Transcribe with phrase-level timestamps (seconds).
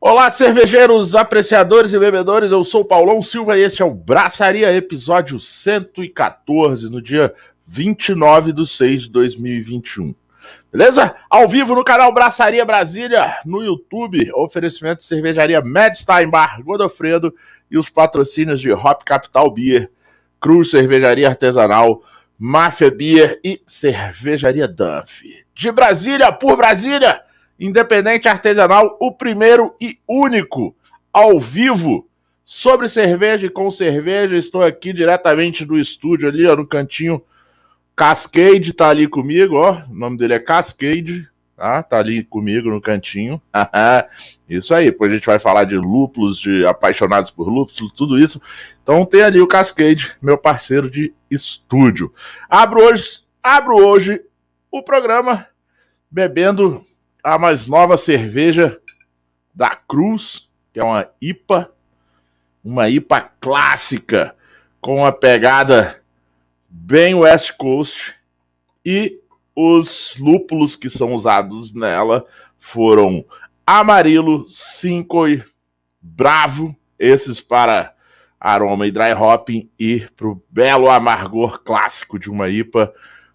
[0.00, 2.52] Olá, cervejeiros, apreciadores e bebedores.
[2.52, 7.34] Eu sou Paulão Silva e este é o Braçaria, episódio 114, no dia
[7.66, 10.14] 29 de 6 de 2021.
[10.72, 11.16] Beleza?
[11.28, 17.34] Ao vivo no canal Braçaria Brasília, no YouTube, oferecimento de cervejaria Medstein Bar, Godofredo
[17.68, 19.90] e os patrocínios de Hop Capital Beer,
[20.40, 22.04] Cruz Cervejaria Artesanal,
[22.38, 25.24] Máfia Beer e Cervejaria Duff.
[25.52, 27.20] De Brasília, por Brasília,
[27.58, 30.76] Independente Artesanal, o primeiro e único
[31.12, 32.08] ao vivo
[32.44, 34.36] sobre cerveja e com cerveja.
[34.36, 37.20] Estou aqui diretamente do estúdio ali, ó, no cantinho.
[37.96, 39.82] Cascade tá ali comigo, ó.
[39.90, 41.82] O nome dele é Cascade, tá?
[41.82, 43.42] Tá ali comigo no cantinho.
[44.48, 48.40] isso aí, depois a gente vai falar de lúpulos, de apaixonados por lúpulos, tudo isso.
[48.82, 52.14] Então tem ali o Cascade, meu parceiro de estúdio.
[52.48, 54.22] Abro hoje, abro hoje
[54.70, 55.46] o programa
[56.10, 56.82] bebendo
[57.34, 58.80] a mais nova cerveja
[59.54, 61.70] da Cruz, que é uma IPA,
[62.64, 64.34] uma IPA clássica,
[64.80, 66.02] com uma pegada
[66.70, 68.14] bem West Coast,
[68.82, 69.20] e
[69.54, 72.24] os lúpulos que são usados nela
[72.58, 73.22] foram
[73.66, 75.24] Amarilo, Cinco
[76.00, 77.94] Bravo, esses para
[78.40, 82.90] aroma e dry hopping, e para o belo amargor clássico de uma IPA,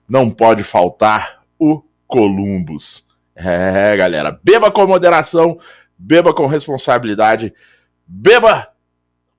[0.10, 3.13] não pode faltar o Columbus.
[3.36, 5.58] É, galera, beba com moderação,
[5.98, 7.54] beba com responsabilidade,
[8.06, 8.70] beba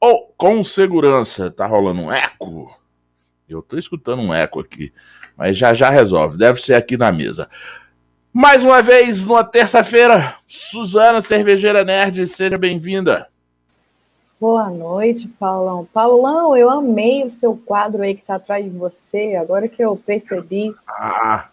[0.00, 1.50] ou com segurança.
[1.50, 2.68] Tá rolando um eco?
[3.48, 4.92] Eu tô escutando um eco aqui,
[5.36, 7.48] mas já já resolve, deve ser aqui na mesa.
[8.32, 13.28] Mais uma vez, numa terça-feira, Suzana Cervejeira Nerd, seja bem-vinda.
[14.40, 15.88] Boa noite, Paulão.
[15.92, 19.36] Paulão, eu amei o seu quadro aí que está atrás de você.
[19.36, 21.48] Agora que eu percebi ah.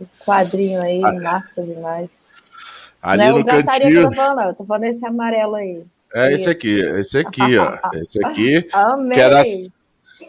[0.00, 1.12] o quadrinho aí, ah.
[1.12, 2.10] massa demais.
[3.02, 4.00] Ali não é no cantinho.
[4.00, 5.84] Eu tô falando, eu tô falando esse amarelo aí.
[6.14, 7.78] É esse aqui, esse aqui, ó.
[7.94, 8.68] Esse aqui.
[8.72, 9.16] Amei.
[9.16, 9.42] Que é da,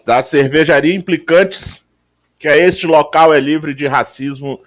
[0.06, 1.86] da cervejaria Implicantes,
[2.40, 4.62] que é este local é livre de racismo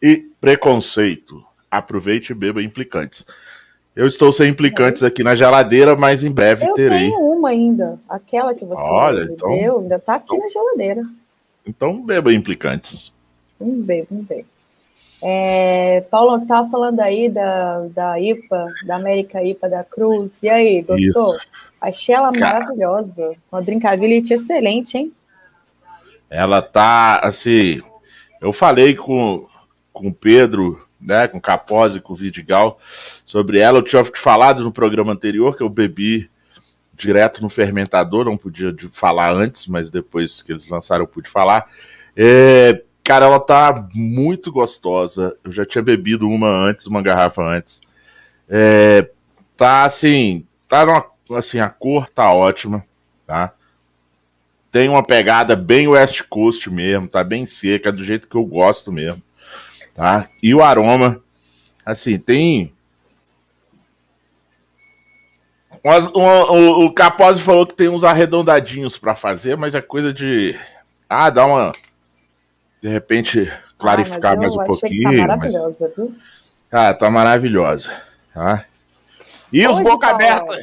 [0.00, 1.42] e preconceito.
[1.70, 3.24] Aproveite e beba Implicantes.
[3.94, 7.08] Eu estou sem implicantes aqui na geladeira, mas em breve eu terei.
[7.08, 7.98] Eu tenho uma ainda.
[8.08, 11.02] Aquela que você Olha, me então, deu, ainda está aqui então, na geladeira.
[11.66, 13.12] Então beba implicantes.
[13.60, 14.46] Vamos ver, vamos ver.
[15.22, 20.42] É, Paulo, você estava falando aí da, da IPA, da América IPA da Cruz.
[20.42, 21.36] E aí, gostou?
[21.36, 21.46] Isso.
[21.80, 23.34] Achei ela Cara, maravilhosa.
[23.50, 25.12] Uma drinkability excelente, hein?
[26.28, 27.80] Ela tá, assim...
[28.40, 29.46] Eu falei com,
[29.92, 33.78] com o Pedro né, com Capose, com Vidigal, sobre ela.
[33.78, 36.30] Eu tinha falado no programa anterior que eu bebi
[36.94, 41.68] direto no fermentador, não podia falar antes, mas depois que eles lançaram eu pude falar.
[42.16, 45.36] É, cara, ela tá muito gostosa.
[45.42, 47.80] Eu já tinha bebido uma antes, uma garrafa antes.
[48.48, 49.10] É,
[49.56, 51.04] tá assim, tá numa,
[51.38, 52.84] assim, a cor tá ótima,
[53.26, 53.52] tá?
[54.70, 58.92] Tem uma pegada bem West Coast mesmo, tá bem seca, do jeito que eu gosto
[58.92, 59.22] mesmo
[59.94, 60.28] tá?
[60.42, 61.22] E o aroma,
[61.84, 62.72] assim, tem.
[65.84, 70.58] Um, um, o Capozzi falou que tem uns arredondadinhos para fazer, mas é coisa de.
[71.08, 71.72] Ah, dá uma.
[72.80, 75.26] De repente, clarificar ah, mais um pouquinho.
[75.26, 75.52] Tá mas...
[75.96, 76.16] viu?
[76.70, 77.90] Ah, tá maravilhosa.
[78.32, 78.64] Tá?
[79.52, 80.56] E os boca aberta.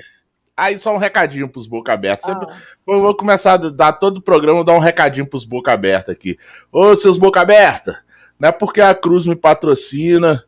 [0.58, 2.32] Aí só um recadinho pros boca aberta.
[2.32, 2.48] Ah.
[2.88, 6.38] Eu vou começar a dar todo o programa, dar um recadinho pros boca aberta aqui.
[6.72, 8.00] Ô, seus boca aberta,
[8.40, 10.44] não é porque a Cruz me patrocina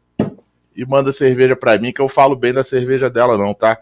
[0.76, 3.78] e manda cerveja para mim que eu falo bem da cerveja dela, não, tá?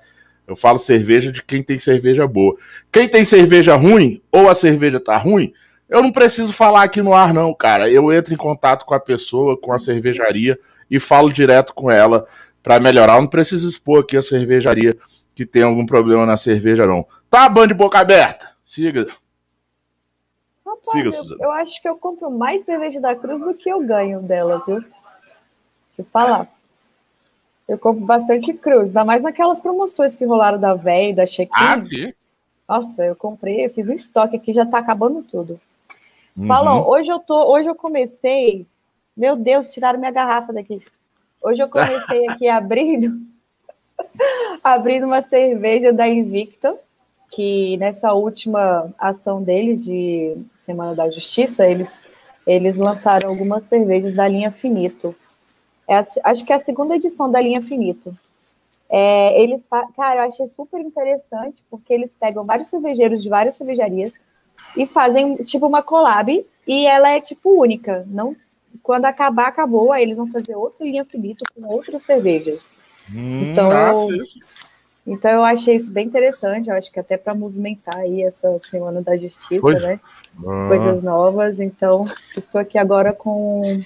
[0.47, 2.55] Eu falo cerveja de quem tem cerveja boa.
[2.91, 5.53] Quem tem cerveja ruim, ou a cerveja tá ruim,
[5.87, 7.89] eu não preciso falar aqui no ar, não, cara.
[7.89, 10.57] Eu entro em contato com a pessoa, com a cervejaria
[10.89, 12.25] e falo direto com ela
[12.63, 13.17] para melhorar.
[13.17, 14.97] Eu não preciso expor aqui a cervejaria
[15.35, 17.05] que tem algum problema na cerveja, não.
[17.29, 18.49] Tá, band de boca aberta?
[18.65, 19.07] Siga.
[20.91, 24.21] Siga, eu, eu, acho que eu compro mais cerveja da Cruz do que eu ganho
[24.21, 24.79] dela, viu?
[24.79, 24.91] Deixa
[25.99, 26.47] eu falar.
[27.67, 31.77] Eu compro bastante Cruz, ainda mais naquelas promoções que rolaram da véia, da check Ah,
[31.77, 32.13] sim.
[32.67, 35.59] Nossa, eu comprei, eu fiz um estoque aqui, já tá acabando tudo.
[36.37, 36.47] Uhum.
[36.47, 38.65] Falou, hoje eu tô, hoje eu comecei.
[39.15, 40.79] Meu Deus, tiraram minha garrafa daqui.
[41.41, 43.29] Hoje eu comecei aqui abrindo
[44.63, 46.77] abrindo uma cerveja da Invicta,
[47.31, 52.01] que nessa última ação deles de Semana da Justiça, eles,
[52.45, 55.15] eles lançaram algumas cervejas da linha Finito.
[55.87, 58.15] É a, acho que é a segunda edição da linha Finito.
[58.89, 64.13] É, eles, cara, eu achei super interessante, porque eles pegam vários cervejeiros de várias cervejarias
[64.75, 68.05] e fazem tipo uma collab, e ela é tipo única.
[68.07, 68.35] Não,
[68.81, 72.67] quando acabar, acabou, aí eles vão fazer outra linha Finito com outras cervejas.
[73.11, 74.21] Hum, então, eu,
[75.09, 79.01] Então eu achei isso bem interessante, eu acho que até para movimentar aí essa semana
[79.01, 79.73] da justiça, Foi?
[79.73, 79.99] né?
[80.45, 80.67] Ah.
[80.67, 81.59] Coisas novas.
[81.59, 82.05] Então,
[82.37, 83.81] estou aqui agora com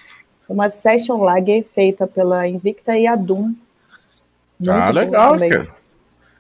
[0.50, 3.54] uma session lag feita pela Invicta e a Doom.
[4.68, 5.84] ah, legal, cara.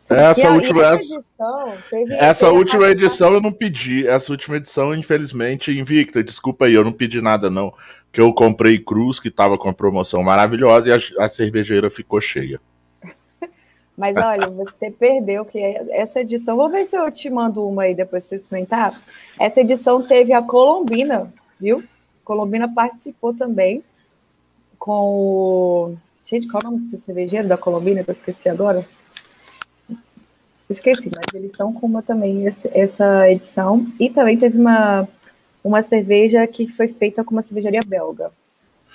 [0.10, 4.06] Essa e, última, e essa, edição, teve, essa teve última edição eu não pedi.
[4.06, 6.22] Essa última edição, infelizmente, invicta.
[6.22, 7.74] Desculpa aí, eu não pedi nada, não.
[8.12, 12.20] Que eu comprei Cruz, que tava com uma promoção maravilhosa, e a, a cervejeira ficou
[12.20, 12.60] cheia.
[13.98, 15.60] Mas olha, você perdeu que
[15.92, 16.58] essa edição.
[16.58, 19.00] Vou ver se eu te mando uma aí depois você experimentar.
[19.40, 21.84] Essa edição teve a Colombina, viu?
[22.24, 23.84] Colombina participou também
[24.80, 25.96] com o.
[26.24, 28.86] Gente, qual é o nome do cervejeiro da Colombina que eu esqueci agora?
[30.70, 33.86] Esqueci, mas eles estão com uma também essa edição.
[34.00, 35.08] E também teve uma,
[35.64, 38.32] uma cerveja que foi feita com uma cervejaria belga.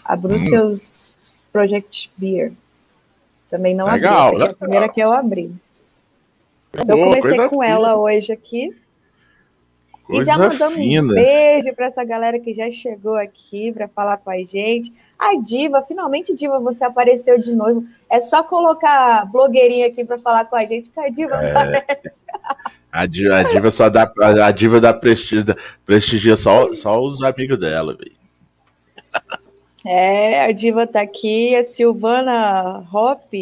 [0.05, 1.45] A Brussels hum.
[1.53, 2.53] Project Beer.
[3.51, 4.43] Também não legal, abri.
[4.43, 5.53] É a primeira que eu abri.
[6.75, 7.67] Então, eu comecei com fina.
[7.67, 8.77] ela hoje aqui.
[10.05, 11.03] Coisa e já mandamos fina.
[11.03, 14.93] um beijo para essa galera que já chegou aqui para falar com a gente.
[15.19, 17.85] Ai, Diva, finalmente, Diva, você apareceu de novo.
[18.09, 21.51] É só colocar blogueirinha aqui para falar com a gente que a Diva é...
[21.51, 22.21] aparece.
[22.91, 24.11] A diva, a diva só dá,
[24.45, 25.45] a diva dá prestígio,
[25.85, 28.13] prestigia só, só os amigos dela, velho.
[29.91, 33.33] É, a diva tá aqui, a Silvana Hop,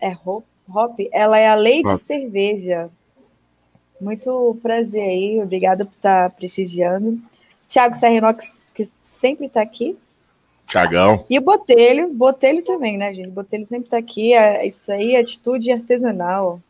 [0.00, 2.88] é Hop, Hop ela é a lei de cerveja.
[4.00, 7.20] Muito prazer aí, obrigada por estar tá prestigiando.
[7.66, 9.98] Tiago Serrinox, que sempre está aqui.
[10.68, 11.26] Tiagão.
[11.28, 13.30] E o Botelho, Botelho também, né, gente?
[13.30, 14.34] Botelho sempre está aqui.
[14.34, 16.60] É isso aí, atitude artesanal.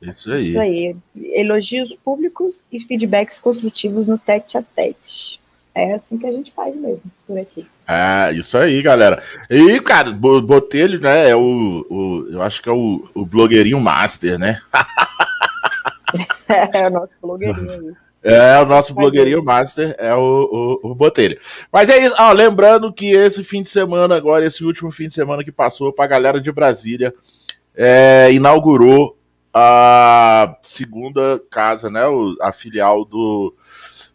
[0.00, 0.48] Isso aí.
[0.48, 0.96] Isso aí.
[1.16, 5.40] Elogios públicos e feedbacks construtivos no tete a tete.
[5.76, 7.66] É assim que a gente faz mesmo, por aqui.
[7.86, 9.22] É, isso aí, galera.
[9.50, 14.38] E, cara, Botelho, né, é o, o eu acho que é o, o blogueirinho master,
[14.38, 14.58] né?
[16.72, 17.96] é, o nosso blogueirinho.
[18.28, 21.38] É, o nosso blogueirinho master é o, o, o Botelho.
[21.70, 25.14] Mas é isso, ó, lembrando que esse fim de semana, agora, esse último fim de
[25.14, 27.14] semana que passou pra galera de Brasília,
[27.72, 29.16] é, inaugurou
[29.54, 32.02] a segunda casa, né,
[32.42, 33.54] a filial do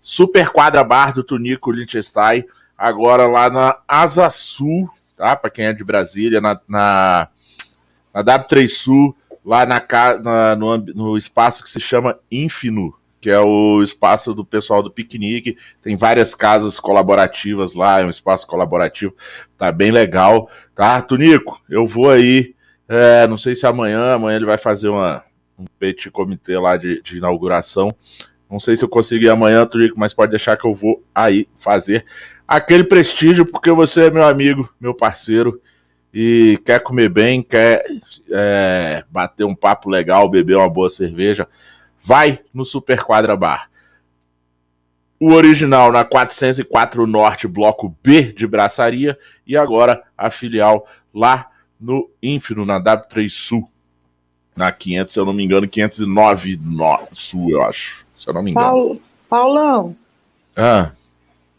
[0.01, 2.43] Super Quadra Bar do Tunico Liechtenstein,
[2.77, 5.35] agora lá na Asa Sul, tá?
[5.35, 7.27] Para quem é de Brasília, na, na,
[8.13, 9.15] na W3 Sul,
[9.45, 9.81] lá na,
[10.23, 14.89] na no, no, espaço que se chama Infino, que é o espaço do pessoal do
[14.89, 15.55] piquenique.
[15.79, 19.15] Tem várias casas colaborativas lá, é um espaço colaborativo,
[19.57, 20.99] tá bem legal, tá?
[21.01, 22.55] Tunico, eu vou aí,
[22.89, 25.23] é, não sei se amanhã, amanhã ele vai fazer uma,
[25.57, 27.95] um petit comitê lá de, de inauguração.
[28.51, 31.47] Não sei se eu consigo ir amanhã, Turico, mas pode deixar que eu vou aí
[31.55, 32.05] fazer
[32.45, 35.61] aquele prestígio, porque você é meu amigo, meu parceiro,
[36.13, 37.81] e quer comer bem, quer
[38.29, 41.47] é, bater um papo legal, beber uma boa cerveja,
[42.01, 43.69] vai no Super Quadra Bar.
[45.17, 49.17] O original na 404 Norte, Bloco B de Braçaria,
[49.47, 51.49] e agora a filial lá
[51.79, 53.71] no Ínfino, na W3 Sul,
[54.53, 58.43] na 500, se eu não me engano, 509 no Sul, eu acho se eu não
[58.43, 58.67] me engano.
[58.67, 59.95] Paulo, Paulão.
[60.55, 60.91] Ah.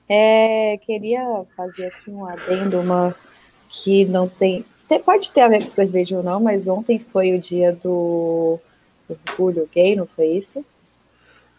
[0.09, 3.15] É, queria fazer aqui um adendo, uma
[3.69, 4.65] que não tem.
[5.05, 8.61] Pode ter a ver com cerveja ou não, mas ontem foi o dia do
[9.09, 10.65] orgulho gay, não foi isso?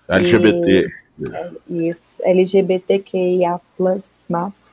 [0.08, 0.86] LGBT.
[1.20, 3.60] E, é, isso, LGBTQIA.
[4.30, 4.72] Mas.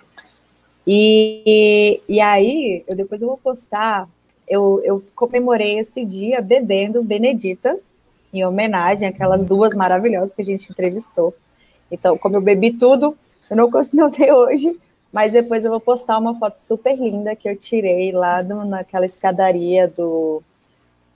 [0.87, 4.09] E, e aí, eu depois eu vou postar.
[4.47, 7.79] Eu, eu comemorei esse dia bebendo Benedita
[8.33, 11.35] em homenagem àquelas duas maravilhosas que a gente entrevistou.
[11.91, 13.17] Então, como eu bebi tudo,
[13.51, 14.79] eu não consegui ter hoje,
[15.13, 19.05] mas depois eu vou postar uma foto super linda que eu tirei lá do, naquela
[19.05, 20.43] escadaria do,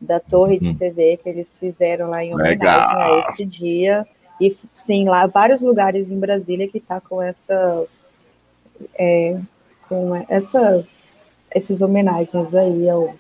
[0.01, 0.77] da torre de uhum.
[0.77, 3.15] TV que eles fizeram lá em homenagem Legal.
[3.15, 4.07] a esse dia.
[4.41, 7.87] E sim, lá vários lugares em Brasília que tá com essa
[8.99, 9.39] é,
[9.89, 11.13] com essas
[11.51, 13.15] essas homenagens aí ao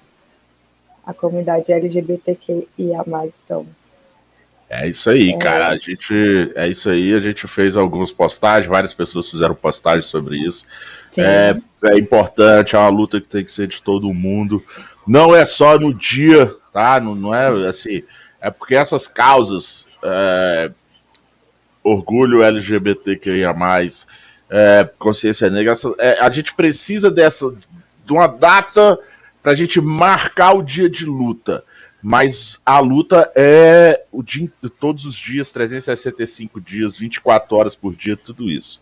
[1.07, 3.05] a comunidade LGBTQIA+.
[3.45, 3.67] Então,
[4.83, 5.39] é isso aí, é.
[5.39, 5.69] cara.
[5.69, 6.53] A gente.
[6.55, 7.15] É isso aí.
[7.15, 10.67] A gente fez algumas postagens, várias pessoas fizeram postagens sobre isso.
[11.17, 11.55] É,
[11.85, 14.63] é, importante, é uma luta que tem que ser de todo mundo.
[15.07, 16.99] Não é só no dia, tá?
[16.99, 18.03] Não, não é assim.
[18.41, 20.71] É porque essas causas, é,
[21.83, 23.55] orgulho LGBTQIA,
[24.51, 27.57] é, consciência negra, essa, é, a gente precisa dessa.
[28.05, 28.99] de uma data
[29.43, 31.63] para a gente marcar o dia de luta.
[32.07, 38.15] Mas a luta é o dia, todos os dias, 365 dias, 24 horas por dia,
[38.15, 38.79] tudo isso.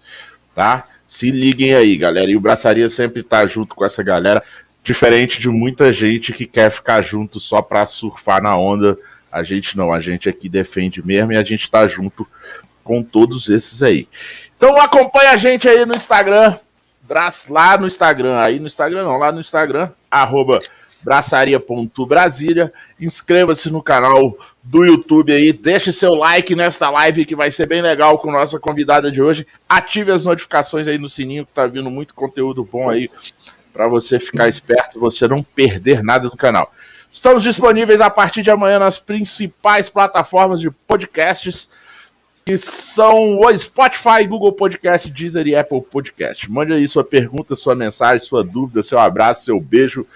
[0.52, 0.84] Tá?
[1.06, 2.28] Se liguem aí, galera.
[2.28, 4.42] E o Braçaria sempre tá junto com essa galera.
[4.82, 8.98] Diferente de muita gente que quer ficar junto só para surfar na onda,
[9.30, 12.26] a gente não, a gente aqui defende mesmo e a gente tá junto
[12.82, 14.08] com todos esses aí.
[14.56, 16.56] Então acompanha a gente aí no Instagram,
[17.48, 20.58] lá no Instagram, aí no Instagram não, lá no Instagram, arroba
[21.02, 22.72] braçaria.brasília.
[23.02, 27.82] Inscreva-se no canal do YouTube aí, deixe seu like nesta live que vai ser bem
[27.82, 29.44] legal com nossa convidada de hoje.
[29.68, 33.10] Ative as notificações aí no sininho que tá vindo muito conteúdo bom aí
[33.72, 36.72] para você ficar esperto você não perder nada do canal.
[37.10, 41.70] Estamos disponíveis a partir de amanhã nas principais plataformas de podcasts
[42.44, 46.48] que são o Spotify, Google Podcast, Deezer e Apple Podcast.
[46.48, 50.06] Mande aí sua pergunta, sua mensagem, sua dúvida, seu abraço, seu beijo.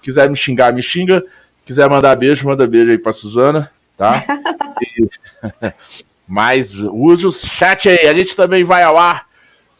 [0.00, 1.24] Quiser me xingar, me xinga.
[1.64, 4.24] Quiser mandar beijo, manda beijo aí pra Suzana, tá?
[6.26, 8.06] Mas use o chat aí.
[8.06, 9.26] A gente também vai ao ar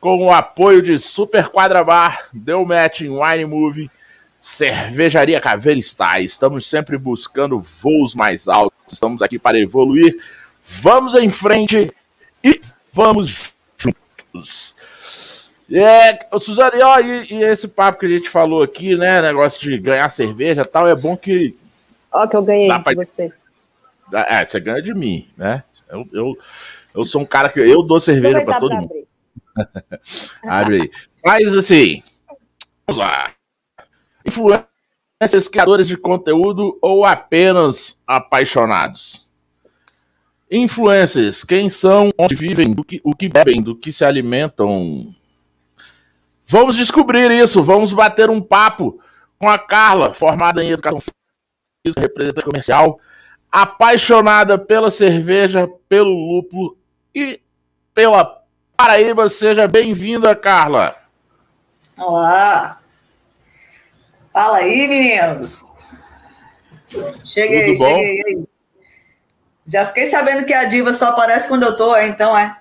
[0.01, 3.91] com o apoio de Super Quadra Bar, Deu Match em Wine Movie,
[4.37, 6.25] Cervejaria Caveira Style.
[6.25, 8.79] Estamos sempre buscando voos mais altos.
[8.91, 10.17] Estamos aqui para evoluir.
[10.63, 11.93] Vamos em frente
[12.43, 12.61] e
[12.93, 15.51] vamos juntos.
[15.73, 19.23] É, Suzane, ó, e, e, esse papo que a gente falou aqui, né?
[19.23, 21.55] Negócio de ganhar cerveja e tal, é bom que.
[22.13, 22.93] Ó, que eu ganhei pra...
[22.93, 23.33] de você.
[24.13, 25.63] É, você ganha de mim, né?
[25.89, 26.39] Eu, eu,
[26.95, 27.61] eu sou um cara que.
[27.61, 28.91] Eu dou cerveja para todo mundo.
[30.45, 30.91] Abre aí.
[31.25, 32.03] Mas assim,
[32.87, 33.31] vamos lá.
[34.25, 39.29] Influências, criadores de conteúdo ou apenas apaixonados?
[40.51, 45.15] Influencers, quem são, onde vivem, do que, o que bebem, do que se alimentam,
[46.51, 49.01] Vamos descobrir isso, vamos bater um papo
[49.39, 51.01] com a Carla, formada em educação
[51.85, 53.01] representante comercial,
[53.51, 56.77] apaixonada pela cerveja, pelo lúpulo
[57.15, 57.41] e
[57.95, 58.43] pela
[58.77, 59.29] Paraíba.
[59.29, 60.97] Seja bem-vinda, Carla.
[61.97, 62.81] Olá.
[64.33, 65.73] Fala aí, meninos.
[67.25, 67.99] Cheguei, Tudo bom?
[67.99, 68.49] cheguei.
[69.67, 72.57] Já fiquei sabendo que a diva só aparece quando eu tô, então é.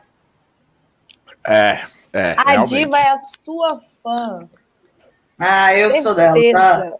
[1.45, 1.83] É.
[2.11, 2.69] É, a realmente.
[2.69, 4.47] Diva é a sua fã.
[5.38, 6.93] Ah, eu que sou dela, tá?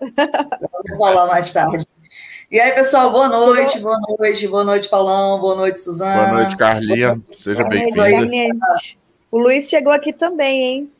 [0.88, 1.86] Vou falar mais tarde.
[2.52, 6.30] E aí, pessoal, boa noite, boa noite, boa noite, Paulão, boa noite, Suzana.
[6.30, 7.22] Boa noite, Carlinha.
[7.38, 8.58] Seja bem-vinda.
[9.32, 10.92] O Luiz chegou aqui também, hein?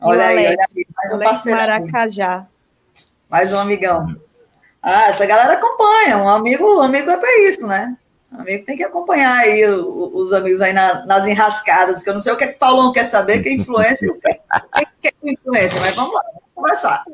[0.00, 1.58] Olha aí, olha aí, mais um parceiro.
[1.60, 2.46] Maracajá.
[3.30, 4.16] Mais um amigão.
[4.82, 6.18] Ah, essa galera acompanha.
[6.18, 7.96] Um amigo, um amigo é para isso, né?
[8.32, 12.32] amigo tem que acompanhar aí os amigos aí na, nas enrascadas, que eu não sei
[12.32, 15.08] o que, é que o Paulão quer saber, que é influência, o que, é, que
[15.08, 17.04] é influência, mas vamos lá, vamos conversar.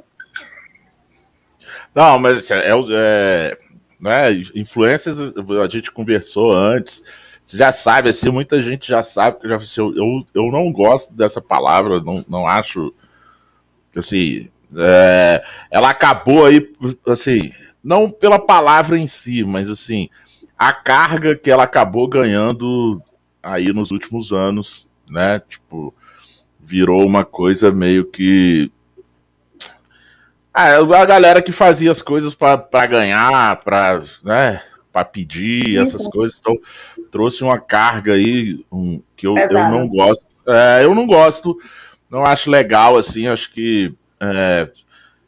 [1.94, 3.71] Não, mas é, é, é
[4.02, 7.02] né, influências, a gente conversou antes,
[7.44, 11.14] você já sabe, assim, muita gente já sabe que eu, já, eu, eu não gosto
[11.14, 12.92] dessa palavra, não, não acho,
[13.96, 16.70] assim, é, ela acabou aí,
[17.06, 17.50] assim,
[17.82, 20.08] não pela palavra em si, mas assim,
[20.58, 23.02] a carga que ela acabou ganhando
[23.42, 25.40] aí nos últimos anos, né?
[25.48, 25.92] Tipo,
[26.60, 28.70] virou uma coisa meio que.
[30.52, 34.60] Ah, a galera que fazia as coisas para ganhar, para né,
[34.92, 36.10] pra pedir, sim, essas sim.
[36.10, 36.58] coisas, então
[37.10, 40.26] trouxe uma carga aí um, que eu, eu não gosto.
[40.46, 41.56] É, eu não gosto,
[42.10, 44.70] não acho legal, assim, acho que é,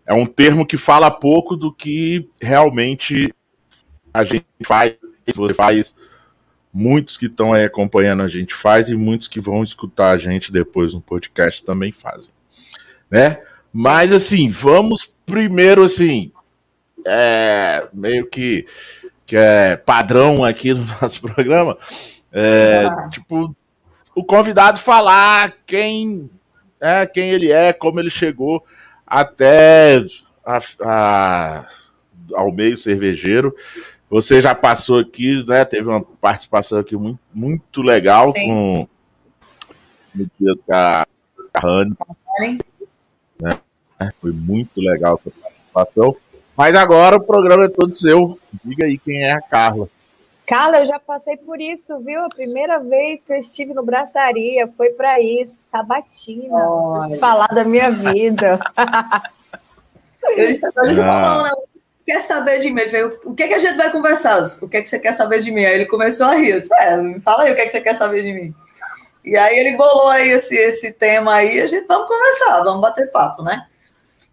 [0.06, 3.32] é um termo que fala pouco do que realmente
[4.12, 4.94] a gente faz
[5.32, 5.94] você faz,
[6.72, 10.52] muitos que estão aí acompanhando a gente faz e muitos que vão escutar a gente
[10.52, 12.34] depois no podcast também fazem,
[13.10, 13.40] né?
[13.76, 16.30] Mas assim, vamos primeiro assim,
[17.04, 18.64] é, meio que
[19.26, 21.76] que é padrão aqui no nosso programa,
[22.30, 23.08] é, ah.
[23.10, 23.54] tipo
[24.14, 26.30] o convidado falar quem
[26.80, 28.64] é, quem ele é, como ele chegou
[29.04, 30.04] até
[30.46, 31.68] a, a,
[32.32, 33.56] ao meio cervejeiro.
[34.08, 35.64] Você já passou aqui, né?
[35.64, 38.46] Teve uma participação aqui muito, muito legal Sim.
[38.46, 38.88] com
[40.14, 41.06] no dia da
[41.56, 41.96] Rani.
[43.40, 43.58] Né?
[44.20, 46.16] Foi muito legal essa participação.
[46.56, 48.38] Mas agora o programa é todo seu.
[48.64, 49.88] Diga aí quem é a Carla.
[50.46, 52.20] Carla, eu já passei por isso, viu?
[52.20, 56.54] A primeira vez que eu estive no Braçaria foi para isso, sabatina,
[57.18, 58.60] falar da minha vida.
[60.36, 61.42] eu disse, eu disse ah.
[61.44, 61.50] né?
[62.06, 62.82] quer saber de mim?
[62.82, 64.42] Ele falou, o que, é que a gente vai conversar?
[64.62, 65.64] O que é que você quer saber de mim?
[65.64, 66.50] Aí ele começou a rir.
[66.50, 68.54] Eu disse, é, fala aí o que é que você quer saber de mim.
[69.24, 73.10] E aí ele bolou aí esse, esse tema aí, a gente vamos conversar, vamos bater
[73.10, 73.66] papo, né?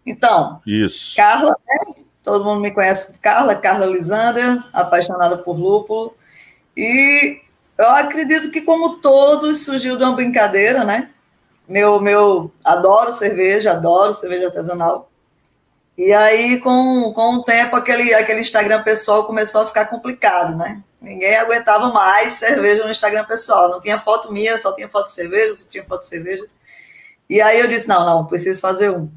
[0.05, 1.15] Então, Isso.
[1.15, 2.03] Carla, né?
[2.23, 6.13] todo mundo me conhece por Carla, Carla Lisandra, apaixonada por lúpulo.
[6.75, 7.39] E
[7.77, 11.09] eu acredito que, como todos, surgiu de uma brincadeira, né?
[11.67, 15.09] Meu, meu, adoro cerveja, adoro cerveja artesanal.
[15.97, 20.83] E aí, com, com o tempo, aquele, aquele Instagram pessoal começou a ficar complicado, né?
[21.01, 23.69] Ninguém aguentava mais cerveja no Instagram pessoal.
[23.69, 26.45] Não tinha foto minha, só tinha foto de cerveja, só tinha foto de cerveja.
[27.27, 29.09] E aí eu disse, não, não, preciso fazer um.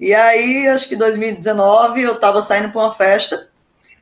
[0.00, 3.48] E aí, acho que em 2019, eu estava saindo para uma festa.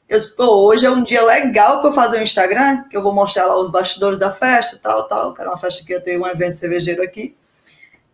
[0.09, 3.13] Eu disse, pô, hoje é um dia legal para fazer um Instagram, que eu vou
[3.13, 5.35] mostrar lá os bastidores da festa, tal, tal.
[5.35, 7.37] Que era uma festa que ia ter um evento cervejeiro aqui.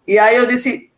[0.07, 0.91] E aí eu disse,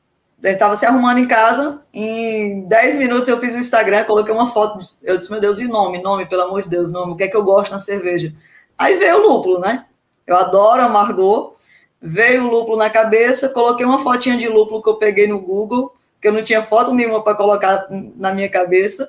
[0.42, 4.50] ele estava se arrumando em casa, em 10 minutos eu fiz o Instagram, coloquei uma
[4.50, 7.24] foto, eu disse, meu Deus, e nome, nome, pelo amor de Deus, nome, o que
[7.24, 8.32] é que eu gosto na cerveja?
[8.76, 9.86] Aí veio o lúpulo, né?
[10.24, 11.54] Eu adoro amargor,
[12.00, 15.92] veio o lúpulo na cabeça, coloquei uma fotinha de lúpulo que eu peguei no Google,
[16.20, 19.08] que eu não tinha foto nenhuma para colocar na minha cabeça,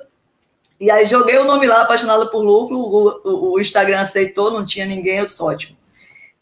[0.80, 4.86] e aí joguei o nome lá, apaixonada por lúpulo, o, o Instagram aceitou, não tinha
[4.86, 5.76] ninguém, eu disse, ótimo.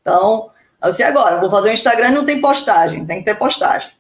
[0.01, 3.98] Então, assim, agora, vou fazer um Instagram e não tem postagem, tem que ter postagem.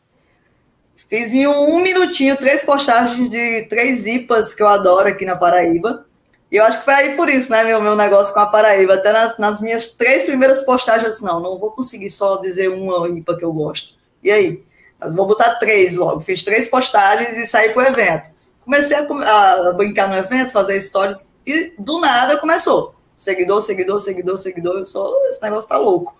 [1.08, 6.06] Fiz em um minutinho três postagens de três IPAs que eu adoro aqui na Paraíba.
[6.52, 8.94] E eu acho que foi aí por isso, né, meu, meu negócio com a Paraíba.
[8.94, 12.68] Até nas, nas minhas três primeiras postagens, eu disse, não, não vou conseguir só dizer
[12.68, 13.94] uma IPA que eu gosto.
[14.22, 14.62] E aí?
[15.00, 16.20] Mas vou botar três logo.
[16.20, 18.30] Fiz três postagens e saí pro evento.
[18.62, 22.94] Comecei a, a brincar no evento, fazer stories, e do nada começou.
[23.16, 24.78] Seguidor, seguidor, seguidor, seguidor.
[24.78, 26.14] Eu sou, esse negócio tá louco.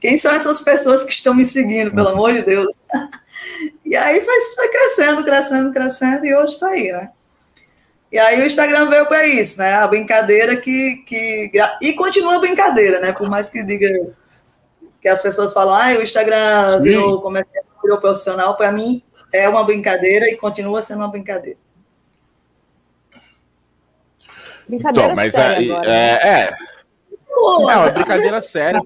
[0.00, 2.72] Quem são essas pessoas que estão me seguindo, pelo amor de Deus?
[3.84, 7.10] E aí foi, foi crescendo, crescendo, crescendo, e hoje está aí, né?
[8.10, 9.74] E aí o Instagram veio para isso, né?
[9.74, 11.50] A brincadeira que, que.
[11.80, 13.12] E continua a brincadeira, né?
[13.12, 13.88] Por mais que diga
[15.00, 16.82] que as pessoas falam, ah, o Instagram Sim.
[16.82, 21.58] virou comercial, virou profissional, para mim é uma brincadeira e continua sendo uma brincadeira.
[24.68, 26.20] Brincadeira então, mas séria é, agora, é, né?
[26.24, 26.56] é.
[27.26, 28.80] Pô, não, é brincadeira séria.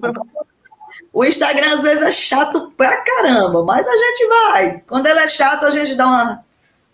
[1.17, 4.81] O Instagram às vezes é chato pra caramba, mas a gente vai.
[4.81, 6.45] Quando ele é chato, a gente dá uma.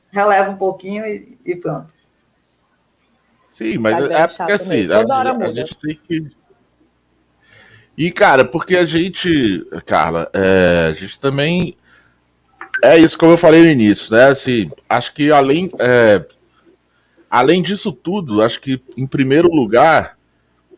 [0.10, 1.94] releva um pouquinho e, e pronto.
[3.50, 6.32] Sim, mas é, é porque assim, a, a, a, gente tem que.
[7.98, 11.76] E, cara, porque a gente, Carla, é, a gente também.
[12.82, 14.30] É isso como eu falei no início, né?
[14.30, 15.70] Assim, acho que além.
[15.80, 16.26] É,
[17.30, 20.18] além disso tudo, acho que em primeiro lugar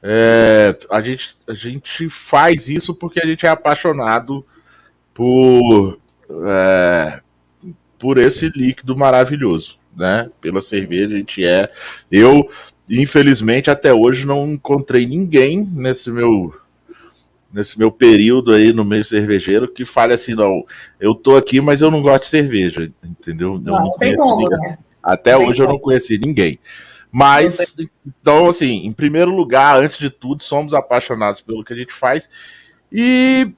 [0.07, 4.45] é, a, gente, a gente faz isso porque a gente é apaixonado
[5.11, 5.97] por,
[6.47, 7.19] é,
[7.97, 10.29] por esse líquido maravilhoso, né?
[10.39, 11.71] Pela cerveja, a gente é.
[12.11, 12.47] Eu,
[12.87, 16.53] infelizmente, até hoje não encontrei ninguém nesse meu
[17.51, 20.65] nesse meu período aí no meio cervejeiro que fale assim, não,
[20.99, 23.53] eu tô aqui, mas eu não gosto de cerveja, entendeu?
[23.53, 24.77] Não, não, não tem como, né?
[25.01, 26.59] Até hoje eu não conheci ninguém.
[27.17, 31.93] Mas, então, assim, em primeiro lugar, antes de tudo, somos apaixonados pelo que a gente
[31.93, 32.29] faz.
[32.91, 33.53] E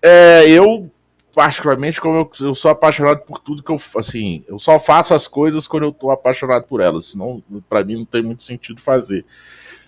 [0.00, 0.88] é, eu,
[1.34, 5.26] particularmente, como eu, eu, sou apaixonado por tudo que eu, assim, eu só faço as
[5.26, 7.06] coisas quando eu tô apaixonado por elas.
[7.06, 9.24] Senão, para mim, não tem muito sentido fazer.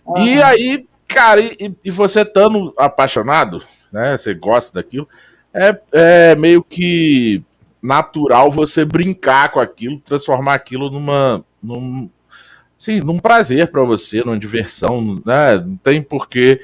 [0.04, 0.26] Uhum.
[0.26, 3.60] E aí, cara, e, e você estando apaixonado,
[3.92, 5.08] né, você gosta daquilo,
[5.54, 7.44] é, é meio que
[7.80, 12.10] natural você brincar com aquilo, transformar aquilo numa, num,
[12.84, 15.56] sim, num prazer para você, numa diversão, né?
[15.56, 16.60] Não tem porquê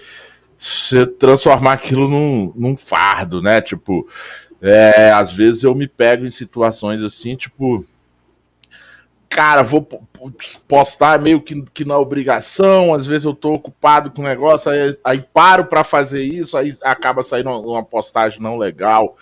[0.59, 3.63] você transformar aquilo num, num fardo, né?
[3.63, 4.07] Tipo,
[4.61, 7.83] é, às vezes eu me pego em situações assim, tipo,
[9.31, 9.89] cara, vou
[10.69, 14.99] postar meio que, que na obrigação, às vezes eu tô ocupado com o negócio, aí,
[15.03, 19.17] aí paro para fazer isso, aí acaba saindo uma postagem não legal,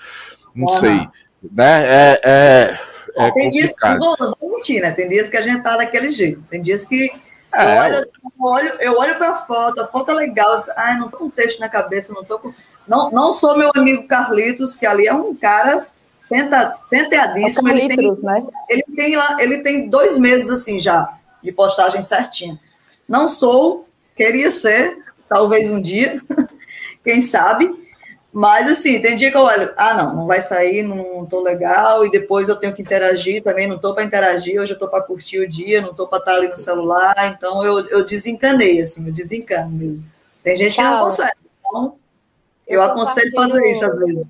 [0.53, 1.07] não sei,
[1.41, 1.85] né?
[1.87, 2.79] É, é,
[3.19, 4.91] é tem dias que não vou mentir, né?
[4.93, 6.43] Tem dias que a gente tá daquele jeito.
[6.51, 7.11] Tem dias que
[7.53, 10.53] é, eu olho, assim, eu olho, eu olho para a foto, a foto é legal.
[10.53, 12.53] Assim, Ai, não tô com texto na cabeça, não tô com.
[12.87, 15.87] Não, não sou meu amigo Carlitos, que ali é um cara
[16.29, 17.69] senta, centeadíssimo.
[17.69, 18.47] É ele tem, né?
[18.69, 22.59] ele tem lá, ele tem dois meses assim já de postagem certinha.
[23.09, 26.21] Não sou, queria ser, talvez um dia,
[27.03, 27.88] quem sabe.
[28.33, 32.05] Mas, assim, tem dia que eu olho, ah, não, não vai sair, não tô legal,
[32.05, 35.03] e depois eu tenho que interagir também, não tô para interagir, hoje eu tô para
[35.03, 38.83] curtir o dia, não tô para estar tá ali no celular, então eu, eu desencanei,
[38.83, 40.05] assim, eu desencano mesmo.
[40.43, 41.95] Tem gente que não consegue, então
[42.67, 44.29] eu, eu aconselho fazer isso às vezes.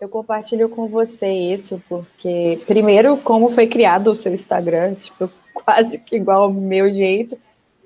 [0.00, 5.98] Eu compartilho com você isso, porque, primeiro, como foi criado o seu Instagram, tipo, quase
[5.98, 7.36] que igual ao meu jeito,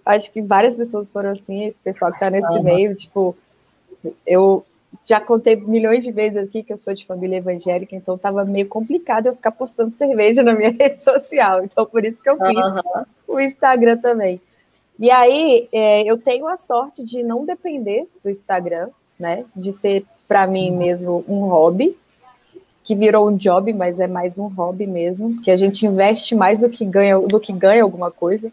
[0.05, 3.35] acho que várias pessoas foram assim, esse pessoal que tá nesse meio, tipo,
[4.27, 4.65] eu
[5.05, 8.69] já contei milhões de vezes aqui que eu sou de família evangélica, então estava meio
[8.69, 11.65] complicado eu ficar postando cerveja na minha rede social.
[11.65, 13.05] Então, por isso que eu fiz uhum.
[13.29, 14.41] o Instagram também.
[14.99, 19.45] E aí, é, eu tenho a sorte de não depender do Instagram, né?
[19.55, 21.97] De ser, para mim mesmo, um hobby.
[22.83, 26.61] que virou um job, mas é mais um hobby mesmo, que a gente investe mais
[26.61, 28.51] do que ganha, do que ganha alguma coisa.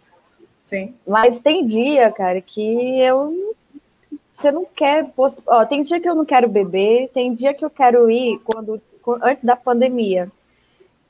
[0.64, 0.94] Sim.
[1.08, 3.56] Mas tem dia, cara, que eu
[4.44, 5.10] você não quer.
[5.48, 8.82] Ó, tem dia que eu não quero beber, tem dia que eu quero ir quando
[9.22, 10.30] antes da pandemia.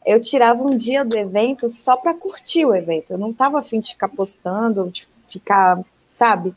[0.06, 3.12] Eu tirava um dia do evento só para curtir o evento.
[3.12, 5.80] Eu não estava afim de ficar postando, de ficar,
[6.14, 6.54] sabe,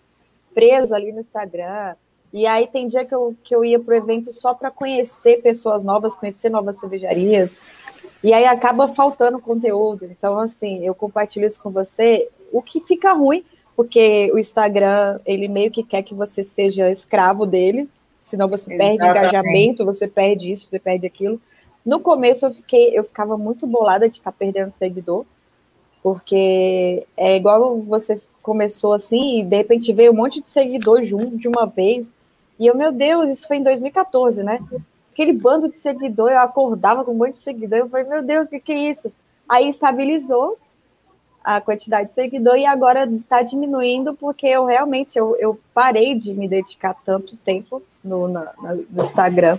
[0.52, 1.94] presa ali no Instagram.
[2.32, 5.84] E aí tem dia que eu, que eu ia pro evento só para conhecer pessoas
[5.84, 7.50] novas, conhecer novas cervejarias.
[8.22, 10.06] E aí acaba faltando conteúdo.
[10.06, 12.28] Então, assim, eu compartilho isso com você.
[12.52, 13.44] O que fica ruim
[13.76, 18.98] porque o Instagram, ele meio que quer que você seja escravo dele, senão você Exatamente.
[18.98, 21.38] perde engajamento, você perde isso, você perde aquilo.
[21.84, 25.26] No começo eu fiquei, eu ficava muito bolada de estar perdendo seguidor,
[26.02, 31.36] porque é igual você começou assim e de repente veio um monte de seguidor junto
[31.36, 32.08] de uma vez.
[32.58, 34.58] E eu, meu Deus, isso foi em 2014, né?
[35.12, 38.48] Aquele bando de seguidor, eu acordava com um monte de seguidor, eu falei, meu Deus,
[38.48, 39.12] o que, que é isso?
[39.48, 40.58] Aí estabilizou,
[41.46, 46.35] a quantidade de seguidor e agora está diminuindo porque eu realmente eu, eu parei de
[46.35, 48.52] me dedicar tanto tempo no, na,
[48.90, 49.56] no Instagram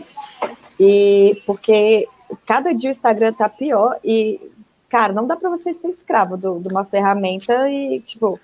[0.77, 2.05] e porque
[2.45, 4.51] cada dia o Instagram tá pior e
[4.89, 8.37] cara não dá para você ser escravo do, de uma ferramenta e tipo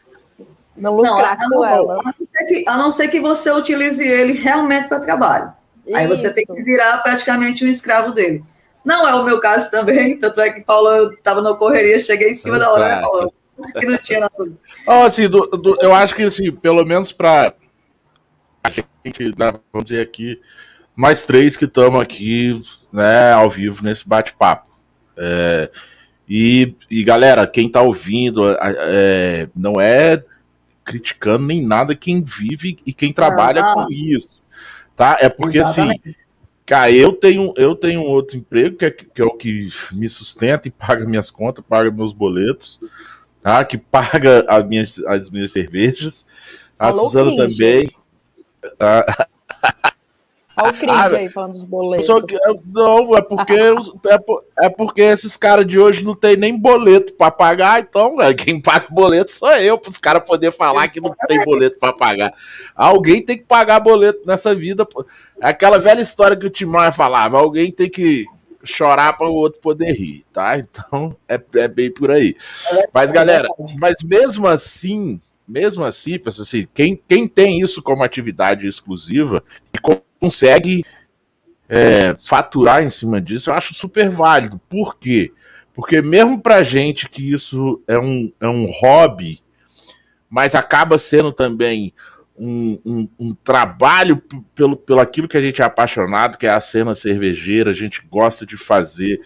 [0.77, 1.99] não lucrar não, com ela.
[1.99, 2.13] A não,
[2.47, 5.53] que, a não ser que você utilize ele realmente para trabalho.
[5.86, 5.97] Isso.
[5.97, 8.41] Aí você tem que virar praticamente um escravo dele.
[8.86, 12.32] Não é o meu caso também, tanto é que Paulo, eu estava na correria, cheguei
[12.32, 12.76] em cima Exato.
[12.76, 13.34] da hora e falou,
[13.80, 14.58] que não tinha nosso...
[14.88, 17.54] oh, assim, do, do, eu acho que, assim, pelo menos para
[18.63, 20.39] a gente, né, vamos dizer aqui,
[20.96, 24.72] nós três que estamos aqui, né, ao vivo nesse bate-papo.
[25.17, 25.69] É,
[26.28, 30.24] e, e, galera, quem está ouvindo, é, não é
[30.84, 34.41] criticando nem nada quem vive e quem trabalha ah, com isso,
[34.96, 35.17] tá?
[35.19, 36.10] É porque, assim, Exatamente.
[36.10, 36.22] assim
[36.65, 40.08] Cara, eu tenho, eu tenho um outro emprego que é, que é o que me
[40.08, 42.80] sustenta e paga minhas contas, paga meus boletos,
[43.41, 43.63] tá?
[43.65, 46.26] Que paga as minhas, as minhas cervejas.
[46.80, 47.89] A Alô, Suzana também.
[48.78, 49.28] Tá?
[50.56, 52.06] Olha o cringe ah, aí falando dos boletos.
[52.06, 53.54] Só que, não, é porque,
[54.63, 58.36] é, é porque esses caras de hoje não tem nem boleto para pagar, então, velho,
[58.36, 61.94] quem paga boleto sou eu, para os caras poderem falar que não tem boleto para
[61.94, 62.34] pagar.
[62.76, 64.88] Alguém tem que pagar boleto nessa vida.
[65.42, 68.26] É aquela velha história que o Timóteo falava: alguém tem que
[68.63, 70.58] chorar para o outro poder rir, tá?
[70.58, 72.36] Então é, é bem por aí.
[72.94, 73.48] Mas, galera,
[73.80, 79.80] mas mesmo assim, mesmo assim, pessoal, assim, quem, quem tem isso como atividade exclusiva e
[80.23, 80.86] consegue
[81.67, 84.57] é, faturar em cima disso, eu acho super válido.
[84.69, 85.33] Por quê?
[85.73, 89.41] Porque mesmo pra gente que isso é um, é um hobby,
[90.29, 91.93] mas acaba sendo também
[92.38, 94.23] um, um, um, trabalho
[94.55, 98.01] pelo, pelo aquilo que a gente é apaixonado, que é a cena cervejeira, a gente
[98.09, 99.19] gosta de fazer,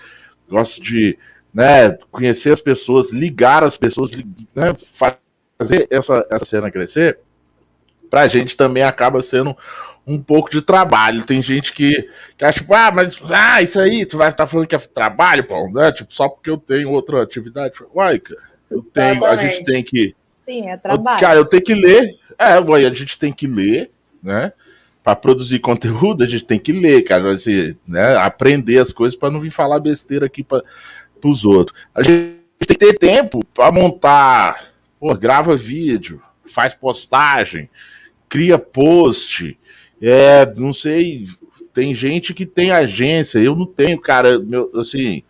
[0.49, 1.17] gosta de
[1.53, 4.11] né, conhecer as pessoas, ligar as pessoas,
[4.55, 7.19] né, fazer essa, essa cena crescer,
[8.09, 9.55] para a gente também acaba sendo
[10.07, 11.25] um pouco de trabalho.
[11.25, 14.47] Tem gente que, que acha, tipo, ah, mas ah, isso aí, tu vai estar tá
[14.47, 15.91] falando que é trabalho, pô, né?
[15.91, 17.77] Tipo, só porque eu tenho outra atividade.
[17.93, 18.41] Uai, cara,
[18.71, 20.15] eu tenho, a gente tem que.
[20.45, 21.19] Sim, é trabalho.
[21.19, 22.15] Cara, eu tenho que ler.
[22.39, 23.91] É, uai, a gente tem que ler,
[24.23, 24.53] né?
[25.03, 28.15] Para produzir conteúdo, a gente tem que ler, cara, assim, né?
[28.15, 30.63] Aprender as coisas para não vir falar besteira aqui para
[31.23, 31.77] os outros.
[31.93, 37.69] A gente tem que ter tempo para montar, pô, grava vídeo, faz postagem,
[38.29, 39.57] cria post,
[40.01, 41.25] é, não sei,
[41.73, 45.23] tem gente que tem agência, eu não tenho, cara, meu, assim,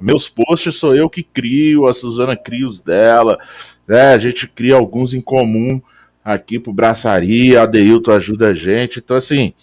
[0.00, 3.38] meus posts sou eu que crio, a Suzana cria os dela,
[3.86, 5.80] né, a gente cria alguns em comum
[6.24, 9.54] aqui pro Braçaria, a Deilton ajuda a gente, então assim,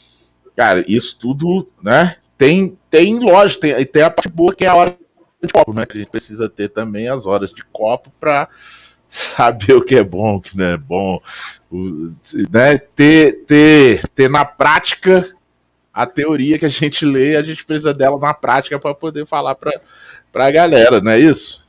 [0.56, 4.76] cara, isso tudo, né, tem, tem lógico, tem, tem a parte boa que é a
[4.76, 4.98] hora
[5.42, 8.48] de copo, né, a gente precisa ter também as horas de copo para
[9.12, 11.20] saber o que é bom, o que não é bom,
[12.50, 12.78] né?
[12.78, 15.30] ter, ter, ter na prática
[15.94, 19.56] a teoria que a gente lê, a gente precisa dela na prática para poder falar
[19.56, 19.74] para
[20.34, 21.68] a galera, não é isso?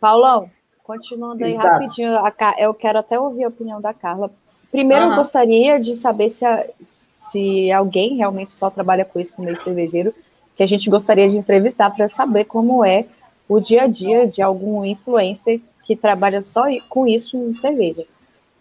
[0.00, 0.50] Paulão,
[0.82, 1.68] continuando aí Exato.
[1.68, 2.14] rapidinho,
[2.58, 4.28] eu quero até ouvir a opinião da Carla.
[4.72, 5.10] Primeiro, uhum.
[5.12, 9.62] eu gostaria de saber se, a, se alguém realmente só trabalha com isso no meio
[9.62, 10.12] cervejeiro,
[10.56, 13.06] que a gente gostaria de entrevistar para saber como é
[13.48, 18.04] o dia a dia de algum influencer que trabalha só com isso em cerveja.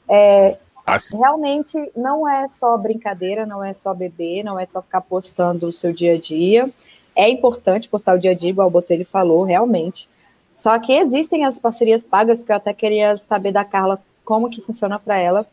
[0.08, 5.02] É, ah, realmente não é só brincadeira, não é só beber, não é só ficar
[5.02, 6.70] postando o seu dia a dia.
[7.16, 10.10] É importante postar o dia a dia, igual o Botelho falou, realmente.
[10.54, 14.62] Só que existem as parcerias pagas, que eu até queria saber da Carla como que
[14.62, 15.46] funciona para ela.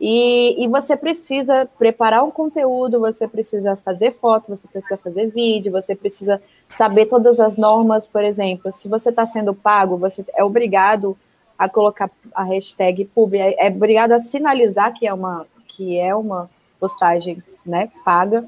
[0.00, 5.70] E, e, você precisa preparar um conteúdo, você precisa fazer foto, você precisa fazer vídeo,
[5.70, 6.40] você precisa
[6.76, 11.16] saber todas as normas, por exemplo, se você está sendo pago, você é obrigado
[11.58, 16.14] a colocar a hashtag pub, é, é obrigado a sinalizar que é uma que é
[16.14, 18.44] uma postagem, né, paga.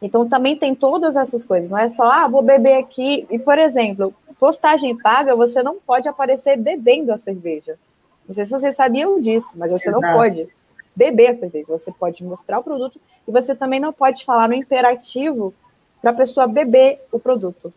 [0.00, 3.26] Então também tem todas essas coisas, não é só ah, vou beber aqui.
[3.30, 7.78] E por exemplo, postagem paga, você não pode aparecer bebendo a cerveja.
[8.26, 10.02] Não sei se vocês sabiam disso, mas você Exato.
[10.02, 10.48] não pode
[10.94, 11.66] beber a cerveja.
[11.68, 15.54] Você pode mostrar o produto e você também não pode falar no imperativo
[16.02, 17.72] para a pessoa beber o produto,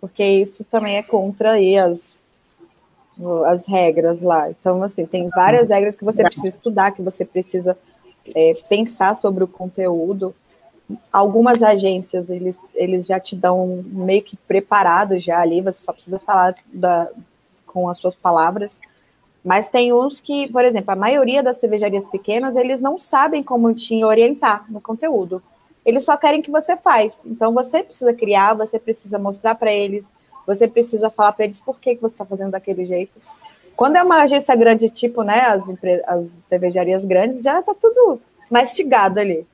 [0.00, 2.22] porque isso também é contra aí as,
[3.46, 4.50] as regras lá.
[4.50, 7.76] Então, assim, tem várias regras que você precisa estudar, que você precisa
[8.34, 10.34] é, pensar sobre o conteúdo.
[11.10, 16.18] Algumas agências, eles, eles já te dão meio que preparado já ali, você só precisa
[16.18, 17.08] falar da,
[17.66, 18.78] com as suas palavras.
[19.42, 23.72] Mas tem uns que, por exemplo, a maioria das cervejarias pequenas, eles não sabem como
[23.72, 25.42] te orientar no conteúdo.
[25.84, 27.20] Eles só querem que você faz.
[27.24, 30.08] Então você precisa criar, você precisa mostrar para eles,
[30.46, 33.18] você precisa falar para eles por que, que você está fazendo daquele jeito.
[33.76, 35.64] Quando é uma agência grande, tipo, né, as,
[36.06, 39.46] as cervejarias grandes, já está tudo mastigado ali.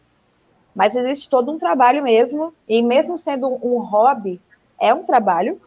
[0.75, 4.41] Mas existe todo um trabalho mesmo, e mesmo sendo um hobby,
[4.81, 5.61] é um trabalho.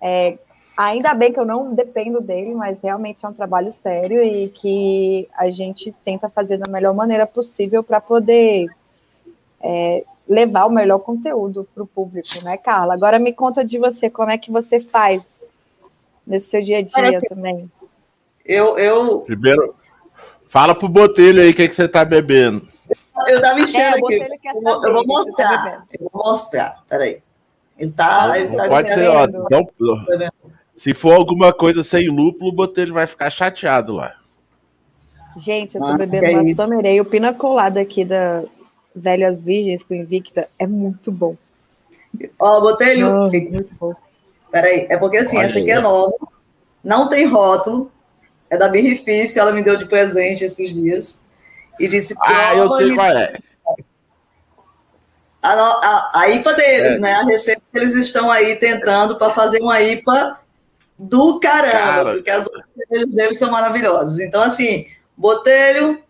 [0.00, 0.38] É,
[0.76, 5.28] ainda bem que eu não dependo dele, mas realmente é um trabalho sério e que
[5.34, 8.68] a gente tenta fazer da melhor maneira possível para poder
[9.62, 12.94] é, levar o melhor conteúdo para o público, né, Carla?
[12.94, 15.52] Agora me conta de você, como é que você faz
[16.26, 17.26] nesse seu dia a dia Parece...
[17.26, 17.70] também?
[18.44, 19.20] Eu, eu.
[19.20, 19.74] Primeiro,
[20.48, 22.66] fala pro Botelho aí o que, é que você está bebendo.
[23.26, 24.38] Eu tava enchendo é, aqui.
[24.44, 25.48] Eu vou, eu vou tá mostrar.
[25.48, 26.84] Tá eu vou mostrar.
[26.88, 27.22] Peraí.
[27.78, 28.38] Ele tá.
[28.38, 29.68] Ele tá pode ser, ó, não,
[30.72, 34.14] se for alguma coisa sem lúpulo, o Botelho vai ficar chateado lá.
[35.36, 38.44] Gente, eu tô ah, bebendo é uma Somerei, o pina colada aqui da,
[38.98, 41.36] Velhas Virgens com Invicta é muito bom.
[42.38, 43.94] Ó, botei oh, muito bom.
[44.50, 46.12] Peraí, é porque assim, Olha essa aqui é nova,
[46.82, 47.92] não tem rótulo,
[48.50, 51.24] é da Birrifício, ela me deu de presente esses dias.
[51.78, 53.38] E disse: Ah, eu sei qual é.
[55.40, 56.98] A, a, a IPA deles, é.
[56.98, 57.12] né?
[57.14, 60.40] A receita que eles estão aí tentando para fazer uma IPA
[60.98, 62.12] do caramba, Cara.
[62.14, 64.18] porque as outras deles são maravilhosas.
[64.18, 66.02] Então, assim, Botelho,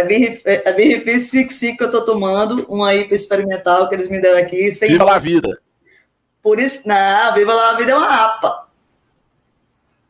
[0.00, 4.08] é bem, é bem difícil que eu tô tomando, um aí para experimental que eles
[4.08, 4.72] me deram aqui.
[4.72, 5.58] Sem Viva a vida!
[6.42, 8.66] Por isso, não, Viva a vida é uma APA.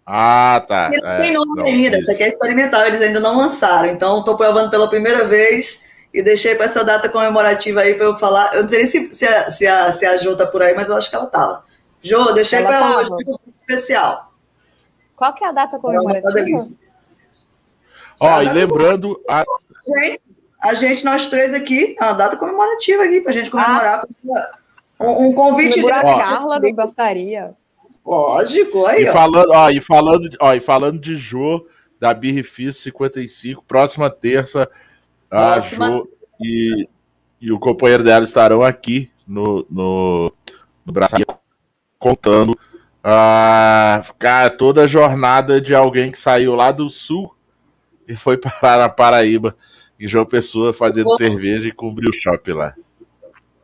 [0.05, 0.91] Ah, tá.
[0.93, 3.89] E não é, tem nome não, ainda, isso aqui é experimental, eles ainda não lançaram.
[3.89, 8.19] Então, estou provando pela primeira vez e deixei para essa data comemorativa aí para eu
[8.19, 8.55] falar.
[8.55, 10.75] Eu não sei nem se, se, a, se, a, se a Jo tá por aí,
[10.75, 11.65] mas eu acho que ela tava.
[12.03, 14.33] Jo, deixei para hoje, um especial.
[15.17, 16.33] Qual que é a data comemorativa?
[18.21, 19.45] Ó, e lembrando, a,
[19.87, 20.23] gente,
[20.63, 24.05] a gente, nós três aqui, a data comemorativa aqui, para a gente comemorar.
[24.31, 24.51] Ah.
[24.99, 27.55] Um, um convite de Carla não gostaria.
[28.05, 29.03] Lógico, aí.
[29.03, 31.67] E falando, ó, e falando, ó, e falando de Jô,
[31.99, 34.69] da Birrifício 55, próxima terça,
[35.29, 35.87] próxima...
[35.87, 36.09] a Jô
[36.41, 36.89] e,
[37.41, 40.33] e o companheiro dela estarão aqui no, no,
[40.85, 41.27] no Brasil
[41.99, 42.57] contando
[43.03, 47.36] a cara, toda a jornada de alguém que saiu lá do sul
[48.09, 49.57] e foi parar na Paraíba,
[49.99, 51.17] em João Pessoa, fazendo vou...
[51.17, 52.75] cerveja e cobrir o shopping lá.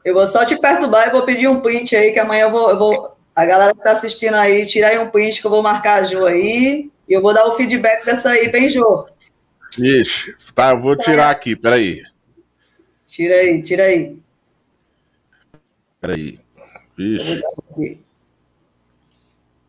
[0.04, 2.70] Eu vou só te perturbar e vou pedir um print aí, que amanhã eu vou.
[2.70, 5.62] Eu vou a galera que tá assistindo aí, tira aí um print que eu vou
[5.62, 6.90] marcar a Jo aí.
[7.08, 9.06] E eu vou dar o feedback dessa aí, bem, Jo?
[9.78, 12.02] Ixi, tá, eu vou tirar aqui, peraí.
[13.06, 14.16] Tira aí, tira aí.
[16.00, 16.38] Peraí.
[16.98, 17.42] Ixi.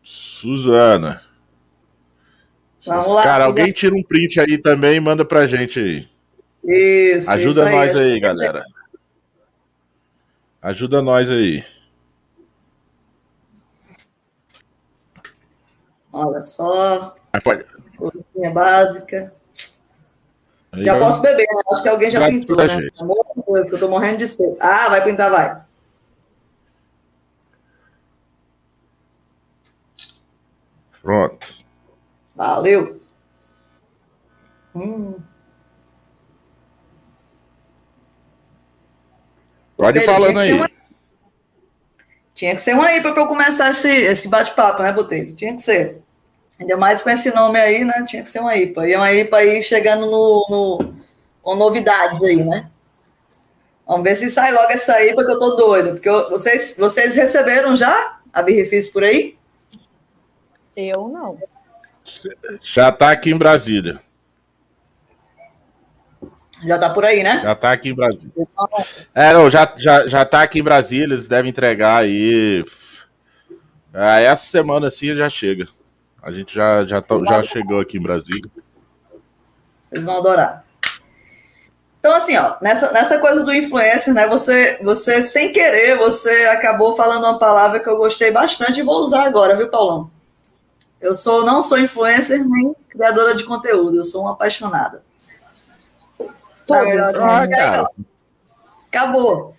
[0.02, 1.22] Suzana.
[2.86, 3.22] Vamos lá.
[3.22, 6.08] Cara, alguém tira um print aí também e manda pra gente aí.
[6.64, 7.30] Isso.
[7.30, 8.64] Ajuda isso nós aí, galera.
[10.62, 11.64] Ajuda nós aí.
[16.12, 17.14] Olha só.
[17.42, 17.64] Pode.
[17.96, 19.34] Coisinha básica.
[20.72, 21.62] Aí, já posso beber, né?
[21.70, 22.68] Acho que alguém já pintou, né?
[22.68, 23.02] Gente.
[23.02, 24.56] Amor, coisa eu tô morrendo de sede.
[24.60, 25.64] Ah, vai pintar, vai.
[31.02, 31.63] Pronto.
[32.34, 33.00] Valeu.
[34.74, 35.18] Hum.
[39.76, 40.64] Pode ir falando aí.
[42.34, 45.34] Tinha que ser um aí para eu começar esse, esse bate-papo, né, Botelho?
[45.36, 46.02] Tinha que ser.
[46.58, 48.04] Ainda mais com esse nome aí, né?
[48.08, 48.88] Tinha que ser uma IPA.
[48.88, 50.94] E uma IPA aí chegando no, no,
[51.42, 52.68] com novidades aí, né?
[53.86, 55.90] Vamos ver se sai logo essa IPA que eu tô doido.
[55.92, 59.36] Porque eu, vocês, vocês receberam já a Birrifis por aí?
[60.76, 61.38] Eu não.
[62.60, 64.00] Já está aqui em Brasília.
[66.64, 67.40] Já está por aí, né?
[67.42, 68.32] Já está aqui em Brasília.
[69.14, 72.64] É, não, já, já, já tá aqui em Brasília, eles devem entregar aí
[73.92, 75.68] Ah, essa semana assim já chega.
[76.22, 78.50] A gente já, já, tá, já chegou aqui em Brasília.
[79.82, 80.64] Vocês vão adorar.
[82.00, 84.26] Então, assim, ó, nessa, nessa coisa do influencer, né?
[84.28, 89.00] Você, você, sem querer, você acabou falando uma palavra que eu gostei bastante e vou
[89.00, 90.10] usar agora, viu, Paulão?
[91.04, 95.02] Eu sou, não sou influencer nem criadora de conteúdo, eu sou uma apaixonada.
[96.66, 97.14] Todos.
[97.16, 97.86] Ah,
[98.88, 99.54] Acabou.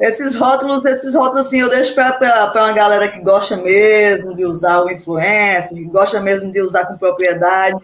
[0.00, 4.80] Esses rótulos, esses rótulos assim, eu deixo para uma galera que gosta mesmo de usar
[4.80, 7.78] o influencer, que gosta mesmo de usar com propriedade.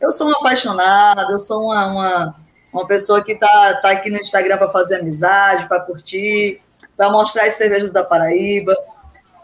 [0.00, 2.36] Eu sou uma apaixonada, eu sou uma, uma,
[2.72, 6.62] uma pessoa que está tá aqui no Instagram para fazer amizade, para curtir,
[6.96, 8.76] para mostrar as cervejas da Paraíba,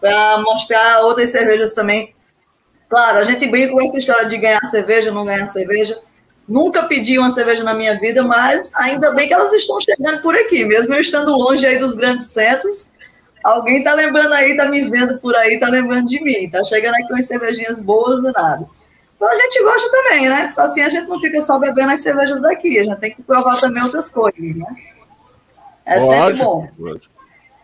[0.00, 2.14] para mostrar outras cervejas também.
[2.90, 5.98] Claro, a gente brinca com essa história de ganhar cerveja, não ganhar cerveja,
[6.50, 10.34] Nunca pedi uma cerveja na minha vida, mas ainda bem que elas estão chegando por
[10.34, 12.90] aqui, mesmo eu estando longe aí dos grandes centros.
[13.44, 16.96] Alguém está lembrando aí, está me vendo por aí, está lembrando de mim, está chegando
[16.96, 18.68] aqui umas cervejinhas boas e nada.
[19.14, 20.48] Então a gente gosta também, né?
[20.48, 23.22] Só assim a gente não fica só bebendo as cervejas daqui, a gente tem que
[23.22, 24.66] provar também outras coisas, né?
[25.86, 26.68] É lógico, sempre bom.
[26.80, 27.14] Lógico.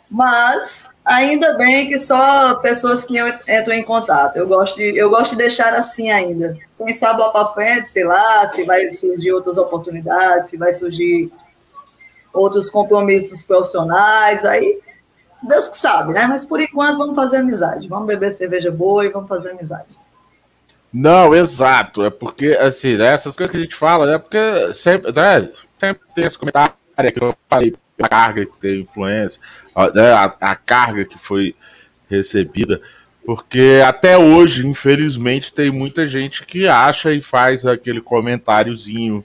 [0.08, 4.36] Mas ainda bem que só pessoas que entram em contato.
[4.36, 6.58] Eu gosto de, eu gosto de deixar assim ainda.
[6.76, 11.30] Quem sabe lá para frente, sei lá, se vai surgir outras oportunidades, se vai surgir
[12.32, 14.80] outros compromissos profissionais, aí
[15.42, 16.26] Deus que sabe, né?
[16.26, 17.88] Mas por enquanto vamos fazer amizade.
[17.88, 19.96] Vamos beber cerveja boa e vamos fazer amizade.
[20.92, 22.04] Não, exato.
[22.04, 24.38] É porque, assim, né, essas coisas que a gente fala, é porque
[24.74, 26.74] sempre, né, sempre tem esse comentário
[27.12, 29.40] que eu falei a carga que tem influência,
[29.74, 31.54] a, né, a, a carga que foi
[32.08, 32.80] recebida,
[33.24, 39.24] porque até hoje, infelizmente, tem muita gente que acha e faz aquele comentáriozinho.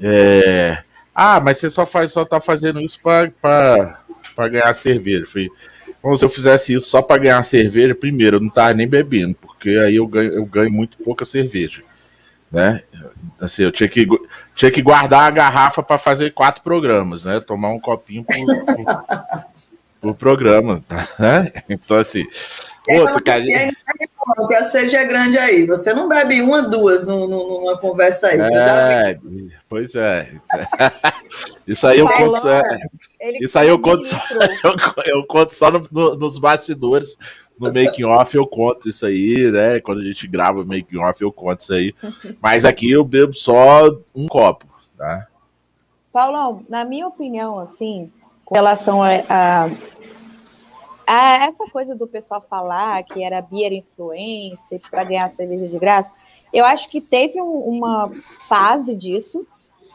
[0.00, 0.82] É,
[1.14, 5.24] ah, mas você só faz, só tá fazendo isso para ganhar cerveja.
[5.26, 5.50] Falei,
[6.16, 9.70] se eu fizesse isso só para ganhar cerveja, primeiro, eu não tava nem bebendo, porque
[9.70, 11.82] aí eu ganho, eu ganho muito pouca cerveja
[12.50, 12.82] né?
[13.40, 14.06] Assim, eu tinha que,
[14.54, 17.40] tinha que guardar a garrafa para fazer quatro programas, né?
[17.40, 18.36] Tomar um copinho por,
[18.74, 19.44] por,
[20.00, 20.82] por programa,
[21.18, 21.52] né?
[21.68, 22.24] Então, assim,
[22.88, 23.76] outro que a gente...
[24.46, 25.66] Que a seja grande aí.
[25.66, 28.38] Você não bebe uma, duas numa conversa aí.
[28.40, 29.18] É,
[29.68, 30.30] pois é.
[31.66, 32.46] Isso aí eu conto.
[32.46, 32.62] É,
[33.40, 34.18] isso aí eu conto só,
[34.64, 37.16] eu, eu conto só no, no, nos bastidores
[37.58, 39.80] no making off eu conto isso aí, né?
[39.80, 41.94] Quando a gente grava making off eu conto isso aí.
[42.40, 44.66] Mas aqui eu bebo só um copo,
[44.96, 45.26] tá?
[46.12, 48.10] Paulão, na minha opinião, assim,
[48.44, 49.68] com relação a, a,
[51.06, 56.10] a essa coisa do pessoal falar que era beer influencer para ganhar cerveja de graça,
[56.52, 58.10] eu acho que teve um, uma
[58.48, 59.46] fase disso,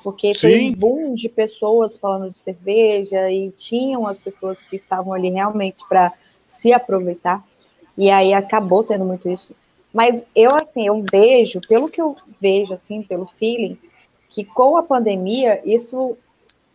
[0.04, 0.40] porque Sim.
[0.40, 5.30] foi um boom de pessoas falando de cerveja e tinham as pessoas que estavam ali
[5.30, 6.14] realmente para
[6.46, 7.44] se aproveitar.
[7.98, 9.56] E aí acabou tendo muito isso.
[9.94, 13.78] Mas eu, assim, eu vejo, pelo que eu vejo, assim, pelo feeling,
[14.30, 16.18] que com a pandemia isso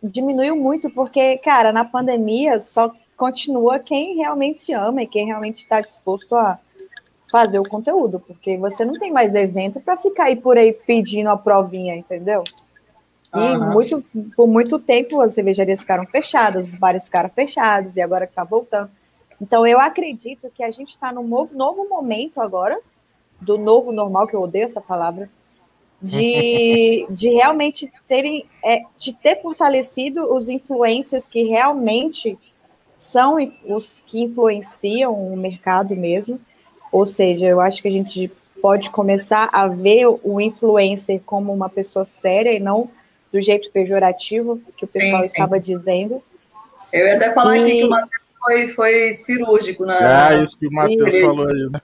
[0.01, 5.81] diminuiu muito, porque, cara, na pandemia só continua quem realmente ama e quem realmente está
[5.81, 6.57] disposto a
[7.29, 11.29] fazer o conteúdo, porque você não tem mais evento para ficar aí por aí pedindo
[11.29, 12.43] a provinha, entendeu?
[13.35, 13.71] E uhum.
[13.73, 14.03] muito,
[14.35, 18.43] por muito tempo as cervejarias ficaram fechadas, os bares ficaram fechados, e agora que está
[18.43, 18.89] voltando.
[19.41, 22.79] Então, eu acredito que a gente está num novo, novo momento agora,
[23.39, 25.29] do novo normal, que eu odeio essa palavra,
[26.01, 32.37] de, de realmente terem, é, de ter fortalecido os influencers que realmente
[32.97, 36.39] são os que influenciam o mercado mesmo.
[36.91, 38.29] Ou seja, eu acho que a gente
[38.61, 42.89] pode começar a ver o influencer como uma pessoa séria e não
[43.31, 45.33] do jeito pejorativo que o pessoal sim, sim.
[45.33, 46.21] estava dizendo.
[46.91, 47.61] Eu ia até falar e...
[47.61, 49.85] aqui que Matheus foi, foi cirúrgico.
[49.85, 51.79] Na, é, isso que o Matheus falou aí, né?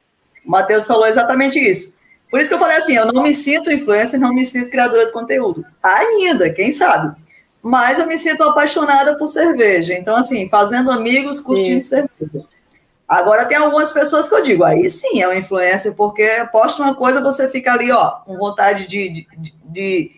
[0.46, 1.98] O Matheus falou exatamente isso.
[2.30, 5.06] Por isso que eu falei assim, eu não me sinto influencer, não me sinto criadora
[5.06, 5.65] de conteúdo.
[5.82, 7.15] Ainda, quem sabe?
[7.62, 9.94] Mas eu me sinto apaixonada por cerveja.
[9.94, 11.89] Então, assim, fazendo amigos, curtindo sim.
[11.89, 12.45] cerveja.
[13.08, 16.95] Agora tem algumas pessoas que eu digo, aí sim é um influencer, porque posta uma
[16.95, 19.28] coisa, você fica ali, ó, com vontade de, de,
[19.64, 20.12] de,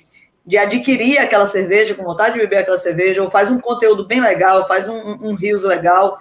[0.45, 4.21] de adquirir aquela cerveja, com vontade de beber aquela cerveja, ou faz um conteúdo bem
[4.21, 6.17] legal, faz um, um, um rios legal.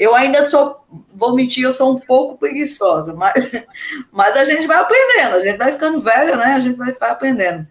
[0.00, 0.82] Eu ainda sou,
[1.14, 3.52] vou mentir, eu sou um pouco preguiçosa, mas,
[4.10, 6.54] mas a gente vai aprendendo, a gente vai ficando velho, né?
[6.54, 7.68] A gente vai, vai aprendendo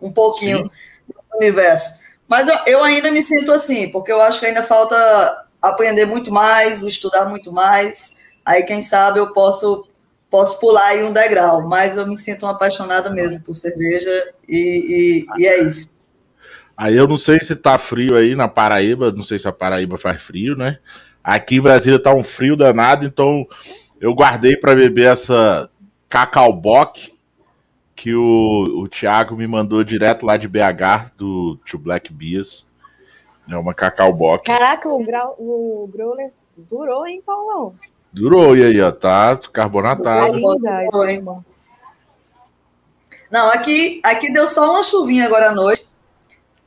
[0.00, 0.70] um pouquinho Sim.
[1.08, 2.00] do universo.
[2.26, 4.96] Mas eu, eu ainda me sinto assim, porque eu acho que ainda falta
[5.60, 8.16] aprender muito mais, estudar muito mais.
[8.42, 9.86] Aí, quem sabe, eu posso
[10.30, 15.26] posso pular aí um degrau, mas eu me sinto uma apaixonada mesmo por cerveja e,
[15.36, 15.90] e, e, é isso.
[16.76, 19.98] Aí eu não sei se tá frio aí na Paraíba, não sei se a Paraíba
[19.98, 20.78] faz frio, né?
[21.22, 23.46] Aqui em Brasília tá um frio danado, então
[24.00, 25.70] eu guardei para beber essa
[26.08, 27.14] Cacau Bock
[27.94, 32.66] que o, o Thiago me mandou direto lá de BH, do Two Black Beers.
[33.46, 34.46] É uma Cacau Bock.
[34.46, 37.74] Caraca, o, grau, o Growler durou, hein, Paulão?
[38.10, 40.34] Durou, e aí, ó, tá carbonatado.
[40.34, 40.88] Linda,
[43.30, 45.86] Não, aqui, aqui deu só uma chuvinha agora à noite.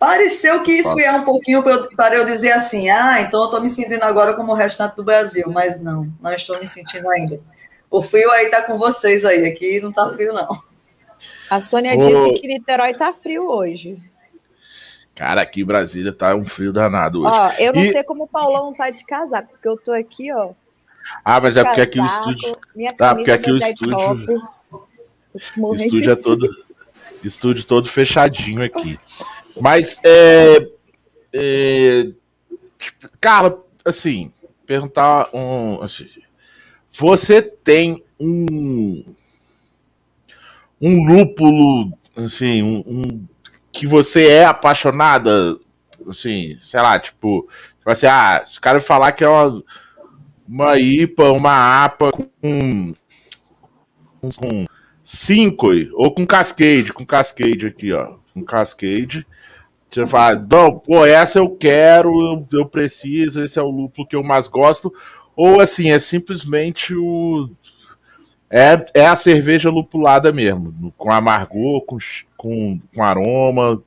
[0.04, 1.64] Pareceu que esfriar um pouquinho
[1.96, 5.04] para eu dizer assim, ah, então eu estou me sentindo agora como o restante do
[5.04, 7.40] Brasil, mas não, não estou me sentindo ainda.
[7.90, 10.62] O frio aí tá com vocês aí, aqui não tá frio não.
[11.50, 13.98] A Sônia disse que Niterói tá frio hoje.
[15.16, 17.34] Cara, aqui em Brasília tá um frio danado hoje.
[17.34, 17.94] Ó, eu não e...
[17.94, 20.52] sei como o Paulão tá de casaco, porque eu tô aqui, ó.
[21.24, 22.52] Ah, mas é porque aqui o estúdio.
[22.98, 24.42] Tá, porque aqui o estúdio.
[25.58, 26.50] O estúdio é todo.
[27.24, 29.00] Estúdio todo fechadinho aqui.
[29.60, 30.68] Mas é.
[31.34, 32.12] é
[32.78, 34.32] tipo, cara, assim,
[34.66, 35.82] perguntar um.
[35.82, 36.08] Assim,
[36.90, 39.04] você tem um
[40.86, 43.28] um lúpulo, assim, um, um,
[43.72, 45.58] que você é apaixonada,
[46.06, 47.48] assim, sei lá, tipo,
[47.78, 49.64] tipo assim, ah, se o cara falar que é uma,
[50.46, 52.94] uma IPA, uma APA com,
[54.22, 54.66] com
[55.02, 59.26] cinco, ou com Cascade, com Cascade aqui, ó, com Cascade,
[59.94, 64.24] você fala, não, pô, essa eu quero, eu, preciso, esse é o lúpulo que eu
[64.24, 64.94] mais gosto,
[65.36, 67.50] ou assim, é simplesmente o
[68.56, 71.98] é, é a cerveja lupulada mesmo, com amargor, com,
[72.38, 73.82] com, com aroma.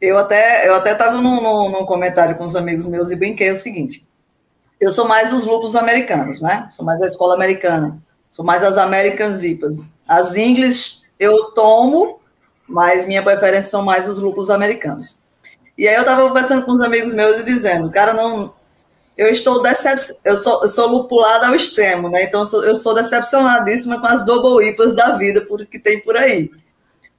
[0.00, 3.52] Eu até eu até estava num, num, num, comentário com os amigos meus e brinquei
[3.52, 4.04] o seguinte:
[4.80, 6.66] eu sou mais os lúpulos americanos, né?
[6.70, 7.96] Sou mais da escola americana,
[8.32, 9.94] sou mais as American IPAs.
[10.08, 12.18] As English eu tomo,
[12.68, 15.18] mas minha preferência são mais os lúpulos americanos.
[15.76, 18.54] E aí eu estava conversando com os amigos meus e dizendo, cara, não,
[19.16, 22.24] eu estou decepcionada, eu sou, eu sou lupulada ao extremo, né?
[22.24, 26.00] Então eu sou, eu sou decepcionadíssima com as double IPAs da vida por, que tem
[26.00, 26.50] por aí.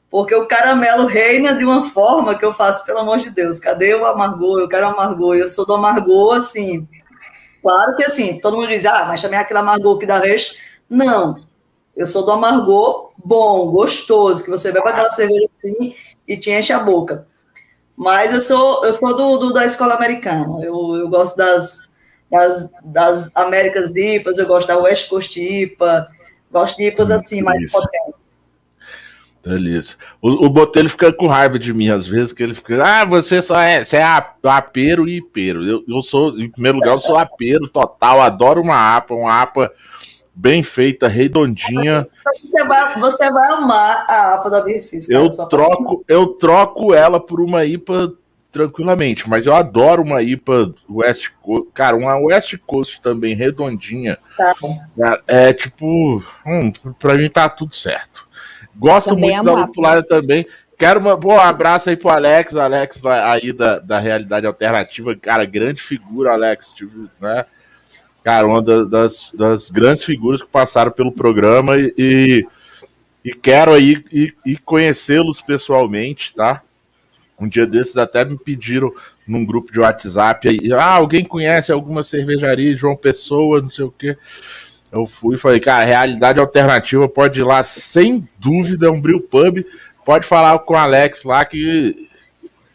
[0.10, 3.93] Porque o caramelo reina de uma forma que eu faço, pelo amor de Deus, cadê
[3.93, 4.60] o amargor?
[4.60, 6.88] Eu quero amargor, eu sou do amargor, assim.
[7.62, 10.56] Claro que assim, todo mundo diz, ah, mas também aquele amargor que dá vez.
[10.89, 11.36] Não,
[11.98, 15.95] eu sou do amargor bom, gostoso, que você bebe aquela cerveja assim
[16.28, 17.28] e te enche a boca.
[17.95, 20.64] Mas eu sou, eu sou do, do da escola americana.
[20.64, 21.89] Eu, eu gosto das,
[22.30, 26.08] das, das Américas IPAs, eu gosto da West Coast IPA,
[26.52, 28.14] gosto de IPAs assim, mais potentes.
[29.43, 29.95] Beleza.
[30.22, 33.41] O, o Botelho fica com raiva de mim às vezes, que ele fica, ah, você
[33.41, 34.04] só é, você é
[34.43, 35.66] apeiro e hipeiro.
[35.66, 39.72] Eu, eu sou, em primeiro lugar, eu sou apeiro total, adoro uma APA, uma APA
[40.38, 42.08] bem feita, redondinha.
[42.40, 45.10] Você vai, você vai amar a APA da Birfis.
[45.10, 48.14] Eu troco, eu troco ela por uma IPA
[48.52, 51.70] tranquilamente, mas eu adoro uma IPA West Coast.
[51.74, 54.18] Cara, uma West Coast também redondinha.
[54.38, 54.54] Tá.
[55.28, 58.28] É, é tipo, hum, pra mim tá tudo certo.
[58.76, 60.46] Gosto também muito da lupulada também.
[60.78, 65.82] Quero uma, um abraço aí pro Alex, Alex aí da, da realidade alternativa, cara, grande
[65.82, 67.46] figura, Alex, tipo, né?
[68.28, 72.46] Cara, uma das, das grandes figuras que passaram pelo programa e,
[73.24, 76.62] e quero aí e, conhecê-los pessoalmente, tá?
[77.40, 78.92] Um dia desses até me pediram
[79.26, 83.92] num grupo de WhatsApp aí, ah, alguém conhece alguma cervejaria João Pessoa, não sei o
[83.92, 84.18] quê.
[84.92, 89.26] Eu fui e falei, cara, realidade alternativa pode ir lá sem dúvida, é um Bril
[89.26, 89.66] Pub.
[90.04, 92.10] Pode falar com o Alex lá que,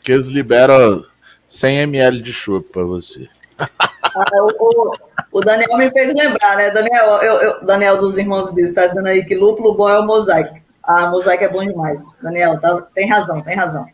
[0.03, 1.05] que eles liberam
[1.47, 3.29] 100 ml de chopp para você.
[4.15, 4.95] Ah, o,
[5.33, 6.71] o, Daniel me fez lembrar, né?
[6.71, 10.07] Daniel, eu, eu, Daniel dos Irmãos Bis está dizendo aí que lúpulo bom é o
[10.07, 10.55] mosaico.
[10.83, 12.03] Ah, mosaico é bom demais.
[12.23, 13.87] Daniel, tá, tem razão, tem razão.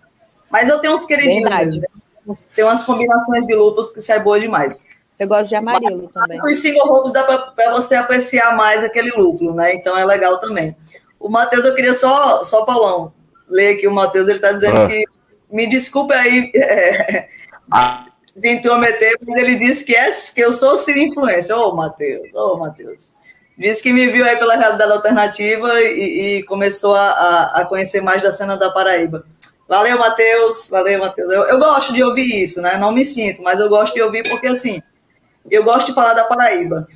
[0.51, 1.51] Mas eu tenho uns queridinhos.
[1.51, 1.86] Né?
[2.55, 4.82] Tem umas combinações de lúpulos que sai boa demais.
[5.18, 6.41] Eu gosto de amarelo Mas, também.
[6.43, 9.74] Os single roubos dá para você apreciar mais aquele lúpulo, né?
[9.74, 10.76] Então é legal também.
[11.18, 13.12] O Matheus, eu queria só, só Paulão,
[13.49, 14.86] ler aqui o Matheus, ele está dizendo ah.
[14.86, 15.05] que.
[15.51, 17.28] Me desculpe aí é,
[17.72, 18.05] ah.
[18.39, 21.57] Se intrometer, mas ele disse que, é, que eu sou Ciro Influência.
[21.57, 23.12] Ô, oh, Matheus, ô, oh, Matheus.
[23.59, 28.22] Disse que me viu aí pela realidade alternativa e, e começou a, a, conhecer mais
[28.22, 29.26] da cena da Paraíba.
[29.68, 30.70] Valeu, Matheus.
[30.70, 31.32] Valeu, Matheus.
[31.32, 32.76] Eu, eu, gosto de ouvir isso, né?
[32.78, 34.80] Não me sinto, mas eu gosto de ouvir porque, assim,
[35.51, 36.86] eu gosto de falar da Paraíba.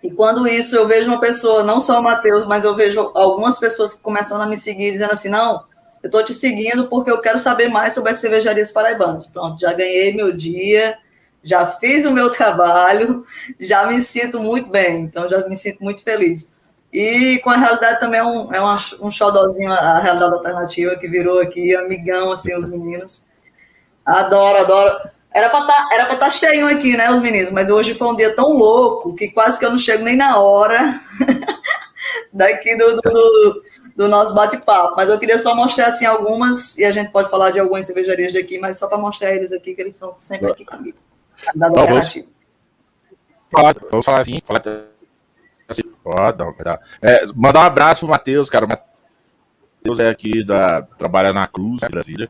[0.00, 3.58] E quando isso, eu vejo uma pessoa, não só o Matheus, mas eu vejo algumas
[3.58, 5.64] pessoas que começam a me seguir dizendo assim: não,
[6.06, 9.26] eu estou te seguindo porque eu quero saber mais sobre as cervejarias paraibanas.
[9.26, 10.96] Pronto, já ganhei meu dia,
[11.42, 13.26] já fiz o meu trabalho,
[13.58, 16.48] já me sinto muito bem, então já me sinto muito feliz.
[16.92, 21.08] E com a realidade também é um, é uma, um xodózinho, a realidade alternativa, que
[21.08, 23.24] virou aqui amigão, assim, os meninos.
[24.04, 25.10] Adoro, adoro.
[25.34, 27.50] Era pra tá, tá cheio aqui, né, os meninos?
[27.50, 30.38] Mas hoje foi um dia tão louco que quase que eu não chego nem na
[30.38, 31.00] hora
[32.32, 33.62] daqui do, do, do,
[33.96, 34.94] do nosso bate-papo.
[34.96, 38.32] Mas eu queria só mostrar assim algumas, e a gente pode falar de algumas cervejarias
[38.32, 40.98] daqui, mas só para mostrar eles aqui, que eles estão sempre aqui comigo.
[41.54, 42.28] Da alternativa.
[43.90, 44.60] Vamos falar assim, falar
[45.68, 46.44] assim, foda,
[47.00, 48.66] é, mandar um abraço pro Matheus, cara.
[48.66, 50.82] O Matheus é aqui da.
[50.82, 52.28] trabalha na Cruz, Brasília.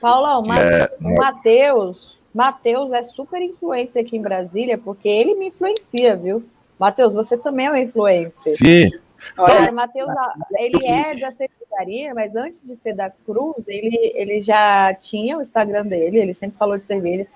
[0.00, 6.16] Paulão, é, o Matheus, Matheus é super influência aqui em Brasília, porque ele me influencia,
[6.16, 6.44] viu?
[6.78, 8.56] Matheus, você também é um influencer.
[8.56, 8.90] Sim.
[9.34, 10.10] Cara, Matheus,
[10.58, 15.42] ele é da secretaria, mas antes de ser da Cruz, ele, ele já tinha o
[15.42, 17.26] Instagram dele, ele sempre falou de cerveja.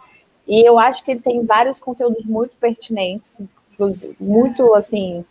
[0.47, 3.37] E eu acho que ele tem vários conteúdos muito pertinentes,
[4.21, 5.25] muito, assim,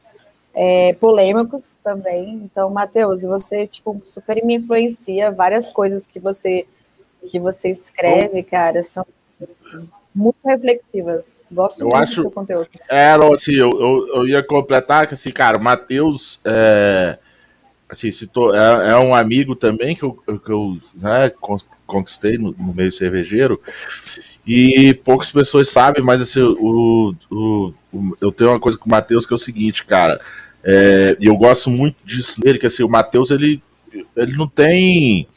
[0.53, 2.35] é, polêmicos também.
[2.35, 5.31] Então, Matheus, você, tipo, super me influencia.
[5.31, 6.65] Várias coisas que você
[7.27, 9.05] que você escreve, cara, são
[10.15, 11.41] muito reflexivas.
[11.51, 12.69] Gosto eu muito acho, do seu conteúdo.
[12.89, 17.19] É, assim, eu, eu, eu ia completar que, assim, cara, o Matheus, é,
[17.89, 21.31] assim, citou, é, é, um amigo também que eu, que eu né,
[21.85, 23.59] conquistei no, no, meio cervejeiro,
[24.47, 28.91] e poucas pessoas sabem, mas, assim, o, o, o eu tenho uma coisa com o
[28.91, 30.21] Matheus que é o seguinte, cara,
[30.63, 33.61] é, e eu gosto muito disso nele, que, assim, o Matheus, ele,
[34.15, 35.27] ele não tem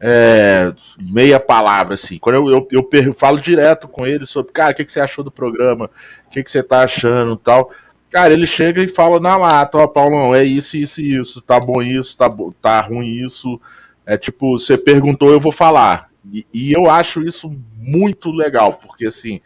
[0.00, 2.18] é, meia palavra, assim.
[2.18, 5.24] Quando eu, eu, eu, falo direto com ele sobre, cara, o que, que você achou
[5.24, 5.90] do programa?
[6.26, 7.70] O que, que você tá achando tal.
[8.10, 11.58] Cara, ele chega e fala na lata, ó, Paulão, é isso, isso e isso, tá
[11.58, 12.30] bom isso, tá,
[12.62, 13.60] tá ruim isso.
[14.04, 16.10] É tipo, você perguntou, eu vou falar.
[16.32, 19.40] E, e eu acho isso muito legal, porque assim,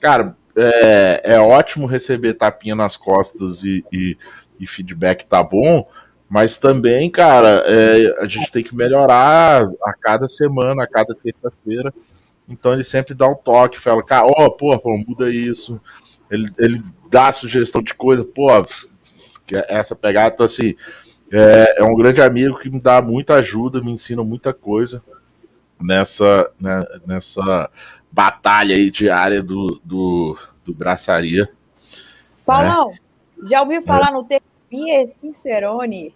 [0.00, 4.16] cara, é, é ótimo receber tapinha nas costas e, e,
[4.58, 5.86] e feedback tá bom,
[6.28, 11.94] mas também, cara, é, a gente tem que melhorar a cada semana, a cada terça-feira.
[12.48, 15.80] Então ele sempre dá um toque, fala, cara, ó, oh, pô, muda isso.
[16.30, 18.48] Ele, ele dá sugestão de coisa, pô,
[19.46, 20.34] que é essa pegada.
[20.34, 20.74] Então, assim,
[21.30, 25.02] é, é, um grande amigo que me dá muita ajuda, me ensina muita coisa
[25.80, 27.70] nessa, né, nessa
[28.10, 31.48] batalha aí diária do, do, do braçaria.
[32.44, 32.98] Paulão, né?
[33.48, 34.12] já ouviu falar é.
[34.12, 36.14] no termo Bia Sincerone.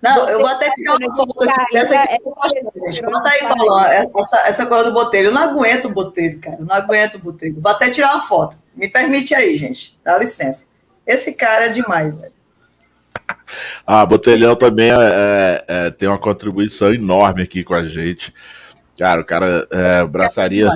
[0.00, 1.76] Não, eu vou até tirar uma foto aqui.
[1.76, 5.28] Essa aqui é Bota aí, Paulo, essa, essa coisa do Botelho.
[5.28, 6.56] Eu não aguento o Botelho, cara.
[6.60, 7.60] Eu não aguento o Botelho.
[7.60, 8.58] Vou até tirar uma foto.
[8.74, 9.98] Me permite aí, gente.
[10.04, 10.66] Dá licença.
[11.06, 12.32] Esse cara é demais, velho.
[13.86, 18.32] Ah, Botelhão também é, é, é, tem uma contribuição enorme aqui com a gente.
[18.98, 20.70] Cara, o cara é, braçaria.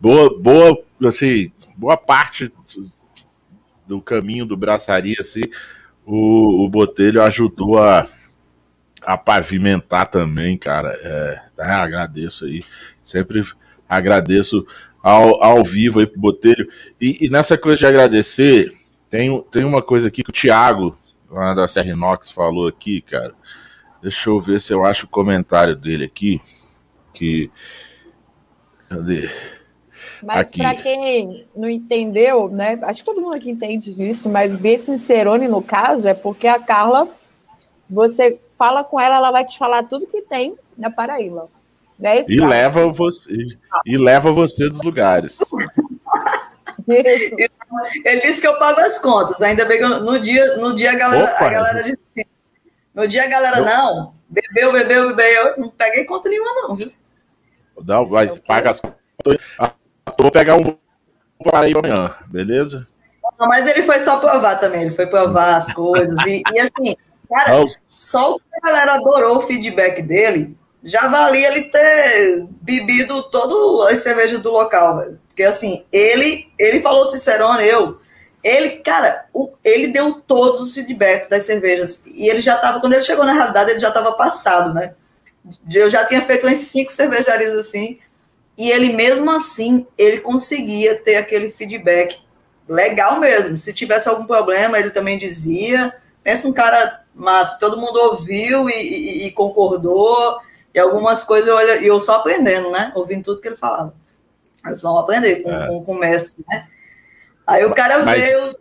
[0.00, 2.52] Boa, boa, assim, boa parte
[3.86, 5.42] do caminho do braçaria, assim,
[6.06, 8.06] o, o Botelho ajudou a,
[9.02, 10.96] a pavimentar também, cara.
[11.02, 12.62] É, tá, agradeço aí.
[13.02, 13.42] Sempre
[13.88, 14.64] agradeço
[15.02, 16.68] ao, ao vivo aí pro Botelho.
[17.00, 18.72] E, e, nessa coisa de agradecer,
[19.10, 20.96] tem, tem uma coisa aqui que o Thiago,
[21.28, 23.34] lá da Serra Inox, falou aqui, cara.
[24.00, 26.40] Deixa eu ver se eu acho o comentário dele aqui.
[27.12, 27.50] Que.
[28.88, 29.28] Cadê?
[30.22, 32.78] Mas para quem não entendeu, né?
[32.82, 36.58] Acho que todo mundo aqui entende isso, mas B Sincerone, no caso, é porque a
[36.58, 37.08] Carla,
[37.88, 41.48] você fala com ela, ela vai te falar tudo que tem na Paraíba.
[42.02, 43.32] É isso, e leva você
[43.86, 45.38] e leva você dos lugares.
[46.86, 49.40] Ele disse que eu pago as contas.
[49.40, 52.24] Ainda bem que eu, no dia, no dia a galera, Opa, a galera disse assim.
[52.94, 53.64] No dia a galera, eu...
[53.64, 55.46] não, bebeu, bebeu, bebeu.
[55.46, 56.92] Eu não peguei conta nenhuma, não, viu?
[57.82, 58.96] Não, mas paga as contas
[60.24, 60.76] vou pegar um
[61.42, 62.86] para ir amanhã, beleza?
[63.38, 66.18] Não, mas ele foi só provar também, ele foi provar as coisas.
[66.26, 66.96] E, e assim,
[67.32, 73.22] cara, só o que a galera adorou o feedback dele, já valia ele ter bebido
[73.24, 75.20] todas as cervejas do local, velho.
[75.28, 78.00] Porque assim, ele, ele falou Cicerone, eu.
[78.42, 82.04] Ele, cara, o, ele deu todos os feedbacks das cervejas.
[82.06, 84.94] E ele já tava, quando ele chegou na realidade, ele já tava passado, né?
[85.68, 87.98] Eu já tinha feito umas cinco cervejarias assim.
[88.56, 92.18] E ele mesmo assim, ele conseguia ter aquele feedback
[92.68, 93.56] legal mesmo.
[93.56, 95.94] Se tivesse algum problema, ele também dizia.
[96.22, 100.40] Pensa um cara massa, todo mundo ouviu e, e, e concordou.
[100.74, 102.92] E algumas coisas eu, eu só aprendendo, né?
[102.94, 103.94] Ouvindo tudo que ele falava.
[104.64, 105.66] Eles vão aprender com, é.
[105.68, 106.66] com, com o mestre, né?
[107.46, 108.20] Aí o cara Mas...
[108.20, 108.56] veio.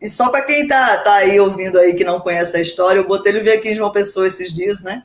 [0.00, 3.08] E só para quem tá, tá aí ouvindo aí que não conhece a história, eu
[3.08, 5.02] botei ele vir aqui em João Pessoa esses dias, né?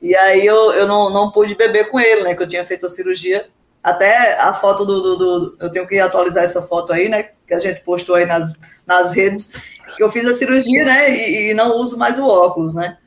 [0.00, 2.34] E aí eu, eu não, não pude beber com ele, né?
[2.34, 3.48] Que eu tinha feito a cirurgia.
[3.82, 7.30] Até a foto do, do, do, Eu tenho que atualizar essa foto aí, né?
[7.46, 8.54] Que a gente postou aí nas,
[8.86, 9.52] nas redes.
[9.96, 11.10] Que eu fiz a cirurgia, né?
[11.10, 12.98] E, e não uso mais o óculos, né?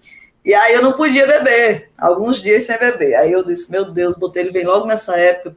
[0.43, 1.89] E aí eu não podia beber.
[1.97, 3.15] Alguns dias sem beber.
[3.15, 5.55] Aí eu disse, meu Deus, botei ele vem logo nessa época.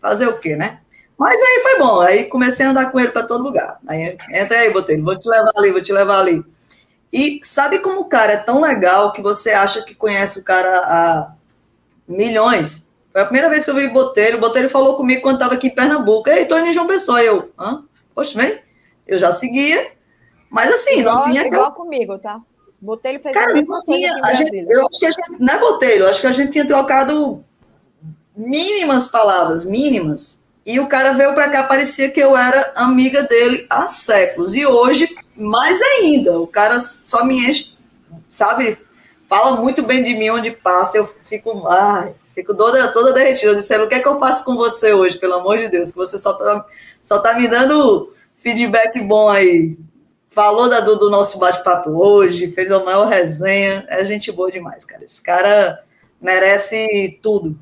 [0.00, 0.80] fazer o quê, né?
[1.18, 3.78] Mas aí foi bom, aí comecei a andar com ele para todo lugar.
[3.86, 6.44] Aí entra aí, Botelho, vou te levar ali, vou te levar ali.
[7.12, 10.78] E sabe como o cara é tão legal que você acha que conhece o cara
[10.78, 11.32] há
[12.08, 12.90] milhões?
[13.12, 14.38] Foi a primeira vez que eu vi Botelho.
[14.38, 16.30] O Botelho falou comigo quando estava aqui em Pernambuco.
[16.30, 17.22] Ei, tô indo em João Pessoa.
[17.22, 17.84] Eu, hã?
[18.14, 18.58] Poxa, bem,
[19.06, 19.92] eu já seguia,
[20.50, 21.46] mas assim, igual, não tinha.
[21.46, 22.40] Igual comigo, tá?
[22.80, 24.20] Botelho fez Cara, não tinha.
[24.24, 25.30] A gente, eu acho que a gente.
[25.38, 27.44] Não é Botelho, eu acho que a gente tinha trocado
[28.34, 30.42] mínimas palavras, mínimas.
[30.64, 34.54] E o cara veio para cá, parecia que eu era amiga dele há séculos.
[34.54, 37.74] E hoje, mais ainda, o cara só me enche,
[38.28, 38.78] sabe?
[39.28, 43.52] Fala muito bem de mim onde passa, eu fico, ai, fico toda, toda derretida.
[43.52, 45.90] Eu disse, o que é que eu faço com você hoje, pelo amor de Deus?
[45.90, 46.66] Que você só tá,
[47.02, 49.78] só tá me dando feedback bom aí.
[50.30, 53.84] Falou da, do, do nosso bate-papo hoje, fez a maior resenha.
[53.88, 55.04] É gente boa demais, cara.
[55.04, 55.82] Esse cara
[56.20, 57.58] merece tudo.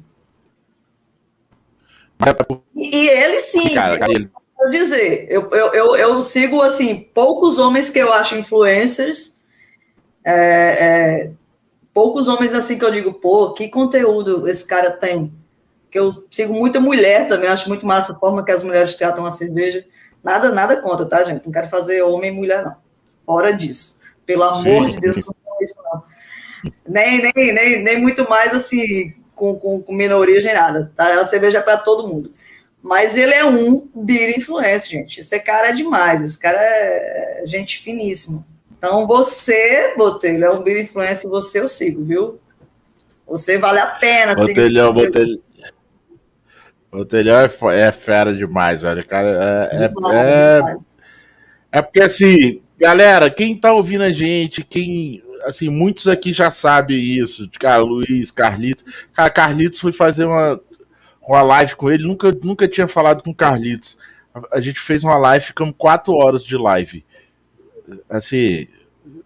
[2.77, 4.31] E ele sim, cara, ele...
[4.61, 9.41] eu dizer, eu, eu, eu, eu, sigo assim poucos homens que eu acho influencers,
[10.25, 11.31] é, é,
[11.95, 15.33] poucos homens assim que eu digo, pô, que conteúdo esse cara tem.
[15.91, 19.27] Que eu sigo muita mulher também, acho muito massa a forma que as mulheres tratam
[19.27, 19.85] a cerveja.
[20.23, 21.45] Nada, nada contra, tá, gente?
[21.45, 22.77] Não quero fazer homem e mulher, não.
[23.25, 23.99] Fora disso.
[24.27, 26.03] Pelo amor sim, de Deus, não é isso, não.
[26.87, 31.21] Nem, nem, nem, nem muito mais assim, com, com, com minorias nem nada, tá?
[31.21, 32.31] A cerveja é para todo mundo.
[32.83, 35.21] Mas ele é um beer influencer, gente.
[35.21, 38.45] Esse cara é demais, esse cara é gente finíssima.
[38.77, 42.41] Então você, Botelho, é um beer influencer, você eu sigo, viu?
[43.27, 44.35] Você vale a pena.
[44.35, 45.39] Botelhão, Botelhão.
[46.91, 49.07] Botelhão é, é fera demais, velho.
[49.07, 50.61] Cara, é, é, é,
[51.73, 56.99] é porque assim, galera, quem tá ouvindo a gente, quem assim, muitos aqui já sabem
[56.99, 57.49] isso.
[57.59, 58.85] Cara, Luiz, Carlitos.
[59.13, 60.61] Cara, Carlitos foi fazer uma,
[61.31, 63.99] uma live com ele, nunca, nunca tinha falado com Carlitos.
[64.35, 67.05] A, a gente fez uma live, ficamos quatro horas de live.
[68.09, 68.69] Assim,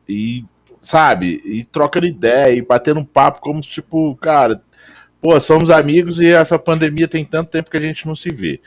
[0.09, 0.45] e
[0.81, 4.63] sabe, e trocando ideia, e batendo um papo como tipo, cara,
[5.21, 8.61] pô, somos amigos e essa pandemia tem tanto tempo que a gente não se vê.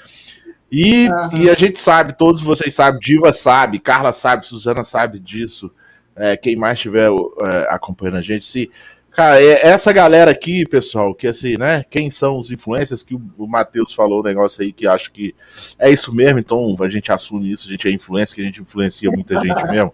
[0.72, 1.44] E, uhum.
[1.44, 5.72] e a gente sabe, todos vocês sabem, Diva sabe, Carla sabe, Suzana sabe disso
[6.18, 8.70] é, quem mais estiver é, acompanhando a gente, se.
[9.18, 11.84] Cara, é essa galera aqui, pessoal, que assim, né?
[11.90, 15.34] Quem são os influencers que o, Matheus falou o negócio aí que acho que
[15.80, 18.62] é isso mesmo, então a gente assume isso, a gente é influência, que a gente
[18.62, 19.92] influencia muita gente mesmo.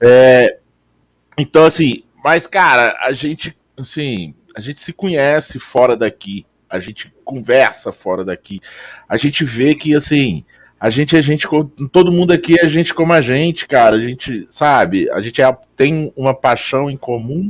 [0.00, 0.60] É,
[1.36, 7.12] então, assim, mas, cara, a gente, assim, a gente se conhece fora daqui, a gente
[7.24, 8.60] conversa fora daqui,
[9.08, 10.44] a gente vê que, assim,
[10.78, 11.48] a gente é gente,
[11.90, 13.96] todo mundo aqui é gente como a gente, cara.
[13.96, 17.48] A gente, sabe, a gente é, tem uma paixão em comum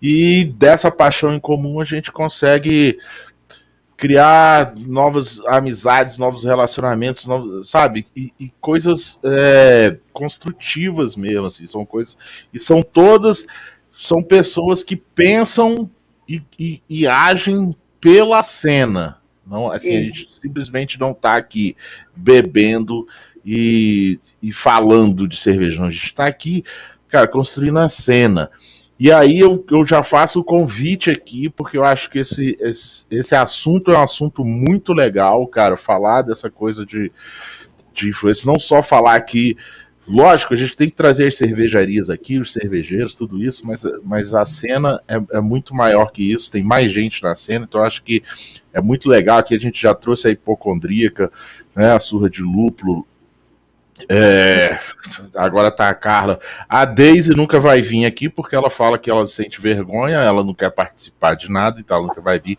[0.00, 2.98] e dessa paixão em comum a gente consegue
[3.96, 8.06] criar novas amizades, novos relacionamentos, novos, sabe?
[8.14, 12.46] E, e coisas é, construtivas mesmo, assim, são coisas.
[12.52, 13.46] E são todas.
[13.90, 15.90] São pessoas que pensam
[16.28, 19.18] e, e, e agem pela cena,
[19.48, 21.74] não, assim, a gente simplesmente não está aqui
[22.14, 23.08] bebendo
[23.44, 25.80] e, e falando de cerveja.
[25.80, 26.62] Não, a gente está aqui,
[27.08, 28.50] cara, construindo a cena.
[28.98, 33.06] E aí eu, eu já faço o convite aqui, porque eu acho que esse, esse,
[33.10, 37.12] esse assunto é um assunto muito legal, cara, falar dessa coisa de,
[37.92, 39.56] de influência, não só falar aqui
[40.08, 44.34] Lógico, a gente tem que trazer as cervejarias aqui, os cervejeiros, tudo isso, mas, mas
[44.34, 48.02] a cena é, é, muito maior que isso, tem mais gente na cena, então acho
[48.02, 48.22] que
[48.72, 49.36] é muito legal.
[49.36, 51.30] Aqui a gente já trouxe a hipocondríaca,
[51.76, 53.06] né, a surra de lúpulo.
[54.08, 54.78] É,
[55.34, 56.38] agora tá a Carla.
[56.68, 60.54] A Daisy nunca vai vir aqui porque ela fala que ela sente vergonha, ela não
[60.54, 62.58] quer participar de nada, então ela nunca vai vir.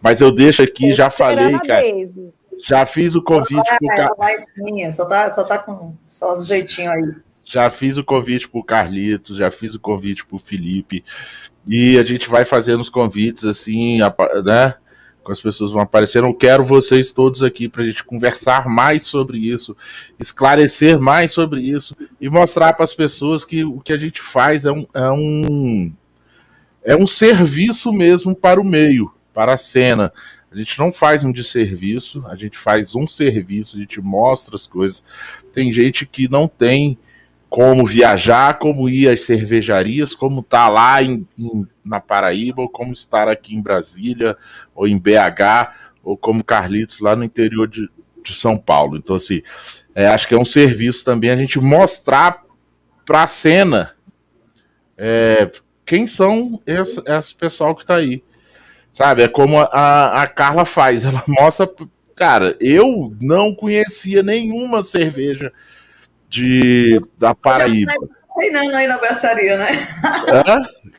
[0.00, 1.82] Mas eu deixo aqui, já falei, cara.
[1.82, 2.32] Daisy.
[2.62, 4.08] Já fiz o convite é, pro Car...
[4.92, 7.14] só tá, só tá com só do jeitinho aí.
[7.42, 11.02] Já fiz o convite pro Carlitos, já fiz o convite pro Felipe.
[11.66, 13.98] E a gente vai fazendo os convites assim,
[14.44, 14.74] né?
[15.22, 16.26] Com as pessoas vão aparecendo.
[16.26, 19.76] Eu quero vocês todos aqui para a gente conversar mais sobre isso,
[20.18, 24.64] esclarecer mais sobre isso e mostrar para as pessoas que o que a gente faz
[24.64, 25.92] é um, é um,
[26.82, 30.12] é um serviço mesmo para o meio, para a cena.
[30.50, 34.66] A gente não faz um desserviço, a gente faz um serviço, a gente mostra as
[34.66, 35.04] coisas.
[35.52, 36.98] Tem gente que não tem
[37.50, 42.68] como viajar, como ir às cervejarias, como estar tá lá em, em, na Paraíba, ou
[42.68, 44.36] como estar aqui em Brasília,
[44.72, 45.74] ou em BH,
[46.04, 47.90] ou como Carlitos lá no interior de,
[48.22, 48.96] de São Paulo.
[48.96, 49.42] Então, assim,
[49.96, 52.44] é, acho que é um serviço também a gente mostrar
[53.04, 53.96] para a cena
[54.96, 55.50] é,
[55.84, 58.22] quem são esse, esse pessoal que está aí.
[58.92, 59.24] Sabe?
[59.24, 61.02] É como a, a Carla faz.
[61.04, 61.68] Ela mostra
[62.14, 65.50] cara, eu não conhecia nenhuma cerveja
[66.30, 67.92] de da Paraíba.
[67.92, 69.66] Tá reinando aí na berçaria, né?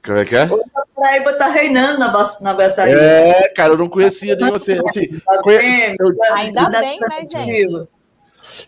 [0.03, 0.43] Como é que é?
[0.43, 2.95] Hoje a Paraíba tá reinando na, na berçaria.
[2.95, 4.89] É, cara, eu não conhecia nenhuma cerveja.
[4.89, 5.95] Assim, conhe...
[6.33, 7.87] Ainda bem, né, gente?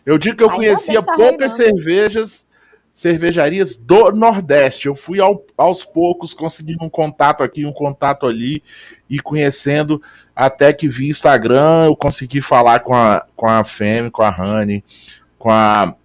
[0.05, 1.81] Eu digo que eu Ainda conhecia tá poucas reinando.
[1.81, 2.47] cervejas
[2.91, 4.85] cervejarias do Nordeste.
[4.85, 8.63] Eu fui ao, aos poucos conseguindo um contato aqui, um contato ali
[9.09, 10.01] e conhecendo
[10.35, 14.83] até que vi Instagram, eu consegui falar com a com a Femi, com a Rani,
[15.39, 15.95] com a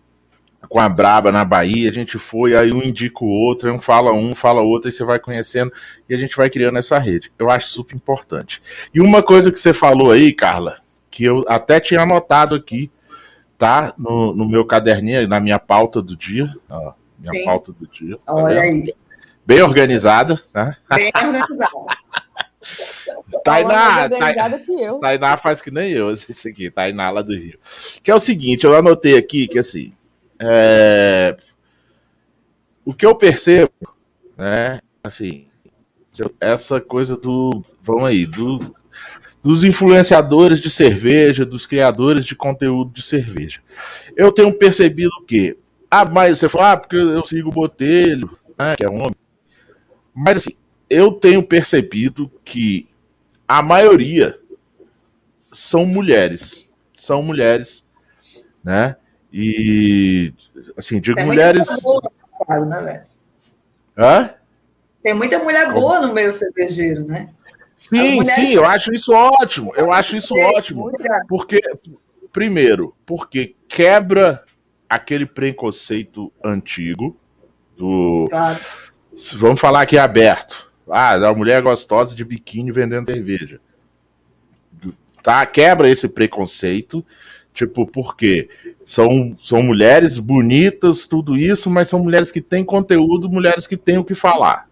[0.68, 4.12] com a Braba na Bahia, a gente foi, aí um indica o outro, um fala
[4.12, 5.72] um, fala outro, e você vai conhecendo
[6.08, 7.30] e a gente vai criando essa rede.
[7.38, 8.62] Eu acho super importante.
[8.92, 10.76] E uma coisa que você falou aí, Carla,
[11.10, 12.90] que eu até tinha anotado aqui,
[13.56, 16.52] tá no, no meu caderninho, na minha pauta do dia.
[16.68, 17.44] Ó, minha Sim.
[17.44, 18.16] pauta do dia.
[18.16, 18.94] Tá Olha aí.
[19.46, 20.76] Bem organizada, né?
[20.90, 21.70] Bem organizada.
[23.44, 24.08] Tainá,
[25.00, 27.58] Tainá faz que nem eu, esse aqui, Tainá lá do Rio.
[28.02, 29.92] Que é o seguinte, eu anotei aqui que assim,
[30.40, 31.36] é,
[32.84, 33.72] o que eu percebo,
[34.36, 35.46] né, assim,
[36.40, 38.74] essa coisa do, vamos aí, do
[39.42, 43.60] dos influenciadores de cerveja, dos criadores de conteúdo de cerveja.
[44.16, 45.56] Eu tenho percebido que,
[45.90, 49.16] ah, mas você fala, ah, porque eu sigo o Botelho, né, que é um homem.
[50.14, 50.56] Mas assim,
[50.90, 52.88] eu tenho percebido que
[53.46, 54.38] a maioria
[55.52, 56.68] são mulheres.
[56.96, 57.86] São mulheres,
[58.64, 58.96] né?
[59.32, 60.32] E
[60.76, 61.66] assim, digo Tem mulheres.
[61.82, 62.02] Boa,
[62.82, 63.04] né,
[63.96, 64.30] Hã?
[65.02, 67.28] Tem muita mulher boa no meio cervejeiro, né?
[67.74, 69.72] Sim, sim, eu acho isso ótimo.
[69.76, 70.90] Eu acho isso ótimo.
[71.28, 71.60] Porque,
[72.32, 74.42] primeiro, porque quebra
[74.88, 77.16] aquele preconceito antigo
[77.76, 78.26] do.
[78.28, 78.58] Claro.
[79.34, 80.68] Vamos falar aqui aberto.
[80.90, 83.60] Ah, da mulher gostosa de biquíni vendendo cerveja.
[85.22, 85.44] Tá?
[85.44, 87.04] Quebra esse preconceito.
[87.52, 88.48] Tipo, porque
[88.84, 93.98] são, são mulheres bonitas, tudo isso, mas são mulheres que têm conteúdo, mulheres que têm
[93.98, 94.68] o que falar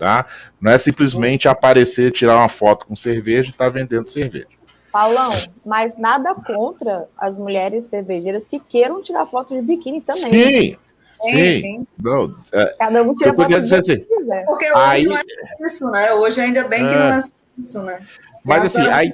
[0.00, 0.24] tá?
[0.58, 4.48] Não é simplesmente aparecer, tirar uma foto com cerveja e estar tá vendendo cerveja.
[4.90, 5.30] Paulão,
[5.64, 10.24] mas nada contra as mulheres cervejeiras que queiram tirar foto de biquíni também.
[10.32, 10.76] Sim,
[11.12, 11.60] sim.
[11.60, 11.86] sim.
[12.02, 14.44] Não, é, Cada um tira foto dizer assim, quiser.
[14.46, 15.22] Porque hoje aí, não é
[15.60, 16.12] isso, né?
[16.14, 17.20] Hoje ainda bem que é, não é
[17.58, 18.00] isso, né?
[18.42, 19.12] Mas assim, aí...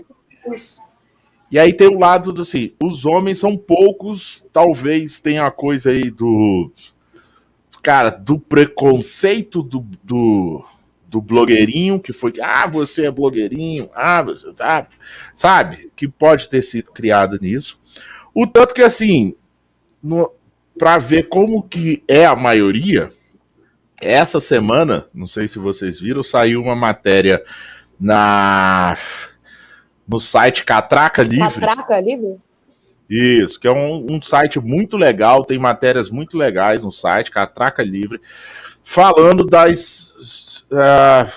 [0.51, 0.81] Isso.
[1.51, 5.91] E aí tem o lado do assim, os homens são poucos, talvez tenha a coisa
[5.91, 6.73] aí do
[7.83, 10.65] cara, do preconceito do, do
[11.09, 14.89] do blogueirinho, que foi, ah, você é blogueirinho, ah, você sabe,
[15.35, 17.81] sabe, que pode ter sido criado nisso.
[18.35, 19.35] O tanto que, assim,
[20.79, 23.09] para ver como que é a maioria,
[24.01, 27.43] essa semana, não sei se vocês viram, saiu uma matéria
[27.99, 28.97] na
[30.07, 31.61] no site Catraca Livre.
[31.61, 32.37] Catraca Livre?
[33.09, 37.83] Isso, que é um, um, site muito legal, tem matérias muito legais no site, Catraca
[37.83, 38.21] Livre,
[38.83, 41.31] falando das uh,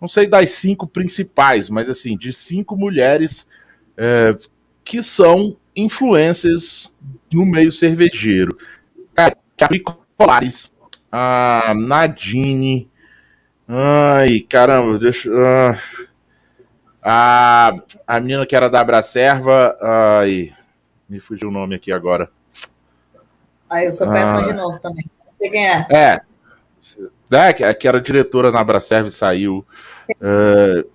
[0.00, 3.48] não sei das cinco principais, mas assim, de cinco mulheres
[3.98, 4.50] uh,
[4.82, 6.94] que são influências
[7.32, 8.56] no meio cervejeiro.
[9.56, 10.72] Capicolares,
[11.12, 12.90] a Nadine,
[13.68, 15.30] ai caramba, deixa.
[15.30, 16.04] Uh,
[17.04, 17.74] a,
[18.06, 20.52] a menina que era da Abracerva, ai,
[21.08, 22.30] me fugiu o nome aqui agora.
[23.68, 25.04] Ah, eu sou péssima ah, de novo também.
[25.38, 25.86] Você quem é?
[25.90, 26.20] É,
[27.30, 29.66] né, que era diretora na Abracerve saiu.
[30.12, 30.88] Uh,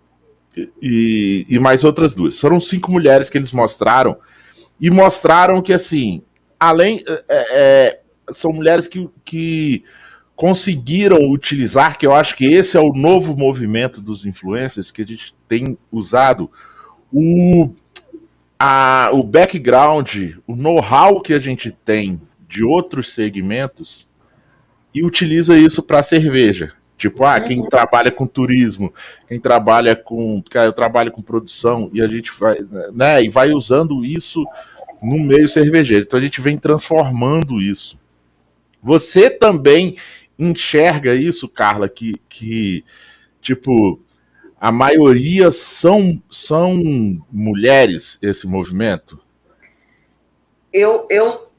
[0.82, 2.40] e, e mais outras duas.
[2.40, 4.18] Foram cinco mulheres que eles mostraram.
[4.80, 6.24] E mostraram que, assim,
[6.60, 7.04] além.
[7.08, 8.00] É, é,
[8.32, 9.84] são mulheres que, que
[10.40, 15.06] conseguiram utilizar, que eu acho que esse é o novo movimento dos influencers que a
[15.06, 16.50] gente tem usado,
[17.12, 17.72] o,
[18.58, 24.10] a, o background, o know-how que a gente tem de outros segmentos
[24.96, 26.72] e utiliza isso para cerveja.
[26.98, 28.94] Tipo, ah, quem trabalha com turismo,
[29.28, 30.42] quem trabalha com.
[30.50, 32.60] Cara, eu trabalho com produção e a gente vai,
[32.94, 33.22] né?
[33.22, 34.46] E vai usando isso
[35.04, 36.06] no meio cervejeiro.
[36.06, 38.00] Então a gente vem transformando isso.
[38.82, 39.96] Você também
[40.40, 42.86] enxerga isso, Carla, que, que
[43.42, 44.00] tipo,
[44.60, 46.82] a maioria são, são
[47.30, 49.20] mulheres esse movimento?
[50.72, 51.52] Eu, eu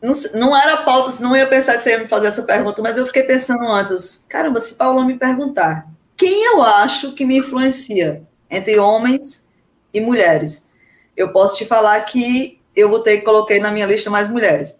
[0.00, 2.96] não, não era pauta, não ia pensar que você ia me fazer essa pergunta, mas
[2.96, 5.86] eu fiquei pensando antes, caramba, se Paulo me perguntar,
[6.16, 9.46] quem eu acho que me influencia entre homens
[9.92, 10.68] e mulheres?
[11.16, 14.79] Eu posso te falar que eu botei, coloquei na minha lista mais mulheres.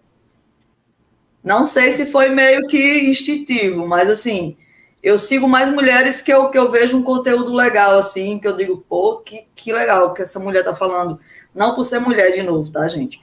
[1.43, 4.57] Não sei se foi meio que instintivo, mas assim,
[5.01, 8.55] eu sigo mais mulheres que eu, que eu vejo um conteúdo legal, assim, que eu
[8.55, 11.19] digo, pô, que, que legal que essa mulher tá falando
[11.55, 13.19] Não por ser mulher de novo, tá, gente?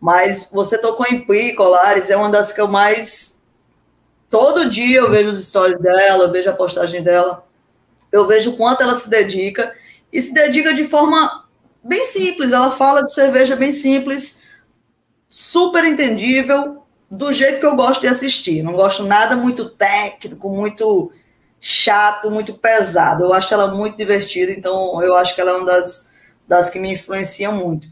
[0.00, 3.42] Mas você tocou em Pri Colares, é uma das que eu mais.
[4.30, 7.44] Todo dia eu vejo os stories dela, eu vejo a postagem dela,
[8.12, 9.74] eu vejo quanto ela se dedica,
[10.12, 11.44] e se dedica de forma
[11.82, 12.52] bem simples.
[12.52, 14.44] Ela fala de cerveja bem simples,
[15.28, 16.77] super entendível,
[17.10, 18.62] do jeito que eu gosto de assistir.
[18.62, 21.12] Não gosto nada muito técnico, muito
[21.60, 23.24] chato, muito pesado.
[23.24, 26.10] Eu acho ela muito divertida, então eu acho que ela é uma das,
[26.46, 27.88] das que me influencia muito.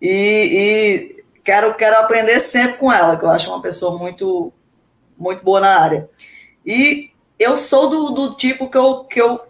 [0.00, 4.52] E, e quero, quero aprender sempre com ela, que eu acho uma pessoa muito,
[5.16, 6.08] muito boa na área.
[6.64, 9.40] E eu sou do, do tipo que eu, que, eu,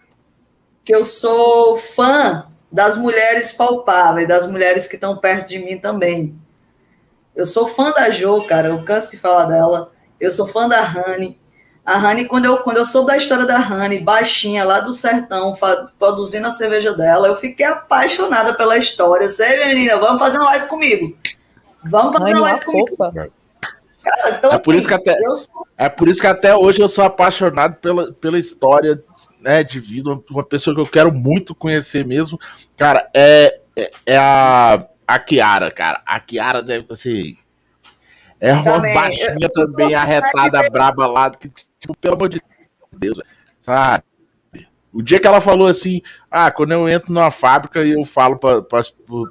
[0.85, 6.35] que eu sou fã das mulheres palpáveis, das mulheres que estão perto de mim também.
[7.35, 9.91] Eu sou fã da Jo, cara, eu canso de falar dela.
[10.21, 11.39] Eu sou fã da Rani.
[11.85, 15.55] A Rani, quando eu, quando eu soube da história da Rani, baixinha, lá do sertão,
[15.99, 19.29] produzindo a cerveja dela, eu fiquei apaixonada pela história.
[19.29, 21.19] Sei, minha menina, vamos fazer uma live comigo.
[21.85, 22.97] Vamos fazer Rani, uma live comigo.
[22.97, 25.67] Cara, então, é, por isso que até, sou...
[25.77, 29.03] é por isso que até hoje eu sou apaixonado pela, pela história
[29.41, 32.39] né, de vida, uma pessoa que eu quero muito conhecer mesmo.
[32.77, 36.03] Cara, é, é, é a a Kiara, cara.
[36.07, 37.37] A Kiara deve ser.
[38.41, 38.95] É uma também.
[38.95, 41.31] baixinha também, arretada, braba lá.
[41.31, 41.49] Que,
[41.81, 42.43] tipo, pelo amor de
[42.93, 43.21] Deus,
[43.61, 44.05] sabe?
[44.93, 46.01] O dia que ela falou assim,
[46.31, 48.63] ah, quando eu entro numa fábrica e eu falo para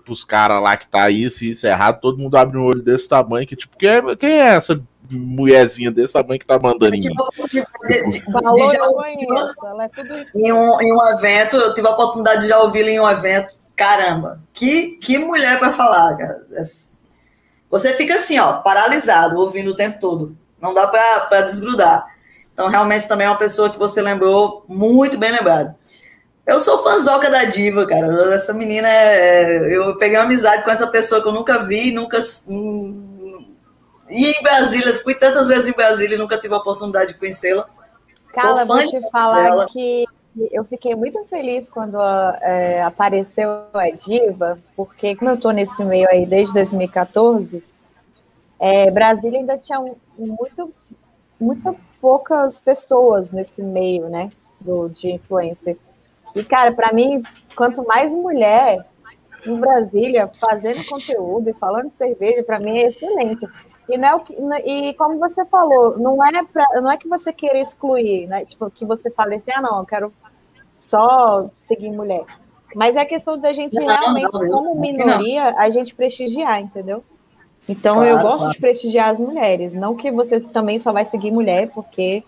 [0.10, 2.84] os caras lá que tá isso e isso é errado, todo mundo abre um olho
[2.84, 6.94] desse tamanho, que tipo, quem é, quem é essa mulherzinha desse tamanho que tá mandando
[6.94, 7.14] em mim?
[7.16, 8.22] Eu conheço,
[9.66, 13.10] ela é um, em um evento, eu tive a oportunidade de já ouvi-la em um
[13.10, 16.46] evento, caramba, que, que mulher para falar, cara.
[16.54, 16.84] É
[17.74, 20.38] você fica assim, ó, paralisado, ouvindo o tempo todo.
[20.62, 22.06] Não dá para desgrudar.
[22.54, 25.74] Então, realmente, também é uma pessoa que você lembrou muito bem lembrado.
[26.46, 28.36] Eu sou fãzoca da diva, cara.
[28.36, 29.76] Essa menina é.
[29.76, 32.20] Eu peguei uma amizade com essa pessoa que eu nunca vi, nunca.
[34.08, 37.68] E em Brasília, fui tantas vezes em Brasília e nunca tive a oportunidade de conhecê-la.
[38.36, 39.68] Cara, vou te falar dela.
[39.68, 40.06] que
[40.52, 41.98] eu fiquei muito feliz quando
[42.42, 47.64] é, apareceu a Diva, porque como eu estou nesse meio aí desde 2014,
[48.60, 49.80] é, Brasília ainda tinha
[50.18, 50.74] muito,
[51.40, 54.30] muito poucas pessoas nesse meio, né,
[54.60, 55.78] do, de influencer.
[56.36, 57.22] E, cara, para mim,
[57.56, 58.86] quanto mais mulher
[59.46, 63.46] em Brasília fazendo conteúdo e falando de cerveja, para mim é excelente.
[63.88, 64.34] E, não é o que,
[64.66, 68.46] e como você falou, não é, pra, não é que você queira excluir, né?
[68.46, 70.14] Tipo, que você fale assim, ah, não, eu quero
[70.76, 72.24] só seguir mulher.
[72.76, 77.04] Mas é questão da gente não, realmente, não, como minoria, a gente prestigiar, entendeu?
[77.70, 78.54] Então claro, eu gosto claro.
[78.54, 82.24] de prestigiar as mulheres, não que você também só vai seguir mulher, porque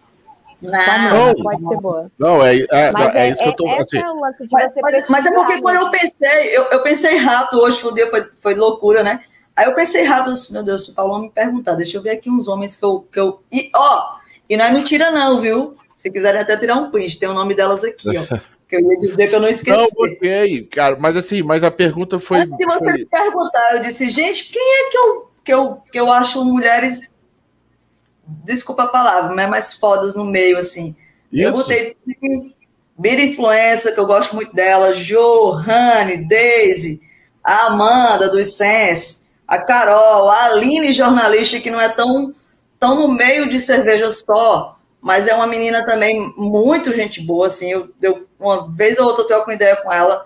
[0.61, 2.11] não, não pode ser boa.
[2.17, 3.97] Não, é, é, mas é, é isso que eu tô é, assim.
[3.97, 7.93] É mas, mas, mas, é porque quando eu pensei, eu, eu pensei rápido, hoje o
[7.93, 9.23] dia foi, foi loucura, né?
[9.55, 12.11] Aí eu pensei rápido, assim, meu Deus, se o Paulo me perguntar, deixa eu ver
[12.11, 13.05] aqui uns homens que eu.
[13.11, 14.17] Que eu e, ó,
[14.49, 15.74] e não é mentira, não, viu?
[15.95, 18.25] Se quiserem até tirar um print, tem o nome delas aqui, ó.
[18.67, 19.77] que eu ia dizer que eu não esqueci.
[19.77, 22.39] Não, ok, cara, mas assim, mas a pergunta foi.
[22.39, 22.93] Antes de você foi...
[22.93, 27.15] me perguntar, eu disse, gente, quem é que eu, que eu, que eu acho mulheres.
[28.43, 30.95] Desculpa a palavra, mas mais fodas no meio, assim.
[31.31, 31.43] Isso.
[31.43, 31.95] Eu botei
[32.97, 37.01] Bira Influência, que eu gosto muito dela, Johanne, Daisy,
[37.43, 42.33] a Amanda do Sense, a Carol, a Aline, jornalista, que não é tão,
[42.79, 44.74] tão no meio de cerveja só,
[45.06, 49.22] mas é uma menina também muito gente boa, assim, eu, eu uma vez ou outra
[49.22, 50.26] eu troco uma ideia com ela,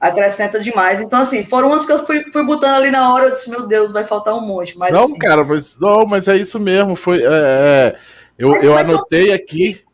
[0.00, 0.98] acrescenta demais.
[1.02, 3.66] Então, assim, foram umas que eu fui, fui botando ali na hora, eu disse, meu
[3.66, 4.78] Deus, vai faltar um monte.
[4.78, 7.96] Mas, não, assim, cara, mas, não, mas é isso mesmo, foi, é, é,
[8.38, 9.34] eu, mas, eu mas anotei são...
[9.34, 9.84] aqui,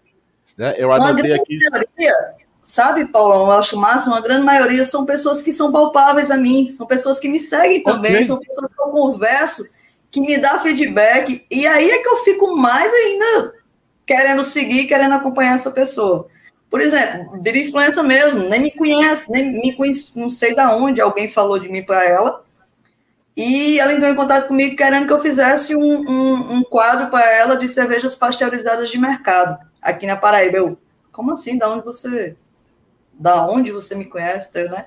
[0.57, 1.59] né, eu anotei aqui...
[1.69, 2.15] Maioria,
[2.63, 6.71] sabe, Paulão, eu acho massa, uma grande maioria são pessoas que são palpáveis a mim,
[6.71, 8.27] são pessoas que me seguem também, okay.
[8.27, 9.69] são pessoas que eu converso,
[10.09, 13.59] que me dá feedback, e aí é que eu fico mais ainda
[14.11, 16.27] querendo seguir, querendo acompanhar essa pessoa.
[16.69, 21.01] Por exemplo, de influência mesmo, nem me conhece, nem me conhece, não sei da onde,
[21.01, 22.43] alguém falou de mim para ela.
[23.37, 27.25] E ela entrou em contato comigo querendo que eu fizesse um, um, um quadro para
[27.33, 30.57] ela de cervejas pasteurizadas de mercado, aqui na Paraíba.
[30.57, 30.77] Eu,
[31.13, 31.57] como assim?
[31.57, 32.37] Da onde você.
[33.15, 34.87] Da onde você me conhece, né?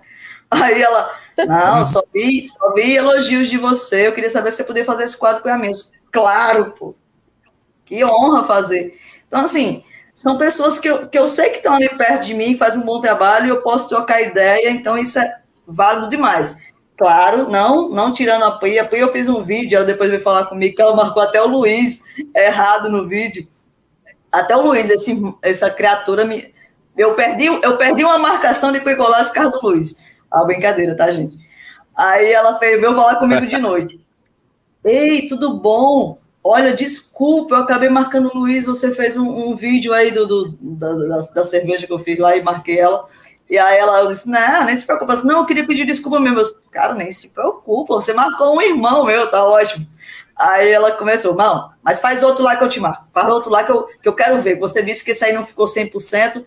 [0.51, 1.17] Aí ela,
[1.47, 4.05] não, só vi, só vi elogios de você.
[4.05, 5.71] Eu queria saber se você podia fazer esse quadro para mim.
[6.11, 6.93] Claro, pô.
[7.85, 8.99] Que honra fazer.
[9.33, 12.55] Então, assim, são pessoas que eu, que eu sei que estão ali perto de mim,
[12.55, 16.59] fazem um bom trabalho, e eu posso trocar ideia, então isso é válido demais.
[16.95, 18.77] Claro, não não tirando a Pri.
[18.77, 21.41] A Pri eu fiz um vídeo, ela depois veio falar comigo que ela marcou até
[21.41, 21.99] o Luiz
[22.35, 23.47] errado no vídeo.
[24.31, 26.53] Até o Luiz, esse, essa criatura me.
[26.95, 29.95] Eu perdi, eu perdi uma marcação de picolagem por causa do Luiz.
[30.31, 31.35] Ah, brincadeira, tá, gente?
[31.97, 33.99] Aí ela veio falar comigo de noite.
[34.85, 36.19] Ei, tudo bom?
[36.43, 40.57] Olha, desculpa, eu acabei marcando o Luiz, você fez um, um vídeo aí do, do
[40.59, 43.07] da, da, cerveja que eu fiz lá e marquei ela.
[43.49, 45.15] E aí ela disse, não, nem se preocupa.
[45.23, 46.39] Não, eu queria pedir desculpa mesmo.
[46.39, 49.87] Eu disse, cara, nem se preocupa, você marcou um irmão meu, tá ótimo.
[50.35, 53.07] Aí ela começou, não, mas faz outro lá que eu te marco.
[53.13, 54.59] Faz outro lá que eu, que eu quero ver.
[54.59, 56.43] Você disse que esse aí não ficou 100%.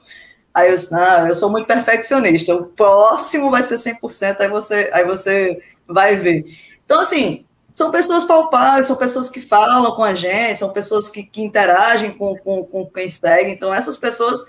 [0.52, 2.54] Aí eu disse, não, eu sou muito perfeccionista.
[2.54, 6.44] O próximo vai ser 100%, aí você, aí você vai ver.
[6.84, 7.45] Então, assim,
[7.76, 12.10] são pessoas palpáveis, são pessoas que falam com a gente, são pessoas que, que interagem
[12.10, 13.52] com, com, com quem segue.
[13.52, 14.46] Então, essas pessoas,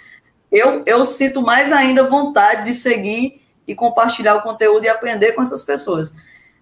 [0.49, 5.41] eu, eu sinto mais ainda vontade de seguir e compartilhar o conteúdo e aprender com
[5.41, 6.15] essas pessoas.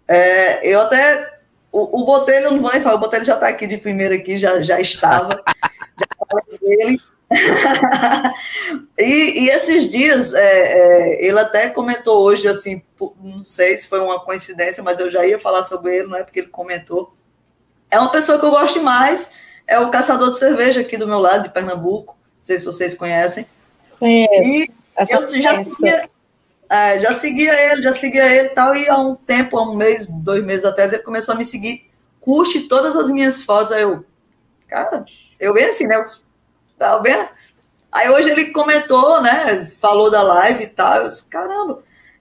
[0.07, 1.35] É, eu até.
[1.71, 4.39] O, o Botelho, não vou nem falar, o Botelho já está aqui de primeiro aqui,
[4.39, 5.43] já, já estava.
[5.99, 7.01] já falei dele.
[8.97, 12.81] E, e, esses dias, é, é, ele até comentou hoje, assim,
[13.19, 16.23] não sei se foi uma coincidência, mas eu já ia falar sobre ele, não é
[16.23, 17.11] porque ele comentou.
[17.89, 19.31] É uma pessoa que eu gosto demais,
[19.67, 22.93] é o caçador de cerveja aqui do meu lado, de Pernambuco, não sei se vocês
[22.93, 23.45] conhecem.
[24.01, 24.69] E
[25.09, 26.09] eu já seguia,
[26.69, 29.75] é, já seguia ele, já seguia ele e tal, e há um tempo, há um
[29.75, 33.81] mês, dois meses atrás, ele começou a me seguir, curte todas as minhas fotos, aí
[33.81, 34.05] eu,
[34.67, 35.03] cara,
[35.39, 36.03] eu bem assim, né,
[36.77, 37.27] Tá vendo?
[37.91, 39.65] Aí hoje ele comentou, né?
[39.79, 41.03] Falou da live e tal.
[41.03, 41.79] Eu disse, caramba.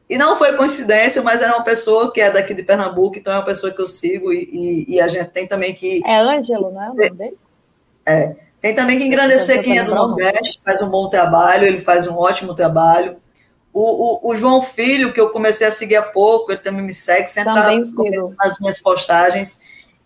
[0.08, 3.36] E não foi coincidência, mas era uma pessoa que é daqui de Pernambuco, então é
[3.36, 6.02] uma pessoa que eu sigo e, e, e a gente tem também que.
[6.06, 7.38] É Ângelo, não é o nome dele?
[8.06, 8.36] É.
[8.60, 12.16] Tem também que engrandecer quem é do Nordeste, faz um bom trabalho, ele faz um
[12.16, 13.16] ótimo trabalho.
[13.72, 16.94] O, o, o, João Filho, que eu comecei a seguir há pouco, ele também me
[16.94, 19.58] segue, sempre está nas minhas postagens.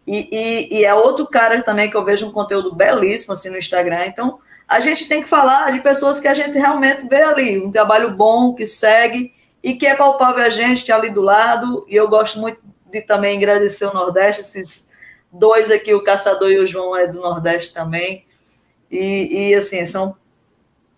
[0.09, 3.59] E, e, e, é outro cara também que eu vejo um conteúdo belíssimo assim no
[3.59, 4.07] Instagram.
[4.07, 7.71] Então, a gente tem que falar de pessoas que a gente realmente vê ali, um
[7.71, 9.31] trabalho bom, que segue
[9.63, 11.85] e que é palpável a gente é ali do lado.
[11.87, 12.59] E eu gosto muito
[12.91, 14.89] de também agradecer o Nordeste, esses
[15.31, 18.25] dois aqui, o Caçador e o João é do Nordeste também.
[18.91, 20.17] E, e assim, são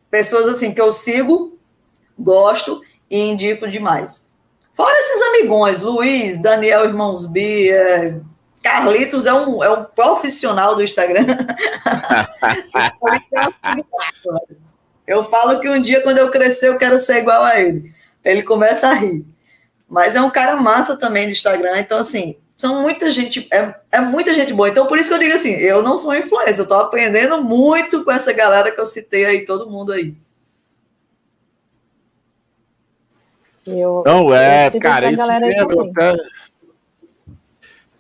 [0.09, 1.59] pessoas assim que eu sigo,
[2.17, 2.81] gosto
[3.11, 4.25] e indico demais.
[4.73, 8.21] Fora esses amigões, Luiz, Daniel Irmãos B, é,
[8.63, 11.27] Carlitos é um, é um profissional do Instagram.
[15.07, 17.93] eu falo que um dia, quando eu crescer, eu quero ser igual a ele.
[18.25, 19.25] Ele começa a rir.
[19.89, 21.81] Mas é um cara massa também do Instagram.
[21.81, 24.69] Então, assim, são muita gente, é, é muita gente boa.
[24.69, 28.05] Então, por isso que eu digo assim, eu não sou influencer, eu tô aprendendo muito
[28.05, 30.15] com essa galera que eu citei aí, todo mundo aí.
[33.67, 36.17] Eu, não, é, cara, isso mesmo, até,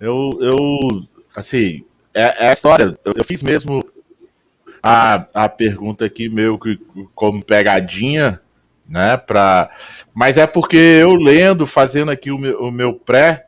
[0.00, 0.56] eu, eu
[1.36, 1.84] assim,
[2.14, 2.98] é, é a história.
[3.04, 3.84] Eu, eu, fiz mesmo
[4.82, 6.80] a, a pergunta aqui meio que
[7.14, 8.40] como pegadinha,
[8.88, 9.16] né?
[9.16, 9.70] Pra,
[10.14, 13.46] mas é porque eu lendo, fazendo aqui o meu, o meu pré,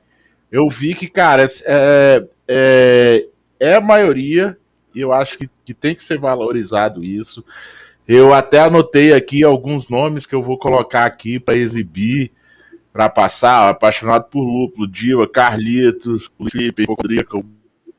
[0.50, 3.26] eu vi que, cara, é, é,
[3.59, 4.57] é a maioria,
[4.94, 7.44] e eu acho que, que tem que ser valorizado isso.
[8.07, 12.30] Eu até anotei aqui alguns nomes que eu vou colocar aqui para exibir
[12.93, 17.45] para passar, apaixonado por lúpulo, Diva, Carlitos, Felipe, Rodrigo,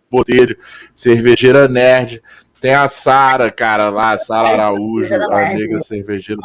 [0.09, 0.57] Botelho,
[0.93, 2.21] Cervejeira Nerd.
[2.61, 6.39] Tem a Sara, cara, lá, Sara Araújo, a nega cervejeira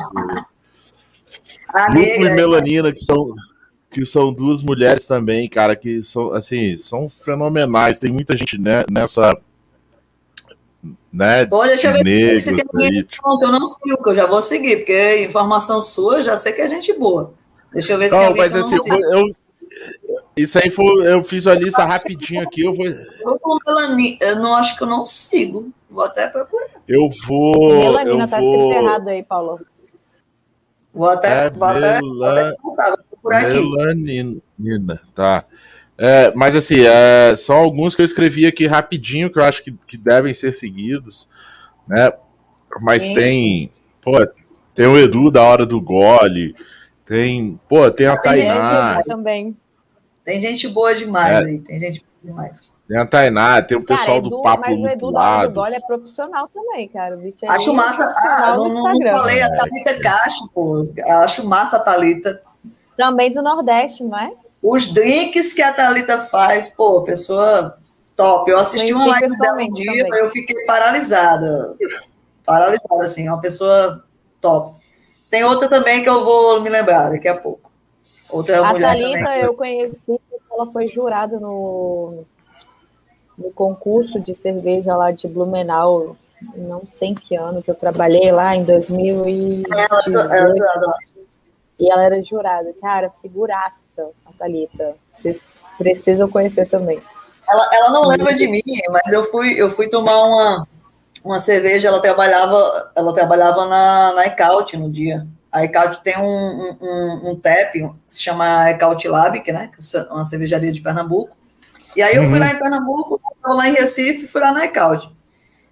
[1.94, 3.34] Lúpulo e Melanina, que são,
[3.88, 7.98] que são duas mulheres também, cara, que são, assim, são fenomenais.
[7.98, 9.38] Tem muita gente né, nessa.
[11.12, 14.26] Né, Pô, deixa eu ver se tem alguém que eu não sigo, que eu já
[14.26, 17.32] vou seguir, porque informação sua, já sei que é gente boa.
[17.72, 18.76] Deixa eu ver não, se alguém mas assim,
[19.12, 19.32] eu,
[20.36, 22.62] isso aí foi, eu fiz a lista rapidinho aqui.
[22.62, 22.86] Eu vou.
[22.86, 25.72] Eu, com melanina, eu não acho que eu não sigo.
[25.90, 26.68] Vou até procurar.
[26.86, 27.78] Eu vou.
[27.78, 28.54] Melanina eu tá vou...
[28.54, 29.60] escrito errado aí, Paulo.
[30.94, 31.98] Vou até, é, vou até,
[33.26, 35.44] até Melanina, tá.
[35.96, 39.72] É, mas assim, é, são alguns que eu escrevi aqui rapidinho que eu acho que,
[39.86, 41.28] que devem ser seguidos,
[41.86, 42.12] né?
[42.80, 44.12] Mas tem, pô,
[44.74, 46.54] tem o Edu da hora do gole,
[47.08, 49.02] tem, pô, tem a tem Tainá.
[49.06, 49.56] também.
[50.22, 51.38] Tem gente boa demais é.
[51.38, 52.70] aí, tem gente boa demais.
[52.86, 55.12] Tem a Tainá, tem o pessoal cara, Edu, do Papo Mas o Edu
[55.52, 57.16] Gole é profissional também, cara.
[57.16, 58.02] O bicho é Acho massa.
[58.02, 60.86] Ah, não, não falei a Thalita Castro, pô.
[61.22, 62.42] Acho massa a Thalita.
[62.94, 64.32] Também do Nordeste, não é?
[64.62, 67.78] Os drinks que a Thalita faz, pô, pessoa
[68.14, 68.50] top.
[68.50, 70.20] Eu assisti uma live dela um dia, também.
[70.20, 71.74] eu fiquei paralisada.
[72.44, 74.04] Paralisada, assim, uma pessoa
[74.42, 74.77] top.
[75.30, 77.70] Tem outra também que eu vou me lembrar daqui a pouco.
[78.30, 79.40] Outra a mulher Thalita também.
[79.40, 80.20] eu conheci,
[80.50, 82.24] ela foi jurada no,
[83.36, 86.16] no concurso de cerveja lá de Blumenau,
[86.54, 89.68] não sei em que ano que eu trabalhei lá, em 2018.
[91.78, 92.74] E ela era jurada.
[92.80, 93.80] Cara, figuraça,
[94.26, 94.96] a Thalita.
[95.14, 95.40] Vocês
[95.76, 97.00] precisam conhecer também.
[97.48, 100.62] Ela, ela não lembra de mim, mas eu fui, eu fui tomar uma,
[101.24, 105.26] uma cerveja, ela trabalhava, ela trabalhava na, na Ecaut no dia.
[105.50, 109.96] A Ecaut tem um, um, um TAP, que se chama Ecaut Lab, que, né, que
[109.96, 111.36] é uma cervejaria de Pernambuco.
[111.96, 112.38] E aí eu fui uhum.
[112.38, 115.10] lá em Pernambuco, lá em Recife, fui lá na Ecaut.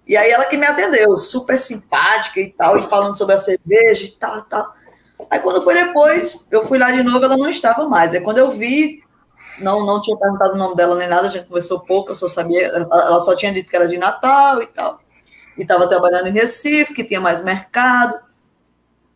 [0.07, 4.05] E aí ela que me atendeu, super simpática e tal, e falando sobre a cerveja
[4.05, 4.73] e tal, tal.
[5.29, 8.13] Aí quando foi depois, eu fui lá de novo, ela não estava mais.
[8.13, 9.03] Aí quando eu vi,
[9.59, 12.27] não, não tinha perguntado o nome dela nem nada, a gente conversou pouco, eu só
[12.27, 14.99] sabia, ela só tinha dito que era de Natal e tal.
[15.57, 18.19] E estava trabalhando em Recife, que tinha mais mercado.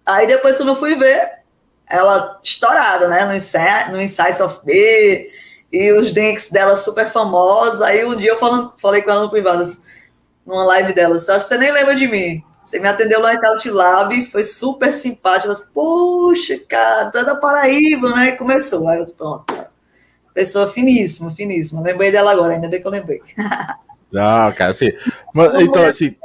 [0.06, 1.32] Aí depois, quando eu fui ver,
[1.90, 3.26] ela estourada, né?
[3.26, 5.30] No, Insight, no Insights of Beer,
[5.72, 7.82] e os drinks dela super famosos.
[7.82, 9.64] Aí um dia eu falando, falei com ela no privado,
[10.46, 12.44] numa live dela, acho que você nem lembra de mim.
[12.64, 15.48] Você me atendeu lá em Couch Lab, foi super simpática.
[15.48, 18.30] Ela disse, Poxa, cara, tu é da Paraíba, né?
[18.30, 18.88] E começou.
[18.88, 19.54] Aí eu disse, pronto.
[20.34, 21.82] Pessoa finíssima, finíssima.
[21.82, 23.22] Lembrei dela agora, ainda bem que eu lembrei.
[24.16, 24.92] Ah, cara, assim.
[25.34, 26.16] Mas, então, assim.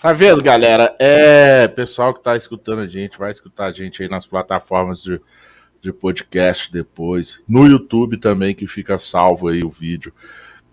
[0.00, 0.96] Tá vendo, galera?
[0.98, 5.20] É, pessoal que tá escutando a gente, vai escutar a gente aí nas plataformas de,
[5.80, 7.42] de podcast depois.
[7.46, 10.12] No YouTube também, que fica salvo aí o vídeo.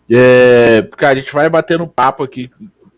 [0.09, 2.49] É, porque a gente vai batendo papo aqui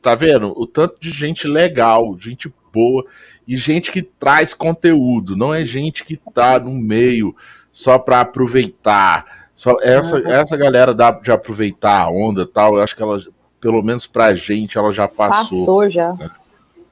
[0.02, 0.54] tá vendo?
[0.58, 3.06] O tanto de gente legal, gente boa
[3.48, 7.36] e gente que traz conteúdo, não é gente que tá no meio
[7.72, 9.39] só para aproveitar.
[9.60, 13.20] Só essa essa galera dá de aproveitar a onda, tal, eu acho que ela
[13.60, 15.60] pelo menos pra gente ela já passou.
[15.60, 16.14] Passou já.
[16.14, 16.30] Né?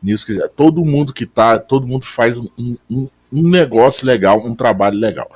[0.03, 4.53] Nisso que todo mundo que tá, todo mundo faz um, um, um negócio legal, um
[4.53, 5.31] trabalho legal.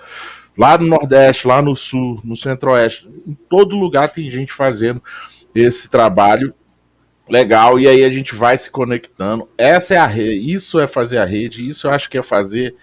[0.58, 5.02] Lá no Nordeste, lá no Sul, no Centro-Oeste, em todo lugar tem gente fazendo
[5.56, 6.54] esse trabalho
[7.30, 9.48] Legal, e aí a gente vai se conectando.
[9.58, 12.76] Essa é a rede, isso é fazer a rede, isso eu acho que é fazer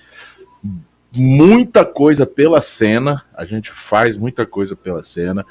[1.14, 3.24] muita coisa pela cena.
[3.34, 5.44] A gente faz muita coisa pela cena.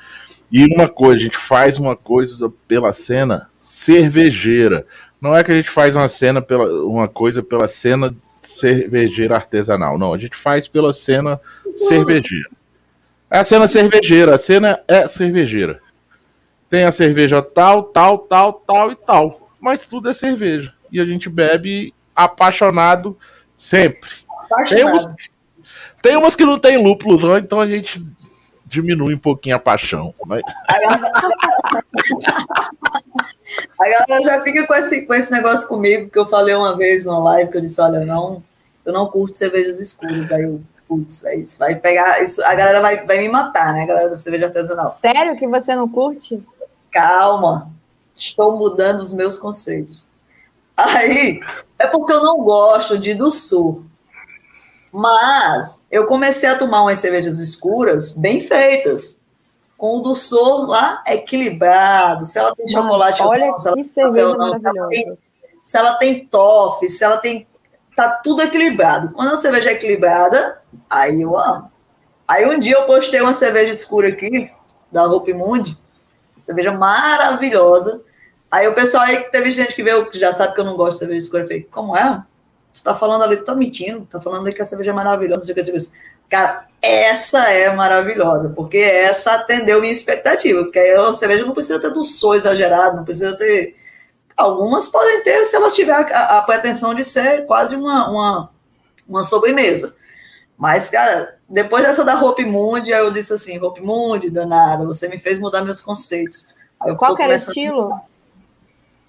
[0.52, 4.86] E uma coisa, a gente faz uma coisa pela cena cervejeira.
[5.20, 9.98] Não é que a gente faz uma cena pela uma coisa pela cena cervejeira artesanal.
[9.98, 11.40] Não, a gente faz pela cena
[11.76, 12.50] cervejeira.
[13.30, 15.82] É a cena cervejeira, a cena é cervejeira.
[16.70, 19.52] Tem a cerveja tal, tal, tal, tal e tal.
[19.60, 20.74] Mas tudo é cerveja.
[20.92, 23.18] E a gente bebe apaixonado
[23.56, 24.10] sempre.
[24.46, 25.16] Apaixonado.
[25.16, 25.28] Tem,
[26.08, 28.02] tem umas que não tem lúpulo, não, então a gente
[28.66, 30.14] diminui um pouquinho a paixão.
[30.26, 30.42] Mas...
[33.80, 37.04] A galera já fica com esse, com esse negócio comigo, que eu falei uma vez
[37.04, 38.42] numa live que eu disse, olha, eu não,
[38.86, 40.32] eu não curto cervejas escuras.
[40.32, 41.60] Aí eu putz, é isso.
[41.60, 42.24] Vai pegar.
[42.24, 43.84] Isso, a galera vai, vai me matar, né?
[43.84, 44.90] A galera da cerveja artesanal.
[44.92, 46.42] Sério que você não curte?
[46.90, 47.70] calma,
[48.16, 50.08] estou mudando os meus conceitos.
[50.76, 51.40] Aí,
[51.78, 53.86] é porque eu não gosto de do sul.
[54.98, 59.22] Mas eu comecei a tomar umas cervejas escuras bem feitas.
[59.78, 62.26] Com o do sul lá equilibrado.
[62.26, 65.18] Se ela tem chocolate olha ou não, se ela, cerveja não, se ela tem,
[65.62, 67.48] se ela tem toffee, se ela tem.
[67.96, 69.12] Tá tudo equilibrado.
[69.12, 71.72] Quando a cerveja é equilibrada, aí eu amo.
[72.28, 74.52] Aí um dia eu postei uma cerveja escura aqui,
[74.92, 75.78] da Hope Mundi,
[76.44, 78.02] cerveja maravilhosa.
[78.50, 80.76] Aí o pessoal aí que teve gente que veio, que já sabe que eu não
[80.76, 82.24] gosto de cerveja escura, eu falei, como é?
[82.78, 85.54] Tu tá falando ali, tu tá mentindo, tá falando ali que a cerveja é maravilhosa,
[86.30, 91.80] Cara, essa é maravilhosa, porque essa atendeu minha expectativa, porque aí a cerveja não precisa
[91.80, 93.76] ter do som exagerado, não precisa ter.
[94.36, 98.50] Algumas podem ter se ela tiver a, a pretensão de ser quase uma, uma,
[99.08, 99.96] uma sobremesa.
[100.58, 105.08] Mas, cara, depois dessa da Hope Mundi, aí eu disse assim, Hope Mundi, danada, você
[105.08, 106.50] me fez mudar meus conceitos.
[106.98, 108.02] Qual que era o estilo?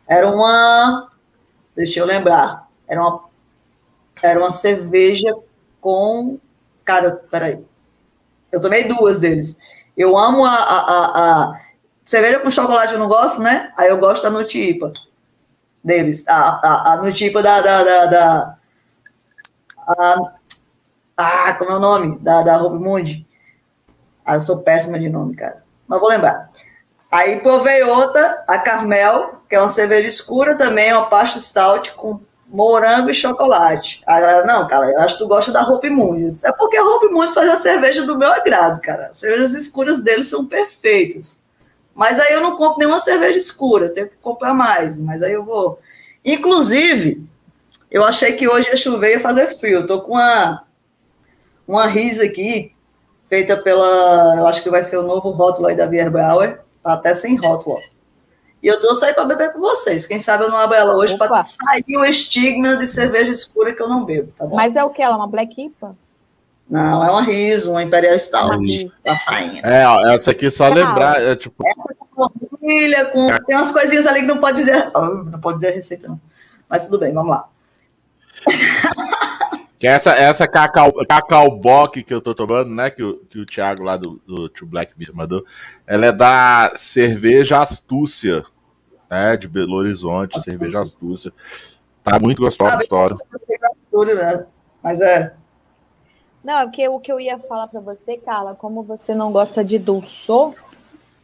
[0.06, 1.10] Era uma,
[1.76, 3.27] deixa eu lembrar, era uma,
[4.22, 5.34] era uma cerveja
[5.80, 6.38] com,
[6.84, 7.64] cara, peraí,
[8.50, 9.58] eu tomei duas deles.
[9.96, 11.60] Eu amo a, a, a, a
[12.04, 13.72] cerveja com chocolate, eu não gosto, né?
[13.76, 14.92] Aí eu gosto da Nutipa
[15.82, 18.58] deles, a, a, a Nutipa da, da, da, da
[19.86, 20.32] a,
[21.20, 22.18] ah, como é o nome?
[22.20, 23.26] Da, da Ruby Mundi.
[24.24, 25.64] Ah, eu sou péssima de nome, cara.
[25.88, 26.48] Mas vou lembrar.
[27.10, 32.20] Aí provei outra, a Carmel, que é uma cerveja escura também, uma pasta stout com
[32.48, 34.02] morango e chocolate.
[34.06, 36.32] A galera, não, cara, eu acho que tu gosta da Hope Mundi.
[36.44, 39.08] É porque a Hope Mundi faz a cerveja do meu agrado, cara.
[39.08, 41.42] As cervejas escuras deles são perfeitas.
[41.94, 44.98] Mas aí eu não compro nenhuma cerveja escura, tenho que comprar mais.
[45.00, 45.78] Mas aí eu vou.
[46.24, 47.22] Inclusive,
[47.90, 49.80] eu achei que hoje ia chover e ia fazer frio.
[49.80, 50.64] Eu tô com uma
[51.66, 52.72] uma risa aqui,
[53.28, 56.94] feita pela, eu acho que vai ser o novo rótulo aí da Beer Brauer, tá
[56.94, 57.78] até sem rótulo.
[58.62, 60.06] E eu trouxe aí para beber com vocês.
[60.06, 63.80] Quem sabe eu não abro ela hoje para sair o estigma de cerveja escura que
[63.80, 64.56] eu não bebo, tá bom?
[64.56, 65.00] Mas é o que?
[65.00, 65.96] Ela é uma Black IPA?
[66.68, 68.92] Não, é uma riso, uma Imperial Stout.
[69.02, 69.64] Tá saindo.
[69.64, 71.22] É, ó, essa aqui só lembrar.
[71.22, 71.64] É, tipo...
[71.66, 72.28] Essa com
[72.58, 73.28] família, com...
[73.46, 74.90] tem umas coisinhas ali que não pode dizer.
[74.92, 76.20] Não pode dizer a receita, não.
[76.68, 77.48] Mas tudo bem, vamos lá.
[79.78, 82.90] Que essa, essa cacau, cacau bock que eu tô tomando, né?
[82.90, 85.44] Que o, que o Thiago lá do, do Tio Black me mandou,
[85.86, 88.44] ela é da cerveja Astúcia,
[89.08, 89.36] né?
[89.36, 90.52] De Belo Horizonte, Astúcia.
[90.52, 91.32] cerveja Astúcia.
[92.02, 93.14] Tá muito gostosa ah, a história.
[94.14, 94.46] Né?
[94.82, 95.34] Mas é.
[96.42, 99.64] Não, o que, o que eu ia falar para você, Carla, como você não gosta
[99.64, 100.54] de dulçor,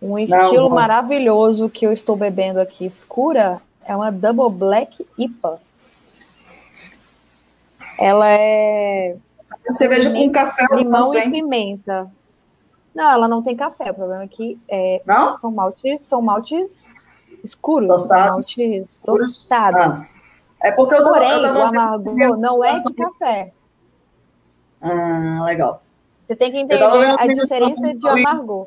[0.01, 5.59] um estilo não, maravilhoso que eu estou bebendo aqui escura é uma Double Black IPA.
[7.99, 9.17] Ela é.
[9.73, 12.11] Cerveja com café limão e pimenta.
[12.95, 13.91] Não, ela não tem café.
[13.91, 15.37] O problema é que é, não?
[15.39, 16.71] são maltes, são maltes
[17.43, 18.31] escuros, tostados.
[18.31, 20.03] maltes tostados.
[20.03, 20.25] Ah.
[20.63, 23.53] É porque eu Porém, eu o amargor não é de café.
[24.81, 25.83] Ah, legal.
[26.23, 28.67] Você tem que entender a diferença de amargor.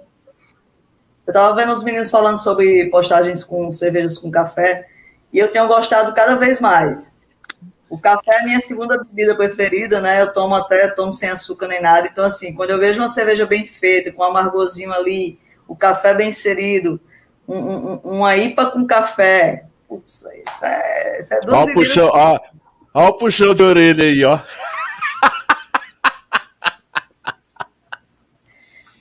[1.25, 4.87] Eu estava vendo os meninos falando sobre postagens com cervejas com café
[5.33, 7.11] e eu tenho gostado cada vez mais.
[7.89, 10.21] O café é a minha segunda bebida preferida, né?
[10.21, 12.09] Eu tomo até, tomo sem açúcar nem nada.
[12.11, 16.13] Então, assim, quando eu vejo uma cerveja bem feita, com um amargozinho ali, o café
[16.13, 16.99] bem inserido,
[17.47, 22.37] um, um, uma IPA com café, putz, isso é, isso é duas ó, puxão, ó,
[22.93, 24.37] ó o puxão de orelha aí, ó.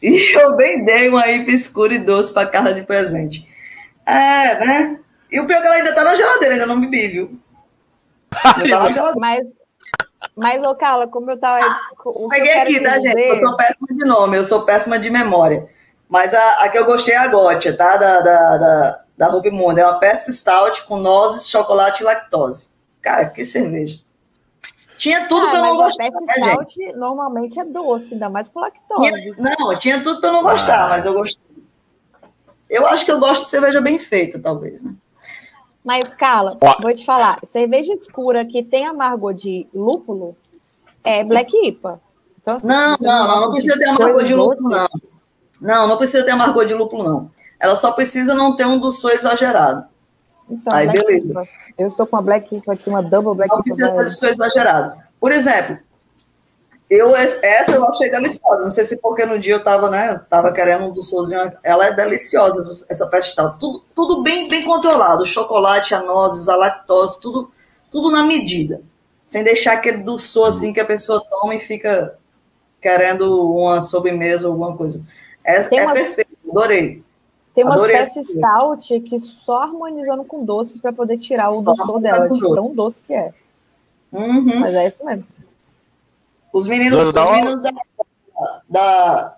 [0.01, 3.49] e eu bem dei uma IPA escura e doce para casa de presente.
[4.07, 5.01] É, né?
[5.33, 7.37] E o pior é que ela ainda tá na geladeira, ainda não bebi, viu?
[9.19, 9.47] mas,
[10.35, 11.65] mas, ô Carla, como eu tava.
[12.31, 13.11] Peguei aqui, tá, dizer...
[13.11, 13.29] gente?
[13.29, 15.69] Eu sou péssima de nome, eu sou péssima de memória.
[16.09, 17.97] Mas a, a que eu gostei é a Gotia, tá?
[17.97, 19.79] Da, da, da, da Ruby Mundo.
[19.79, 22.69] É uma peça stout com nozes, chocolate e lactose.
[23.03, 23.99] Cara, que cerveja.
[24.97, 26.05] Tinha tudo ah, pra eu não gostar.
[26.05, 26.97] Né, stout gente?
[26.97, 29.11] normalmente é doce, ainda mais com lactose.
[29.11, 30.89] Tinha, não, tinha tudo pra eu não gostar, ah.
[30.89, 31.45] mas eu gostei.
[32.69, 34.95] Eu acho que eu gosto de cerveja bem feita, talvez, né?
[35.87, 36.83] Mas, Carla, Ó.
[36.83, 40.37] vou te falar, cerveja escura que tem amargor de lúpulo
[41.05, 42.01] é Black IPA.
[42.41, 44.89] Então, assim, não, não, não, não precisa ter amargor de lúpulo, não.
[45.61, 47.31] Não, não precisa ter amargor de lúpulo, não.
[47.61, 49.85] Ela só precisa não ter um doçor exagerado.
[50.51, 51.31] Então, Aí, beleza.
[51.31, 51.45] IPA.
[51.79, 53.63] Eu estou com uma Black IPA aqui, uma Double Black não IPA.
[53.63, 55.01] Não precisa ter doçor exagerado.
[55.21, 55.79] Por exemplo,
[56.89, 58.65] eu, essa eu achei deliciosa.
[58.65, 60.21] Não sei se porque no dia eu tava, né?
[60.31, 61.53] Tava querendo um doçorzinho.
[61.63, 63.57] Ela é deliciosa, essa pestal.
[63.59, 65.23] Tudo, tudo bem, bem controlado.
[65.23, 67.51] O chocolate, a nozes, a lactose, tudo,
[67.91, 68.81] tudo na medida.
[69.25, 72.17] Sem deixar aquele doçor assim que a pessoa toma e fica
[72.81, 75.05] querendo uma sobremesa ou alguma coisa.
[75.43, 77.03] Essa é, é perfeito, adorei.
[77.53, 82.29] Tem umas peças stout que só harmonizando com doce para poder tirar o doçor dela,
[82.29, 83.33] de tão doce que é.
[84.13, 84.61] Uhum.
[84.61, 85.25] Mas é isso mesmo.
[86.57, 87.71] Os meninos, os meninos da,
[88.67, 89.37] da,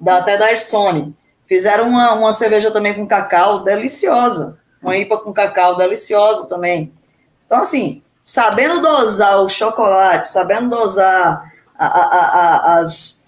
[0.00, 1.14] da, até da Sony
[1.46, 4.58] fizeram uma, uma cerveja também com cacau deliciosa.
[4.82, 6.92] Uma IPA com cacau deliciosa também.
[7.46, 13.24] Então, assim, sabendo dosar o chocolate, sabendo dosar a, a, a, as,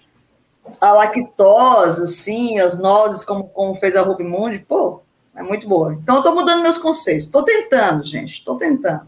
[0.81, 4.99] a lactose, assim, as nozes, como, como fez a Ruby Mundi, pô,
[5.33, 5.93] é muito boa.
[5.93, 7.27] Então, eu tô mudando meus conceitos.
[7.27, 9.07] Tô tentando, gente, tô tentando.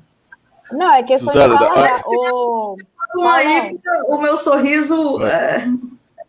[0.71, 2.75] Não, é questão Suzana, de falar, o...
[3.17, 3.79] aí,
[4.09, 5.65] o meu sorriso é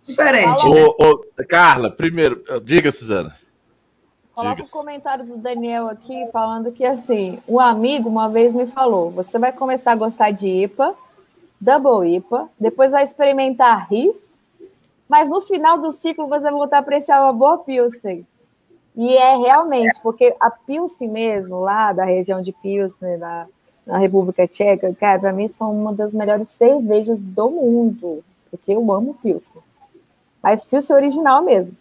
[0.07, 0.67] diferente.
[0.67, 3.35] Ô, ô, Carla, primeiro, diga, Suzana.
[4.35, 8.67] Coloca o um comentário do Daniel aqui falando que assim, um amigo uma vez me
[8.67, 10.95] falou: você vai começar a gostar de IPA,
[11.61, 14.17] Double IPA, depois vai experimentar RIS,
[15.07, 18.27] mas no final do ciclo você vai voltar a apreciar uma boa Pilsen.
[18.97, 23.47] E é realmente, porque a Pilsen mesmo, lá da região de Pilsen, da,
[23.91, 28.93] na República Tcheca, cara, para mim são uma das melhores cervejas do mundo, porque eu
[28.93, 29.61] amo Pilsen.
[30.41, 31.73] Mas Pilsen original mesmo.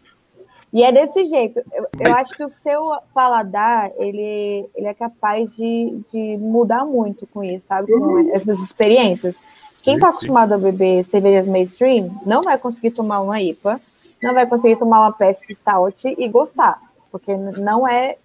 [0.73, 1.59] E é desse jeito.
[1.71, 7.27] Eu, eu, acho que o seu paladar, ele, ele é capaz de, de mudar muito
[7.27, 7.91] com isso, sabe?
[7.91, 8.31] Com uhum.
[8.33, 9.35] essas experiências.
[9.83, 13.79] Quem está acostumado a beber cervejas mainstream não vai conseguir tomar uma IPA,
[14.21, 16.81] não vai conseguir tomar uma PS Stout e gostar,
[17.11, 18.17] porque não é,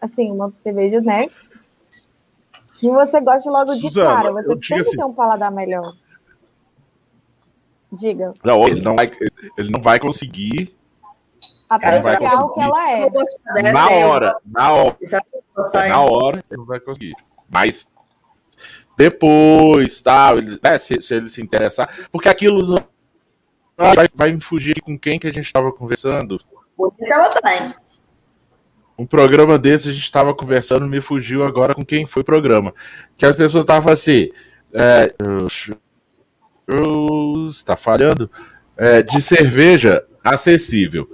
[0.00, 1.26] assim, uma cerveja, né,
[2.78, 4.32] que você goste logo de Suzana, cara.
[4.32, 5.92] Você tem que assim, ter um paladar melhor.
[7.92, 8.34] Diga.
[8.44, 9.10] Não, ele não vai,
[9.56, 10.76] ele não vai conseguir
[11.68, 13.72] apreciar o que ela é.
[13.72, 14.96] Na hora, na hora.
[15.88, 17.14] Na hora, ele não vai conseguir.
[17.50, 17.90] Mas
[18.96, 22.82] depois, tal, ele, né, se, se, ele se interessar, porque aquilo
[23.76, 26.40] vai, vai me fugir com quem que a gente estava conversando.
[26.76, 27.74] Porque ela tá, hein?
[28.98, 32.74] Um programa desse, a gente estava conversando, me fugiu agora com quem foi o programa.
[33.16, 34.30] Que a pessoa tava assim.
[34.72, 35.14] É,
[37.48, 38.28] está falhando?
[38.76, 41.08] É, de cerveja acessível.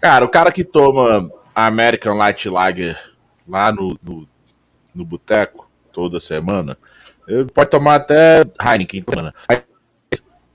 [0.00, 2.98] Cara, o cara que toma American Light Lager
[3.46, 4.26] lá no, no,
[4.94, 6.76] no boteco toda semana,
[7.28, 9.34] ele pode tomar até Heineken semana.
[9.48, 9.62] Aí,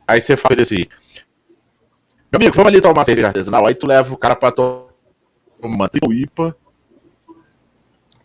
[0.07, 0.85] aí você fala assim,
[2.31, 3.67] meu amigo, vamos ali tomar cerveja artesanal.
[3.67, 4.85] Aí tu leva o cara pra tomar
[5.61, 6.55] uma triple IPA,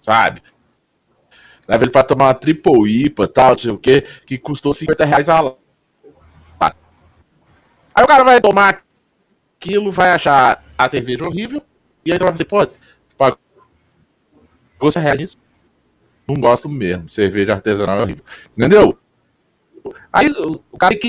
[0.07, 0.41] sabe?
[1.67, 5.05] Leva ele pra tomar uma triple IPA, tal, não sei o que, que custou 50
[5.05, 5.57] reais a lata.
[7.93, 8.85] Aí o cara vai tomar
[9.59, 11.61] aquilo, vai achar a cerveja horrível,
[12.05, 12.79] e aí vai dizer, pô, você
[13.19, 13.39] pagou
[14.89, 15.39] 100 reais nisso?
[16.29, 18.25] Não gosto mesmo, cerveja artesanal é horrível.
[18.57, 18.97] Entendeu?
[20.13, 21.09] Aí o cara que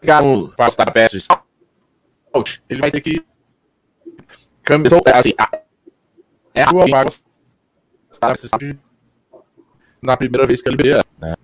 [0.00, 1.24] chegar no pastar perto de
[2.68, 3.24] ele vai ter que
[4.64, 5.34] caminhar assim,
[6.54, 6.64] é
[8.22, 8.76] a rua
[10.02, 11.34] na primeira vez que ele beber, né?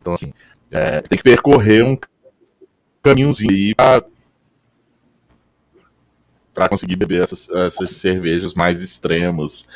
[0.00, 0.32] Então assim,
[0.70, 1.96] é, tem que percorrer um
[3.02, 4.02] caminhozinho aí pra,
[6.52, 9.66] pra conseguir beber essas, essas cervejas mais extremas,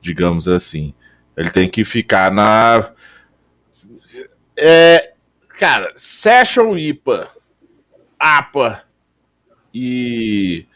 [0.00, 0.94] digamos assim.
[1.36, 2.92] Ele tem que ficar na.
[4.56, 5.14] É,
[5.58, 7.28] cara, Session IPA,
[8.18, 8.84] APA
[9.72, 10.66] e,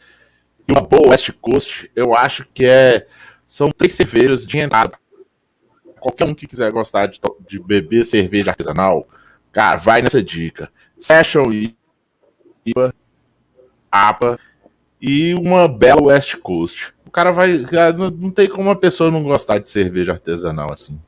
[0.67, 3.07] e uma boa West Coast, eu acho que é
[3.55, 4.99] são três cervejas de entrada.
[6.01, 9.07] Qualquer um que quiser gostar de, de beber cerveja artesanal,
[9.53, 10.69] cara, vai nessa dica.
[10.99, 11.53] Session
[12.67, 12.93] IPA,
[13.93, 14.41] APA
[15.01, 16.93] e uma bela West Coast.
[17.07, 17.65] O cara vai.
[17.97, 21.01] Não, tem como uma pessoa não gostar de cerveja artesanal assim.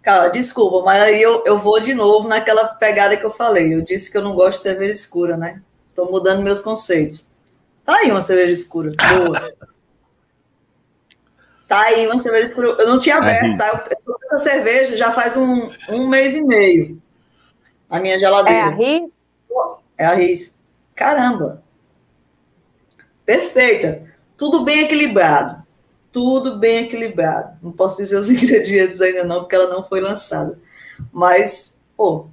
[0.00, 3.74] Cara, desculpa, mas aí eu, eu vou de novo naquela pegada que eu falei.
[3.74, 5.60] Eu disse que eu não gosto de cerveja escura, né?
[5.90, 7.26] Estou mudando meus conceitos.
[7.84, 8.94] Tá aí uma cerveja escura.
[8.96, 9.71] Boa.
[11.72, 12.68] Tá aí uma cerveja escura.
[12.68, 13.86] Eu não tinha aberto, tá?
[13.90, 17.00] Eu tô essa cerveja já faz um, um mês e meio.
[17.88, 18.58] A minha geladeira.
[18.58, 19.12] É a Riz?
[19.96, 20.58] É a Riz.
[20.94, 21.62] Caramba.
[23.24, 24.02] Perfeita.
[24.36, 25.62] Tudo bem equilibrado.
[26.12, 27.56] Tudo bem equilibrado.
[27.62, 30.58] Não posso dizer os ingredientes ainda não, porque ela não foi lançada.
[31.10, 32.26] Mas, pô,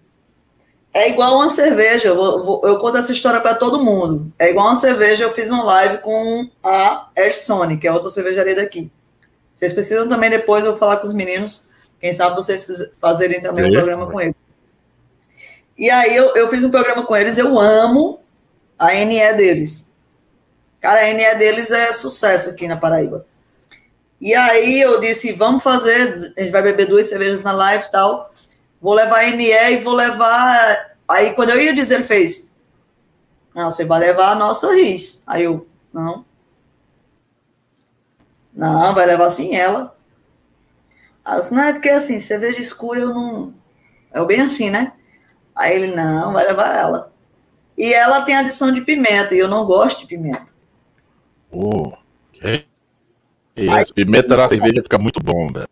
[0.93, 2.09] é igual uma cerveja.
[2.09, 4.33] Eu, vou, eu conto essa história para todo mundo.
[4.37, 5.23] É igual uma cerveja.
[5.23, 8.91] Eu fiz uma live com a Air Sony, que é outra cervejaria daqui.
[9.59, 11.67] Vocês precisam também depois eu vou falar com os meninos.
[11.99, 12.65] Quem sabe vocês
[13.01, 14.35] fazerem também um programa com eles.
[15.77, 17.37] E aí eu, eu fiz um programa com eles.
[17.37, 18.21] Eu amo
[18.77, 19.91] a NE deles.
[20.79, 23.25] Cara, a NE deles é sucesso aqui na Paraíba.
[24.21, 27.91] E aí eu disse, vamos fazer, a gente vai beber duas cervejas na live e
[27.91, 28.29] tal
[28.81, 30.95] vou levar a NE e vou levar.
[31.09, 32.53] Aí quando eu ia dizer, ele fez.
[33.53, 35.23] Não, você vai levar a nossa RIS.
[35.27, 36.23] Aí eu, não.
[38.59, 39.95] Não, vai levar sim ela.
[41.23, 43.53] As, não é porque assim, cerveja escura eu não.
[44.11, 44.91] É bem assim, né?
[45.55, 47.13] Aí ele, não, vai levar ela.
[47.77, 50.45] E ela tem adição de pimenta, e eu não gosto de pimenta.
[51.49, 51.93] Oh,
[52.33, 52.65] que
[53.55, 53.93] isso.
[53.93, 55.67] Pimenta na cerveja fica muito bom, velho.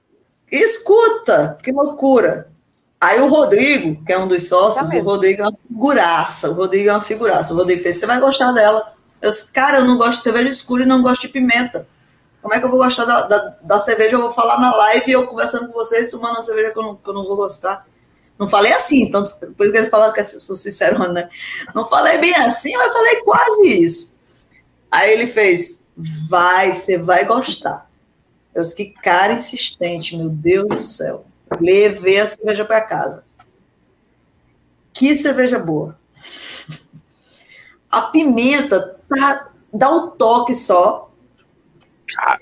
[0.49, 2.47] Escuta, que loucura.
[3.01, 6.49] Aí o Rodrigo, que é um dos sócios, tá o Rodrigo é uma figuraça.
[6.49, 7.53] O Rodrigo é uma figuraça.
[7.53, 8.93] O Rodrigo fez, você vai gostar dela.
[9.21, 11.85] Eu disse, cara, eu não gosto de cerveja escura e não gosto de pimenta.
[12.47, 14.15] Como é que eu vou gostar da, da, da cerveja?
[14.15, 16.95] Eu vou falar na live eu conversando com vocês, tomando uma cerveja que eu não,
[16.95, 17.85] que eu não vou gostar.
[18.39, 19.21] Não falei assim, então,
[19.57, 21.29] por isso que ele falou que eu sou sincero, né?
[21.75, 24.13] Não falei bem assim, mas falei quase isso.
[24.89, 27.85] Aí ele fez, vai, você vai gostar.
[28.55, 31.25] Eu disse, que cara insistente, meu Deus do céu.
[31.59, 33.25] Levei a cerveja para casa.
[34.93, 35.99] Que cerveja boa.
[37.91, 41.06] A pimenta tá, dá um toque só.
[42.15, 42.39] Cara,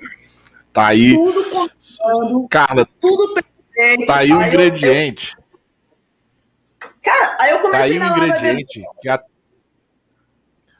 [0.71, 1.13] tá aí.
[1.13, 2.47] Tudo contando.
[2.49, 4.05] Cara, tudo perfeito.
[4.05, 5.35] Tá aí o ingrediente.
[5.37, 6.89] Eu...
[7.03, 9.23] Cara, aí eu comecei tá aí o ingrediente que a...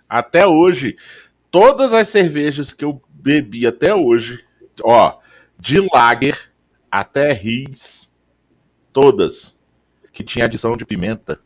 [0.10, 0.98] até hoje,
[1.52, 4.44] todas as cervejas que eu bebi até hoje,
[4.82, 5.20] ó,
[5.60, 6.52] de lager
[6.90, 8.16] até ris,
[8.96, 9.62] Todas.
[10.14, 11.38] Que tinha adição de pimenta.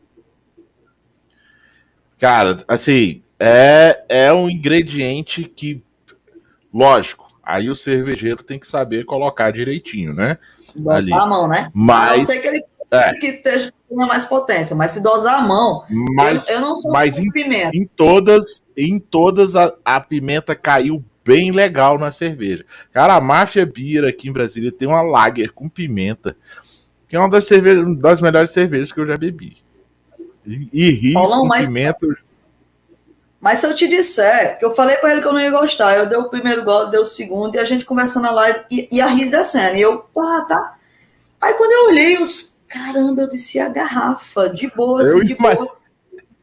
[2.16, 5.82] Cara, assim, é, é um ingrediente que,
[6.72, 7.19] lógico,
[7.54, 10.38] aí o cervejeiro tem que saber colocar direitinho, né?
[10.74, 11.12] Dosar Ali.
[11.12, 11.70] a mão, né?
[11.74, 12.18] Mas.
[12.18, 13.12] Eu sei que ele é.
[13.14, 17.18] que esteja mais potência, mas se dosar a mão, mas, eu, eu não sou mas
[17.18, 17.70] em, pimenta.
[17.76, 22.64] Em todas, em todas a, a, pimenta caiu bem legal na cerveja.
[22.92, 26.36] Cara, a Máfia Beer aqui em Brasília tem uma lager com pimenta
[27.10, 29.56] que é uma das, cervejas, das melhores cervejas que eu já bebi.
[30.46, 31.66] E, e ris com mas...
[31.66, 32.06] pimenta.
[33.40, 35.96] Mas se eu te disser, que eu falei para ele que eu não ia gostar,
[35.96, 38.88] eu dei o primeiro gole, dei o segundo, e a gente conversando na live, e,
[38.92, 40.76] e a Riz descendo, e eu, pá, tá.
[41.40, 45.34] Aí quando eu olhei, os caramba, eu desci a garrafa, de boa, assim, eu de
[45.34, 45.76] boa.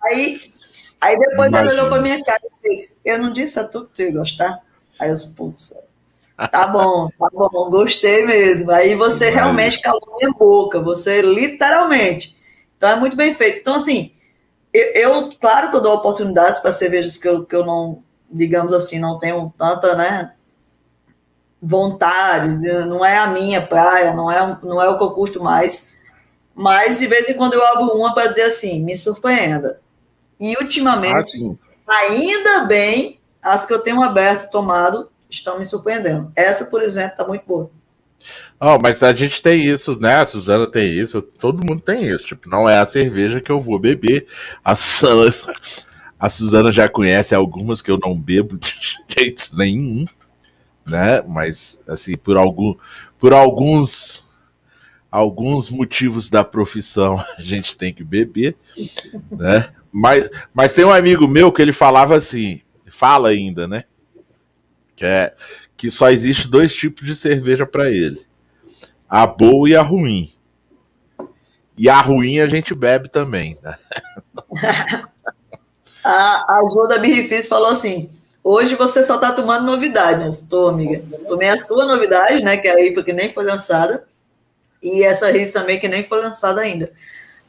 [0.03, 0.41] Aí,
[0.99, 1.72] aí depois Imagina.
[1.72, 4.11] ele olhou pra minha cara e fez, eu não disse a tu que tu ia
[4.11, 4.60] gostar?
[4.99, 5.74] Aí eu, putz,
[6.52, 8.72] tá bom, tá bom, gostei mesmo.
[8.72, 9.44] Aí você Imagina.
[9.44, 12.36] realmente calou minha boca, você literalmente.
[12.76, 13.60] Então é muito bem feito.
[13.60, 14.11] Então, assim,
[14.77, 18.73] eu, eu, claro que eu dou oportunidades para cervejas que eu, que eu não, digamos
[18.73, 20.33] assim, não tenho tanta, né,
[21.61, 25.89] vontade, não é a minha praia, não é, não é o que eu curto mais,
[26.53, 29.79] mas de vez em quando eu abro uma para dizer assim, me surpreenda.
[30.39, 36.31] E ultimamente, ah, ainda bem, as que eu tenho aberto, tomado, estão me surpreendendo.
[36.35, 37.71] Essa, por exemplo, está muito boa.
[38.59, 40.15] Oh, mas a gente tem isso, né?
[40.15, 42.25] A Suzana tem isso, todo mundo tem isso.
[42.25, 44.25] Tipo, não é a cerveja que eu vou beber.
[44.65, 45.53] A Suzana,
[46.19, 48.73] a Suzana já conhece algumas que eu não bebo de
[49.07, 50.05] jeito nenhum,
[50.85, 51.21] né?
[51.27, 52.73] Mas, assim, por, algum,
[53.19, 54.25] por alguns
[55.09, 58.55] alguns motivos da profissão a gente tem que beber,
[59.31, 59.69] né?
[59.91, 62.61] Mas, mas tem um amigo meu que ele falava assim,
[62.91, 63.84] fala ainda, né?
[64.95, 65.34] Que é
[65.77, 68.26] que só existe dois tipos de cerveja para ele
[69.09, 70.31] a boa e a ruim.
[71.77, 73.57] E a ruim a gente bebe também.
[73.61, 73.77] Né?
[76.03, 78.09] a, a Jo da Birrifis falou assim:
[78.43, 80.41] hoje você só tá tomando novidades.
[80.41, 81.03] Tô, amiga.
[81.27, 82.57] Tomei a sua novidade, né?
[82.57, 84.07] Que é a IPA que nem foi lançada.
[84.81, 86.91] E essa RIS também que nem foi lançada ainda.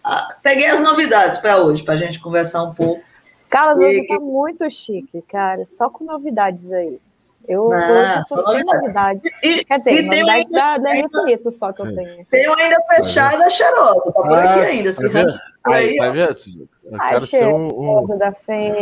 [0.03, 3.03] Ah, peguei as novidades para hoje, para a gente conversar um pouco.
[3.51, 4.01] Carlos, e...
[4.01, 5.67] você tá muito chique, cara.
[5.67, 7.01] Só com novidades aí.
[7.49, 9.21] Eu ah, sou sem novidade.
[9.43, 11.89] E, Quer dizer, e novidade ainda, da, da Infinito só que Sim.
[11.89, 12.27] eu tenho.
[12.27, 14.13] Tem uma ainda fechada, cheirosa.
[14.13, 14.93] Tá por ah, aqui ainda.
[14.93, 15.41] Se tá vendo?
[15.65, 16.37] Aí, tá vendo?
[16.85, 18.19] Eu quero ser um, um...
[18.19, 18.35] Da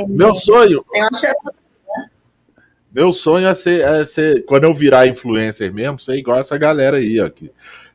[0.08, 0.84] Meu sonho.
[0.92, 1.66] Tem uma cheirosa.
[2.96, 6.96] Meu sonho é ser, é ser, quando eu virar influencer mesmo, ser igual essa galera
[6.96, 7.28] aí, ó.
[7.28, 7.52] Que,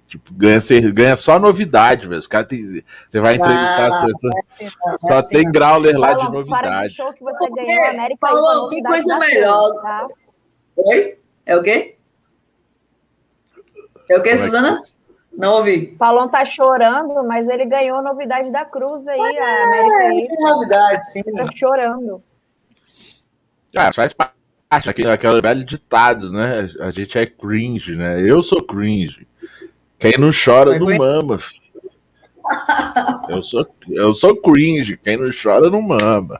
[0.07, 2.19] tipo, ganha, ser, ganha só novidade, velho.
[2.19, 4.35] Os cara tem, você vai entrevistar ah, as pessoas.
[4.35, 6.61] É assim, é só assim, tem grauler lá de novidade.
[6.61, 9.81] Para show que você ganhou, América Paulo, tem coisa melhor.
[9.81, 10.07] Tá?
[10.75, 11.17] Oi?
[11.45, 11.95] É o quê?
[14.09, 14.81] É o quê, é Suzana?
[15.31, 15.87] Não ouvi.
[15.97, 20.33] Paulão tá chorando, mas ele ganhou a novidade da Cruz aí, é, a América.
[20.33, 21.21] É, novidade, sim.
[21.25, 22.21] Ele tá chorando.
[23.75, 24.35] Ah, faz parte
[24.85, 26.69] daquele, aquele velho ditado, né?
[26.81, 28.21] A gente é cringe, né?
[28.21, 29.27] Eu sou cringe.
[29.97, 31.39] Quem não chora não mama.
[33.29, 34.97] Eu sou, eu sou cringe.
[34.97, 36.37] Quem não chora não mama.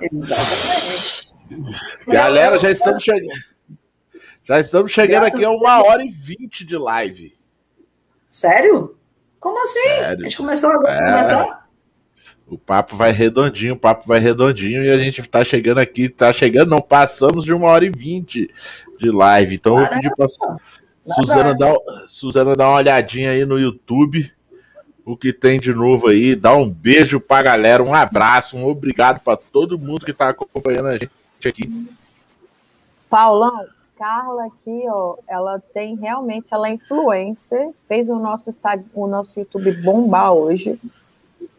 [0.00, 1.01] Exatamente.
[2.06, 3.52] Galera, já estamos chegando.
[4.44, 7.34] Já estamos chegando aqui a uma hora e vinte de live.
[8.26, 8.96] Sério?
[9.38, 9.80] Como assim?
[9.80, 10.20] Sério.
[10.20, 10.98] A gente começou agora é.
[10.98, 11.68] começar?
[12.46, 16.32] O papo vai redondinho, o papo vai redondinho e a gente tá chegando aqui, tá
[16.32, 18.50] chegando, não passamos de uma hora e vinte
[18.98, 19.54] de live.
[19.54, 19.94] Então Caramba.
[19.94, 20.26] eu pedi pra
[21.02, 21.74] Suzana dar,
[22.08, 24.30] Suzana dar uma olhadinha aí no YouTube,
[25.04, 26.34] o que tem de novo aí.
[26.34, 30.88] Dá um beijo pra galera, um abraço, um obrigado para todo mundo que tá acompanhando
[30.88, 31.10] a gente
[31.48, 31.88] aqui.
[33.08, 33.66] Paulão,
[33.98, 38.50] Carla aqui, ó, ela tem realmente, ela é influencer, fez o nosso,
[38.94, 40.78] o nosso YouTube bombar hoje.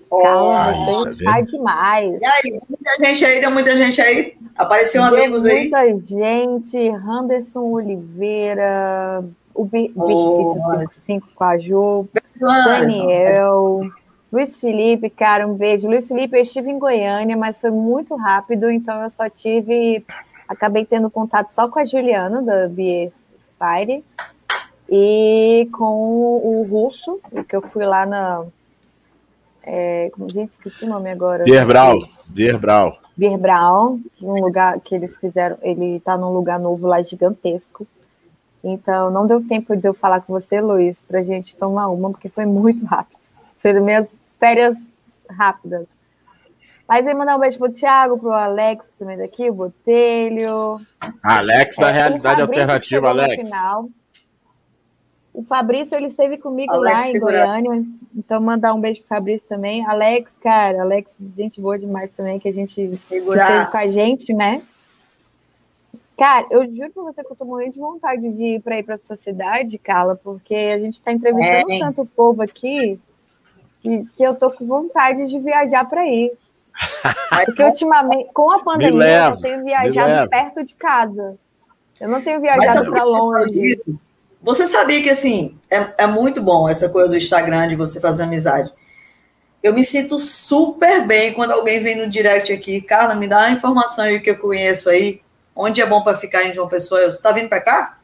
[0.10, 2.22] Carla, você tá, demais.
[2.22, 5.70] E aí, muita gente aí, deu muita gente aí, apareceu deu amigos aí.
[5.70, 9.24] Muita gente, Anderson Oliveira,
[9.56, 12.08] o Bicho 55 com a Ju,
[12.40, 13.92] Daniel...
[14.34, 15.88] Luiz Felipe, cara, um beijo.
[15.88, 20.04] Luiz Felipe, eu estive em Goiânia, mas foi muito rápido, então eu só tive.
[20.50, 23.12] Acabei tendo contato só com a Juliana, da Beer
[23.60, 24.04] Fire,
[24.90, 25.86] e com
[26.44, 28.44] o Russo, que eu fui lá na.
[29.68, 31.44] É, como gente, esqueci o nome agora.
[31.44, 32.00] Bierbrau.
[32.26, 32.98] Bierbrau.
[33.16, 35.60] Bierbrau, num lugar que eles fizeram.
[35.62, 37.86] Ele está num lugar novo lá gigantesco.
[38.64, 42.10] Então, não deu tempo de eu falar com você, Luiz, para a gente tomar uma,
[42.10, 43.22] porque foi muito rápido.
[43.62, 44.76] Foi das minhas férias
[45.30, 45.88] rápidas.
[46.86, 50.82] Mas aí mandar um beijo pro Thiago, pro Alex também daqui, o Botelho.
[51.24, 53.50] Alex da é, Realidade Alternativa, Alex.
[55.34, 59.48] O Fabrício, ele esteve comigo Alex, lá em Goiânia, então mandar um beijo pro Fabrício
[59.48, 59.86] também.
[59.86, 64.62] Alex, cara, Alex, gente boa demais também, que a gente esteve com a gente, né?
[66.18, 68.84] Cara, eu juro pra você que eu tô morrendo de vontade de ir para ir
[68.84, 73.00] pra sua cidade, Carla, porque a gente tá entrevistando é, tanto povo aqui
[73.84, 76.32] que, que eu tô com vontade de viajar para ir.
[77.46, 81.38] Porque ultimamente, com a pandemia, leva, eu tenho viajado perto de casa.
[82.00, 83.76] Eu não tenho viajado para longe.
[84.42, 88.24] Você sabia que assim é, é muito bom essa coisa do Instagram de você fazer
[88.24, 88.72] amizade.
[89.62, 92.82] eu me sinto super bem quando alguém vem no direct aqui.
[92.82, 95.22] Carla, me dá a informação aí que eu conheço aí.
[95.56, 97.02] Onde é bom para ficar em João Pessoa?
[97.02, 98.00] Você está vindo para cá?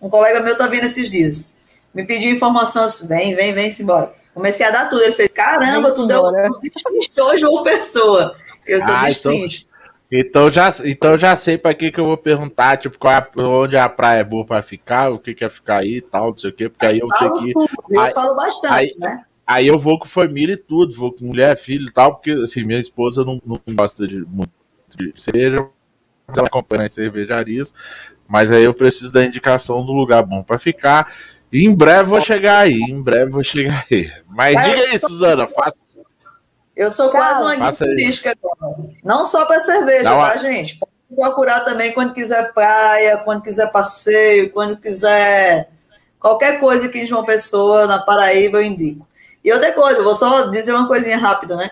[0.00, 1.50] Um colega meu está vindo esses dias.
[1.94, 3.00] Me pediu informações.
[3.00, 4.12] Vem, vem, vem, embora.
[4.34, 5.02] Comecei a dar tudo.
[5.02, 6.22] Ele fez: caramba, tu deu
[6.60, 8.36] destrinchou João Pessoa.
[8.66, 9.66] Eu sou ah, destrincho.
[10.10, 13.26] Então, então já, então já sei para que, que eu vou perguntar, tipo, qual é,
[13.40, 16.38] onde a praia é boa para ficar, o que quer ficar aí e tal, não
[16.38, 17.52] sei o quê, porque aí eu, eu tenho que.
[17.52, 19.24] Tudo, eu aí, falo bastante, aí, né?
[19.46, 22.64] Aí eu vou com família e tudo, vou com mulher, filho e tal, porque assim,
[22.64, 24.52] minha esposa não, não gosta de muito
[24.96, 25.68] de cerveja,
[26.28, 27.74] ela acompanha as cervejarias,
[28.26, 31.12] mas aí eu preciso da indicação do lugar bom para ficar.
[31.54, 34.10] Em breve vou chegar aí, em breve vou chegar aí.
[34.28, 35.78] Mas diga aí, Suzana, faça.
[36.74, 38.76] Eu sou quase uma guia turística agora.
[39.04, 40.76] Não só para cerveja, tá, gente?
[40.76, 45.68] Pode procurar também quando quiser praia, quando quiser passeio, quando quiser
[46.18, 49.06] qualquer coisa aqui em João Pessoa, na Paraíba, eu indico.
[49.44, 51.70] E outra coisa, vou só dizer uma coisinha rápida, né?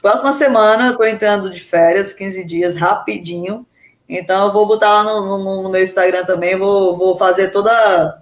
[0.00, 3.66] Próxima semana eu tô entrando de férias, 15 dias, rapidinho.
[4.08, 8.20] Então eu vou botar lá no, no, no meu Instagram também, vou, vou fazer toda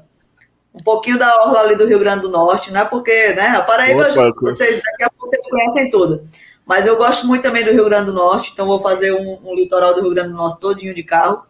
[0.79, 3.49] um pouquinho da orla ali do Rio Grande do Norte, não é porque, né?
[3.49, 6.25] A Paraíba, Opa, vocês daqui a pouco vocês conhecem tudo.
[6.65, 9.55] Mas eu gosto muito também do Rio Grande do Norte, então vou fazer um, um
[9.55, 11.43] litoral do Rio Grande do Norte todinho de carro.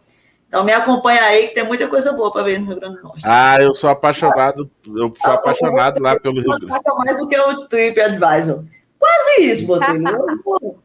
[0.47, 3.03] Então me acompanha aí, que tem muita coisa boa para ver no Rio Grande do
[3.03, 3.21] Norte.
[3.23, 6.65] Ah, eu sou apaixonado, eu sou ah, apaixonado lá pelo Rio Grande.
[6.65, 8.63] mais do que o Trip Advisor.
[8.97, 10.03] Quase isso, Botelho.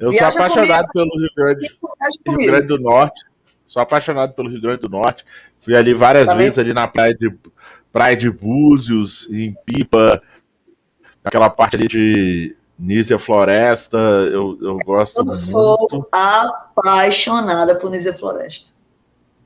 [0.00, 0.92] eu sou apaixonado comigo.
[0.92, 1.78] pelo Rio Grande,
[2.26, 3.24] Rio Grande do Norte.
[3.66, 5.24] Sou apaixonado pelo Rio Grande do Norte.
[5.62, 7.32] Fui ali várias Também vezes ali na praia de
[7.90, 10.20] praia de Búzios, em Pipa,
[11.22, 15.36] aquela parte ali de Nízia Floresta, eu, eu gosto eu muito.
[15.36, 18.70] sou apaixonada por Nízia Floresta.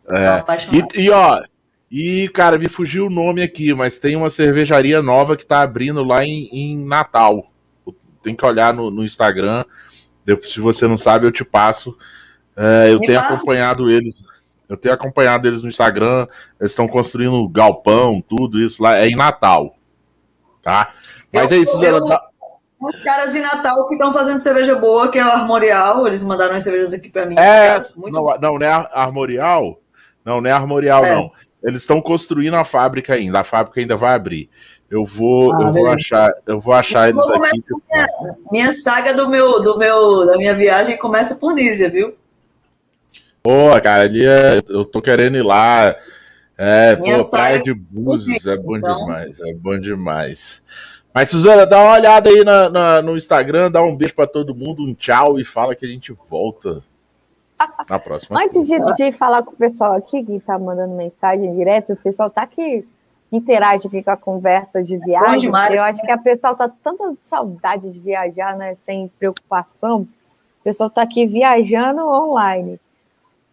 [0.09, 0.45] É.
[0.73, 1.43] E, e, ó,
[1.91, 6.03] e cara, me fugiu o nome aqui, mas tem uma cervejaria nova que tá abrindo
[6.03, 7.51] lá em, em Natal.
[8.23, 9.65] Tem que olhar no, no Instagram.
[10.25, 11.97] Depois, se você não sabe, eu te passo.
[12.57, 14.23] É, eu me tenho acompanhado eles.
[14.69, 16.27] Eu tenho acompanhado eles no Instagram.
[16.61, 18.99] Eles estão construindo galpão, tudo isso lá.
[18.99, 19.77] É em Natal.
[20.63, 20.93] Tá?
[21.33, 22.03] Mas eu, é isso, eu,
[22.79, 26.55] os caras em Natal que estão fazendo cerveja boa, que é o Armorial, eles mandaram
[26.55, 27.37] as cervejas aqui para mim.
[27.39, 29.81] É, muito não, não, não é Armorial?
[30.25, 31.15] Não, não é Armorial, é.
[31.15, 31.31] não.
[31.63, 34.51] Eles estão construindo a fábrica ainda, a fábrica ainda vai abrir.
[34.91, 37.63] Eu vou, ah, eu vou achar, eu vou achar eles aqui.
[37.91, 38.07] Minha,
[38.53, 42.15] minha, saga do meu, do meu, da minha viagem começa por Nízia, viu?
[43.47, 45.95] Pô, cara, ali é, eu tô querendo ir lá.
[46.59, 48.99] É, pô, praia de Búzios, é bom então.
[48.99, 50.65] demais, é bom demais.
[51.15, 54.53] Mas, Suzana, dá uma olhada aí na, na, no Instagram, dá um beijo para todo
[54.53, 56.81] mundo, um tchau e fala que a gente volta
[57.89, 58.43] na próxima.
[58.43, 62.29] Antes de, de, falar com o pessoal aqui que tá mandando mensagem direto, o pessoal
[62.29, 62.85] tá aqui
[63.31, 65.53] interage aqui com a conversa de viagem.
[65.71, 68.75] Eu acho que a pessoa tá tanta saudade de viajar, né?
[68.75, 70.01] Sem preocupação.
[70.01, 72.81] O pessoal tá aqui viajando online.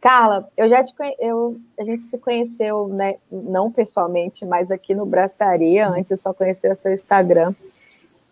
[0.03, 5.05] Carla, eu já te eu, a gente se conheceu, né, não pessoalmente, mas aqui no
[5.05, 7.55] Brastaria, antes eu só conhecia seu Instagram.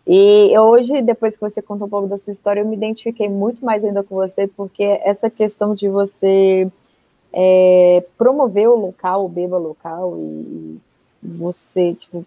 [0.06, 3.64] E hoje, depois que você contou um pouco da sua história, eu me identifiquei muito
[3.64, 6.70] mais ainda com você, porque essa questão de você
[7.32, 10.78] é, promover o local, o beba local, e
[11.22, 12.22] você, tipo,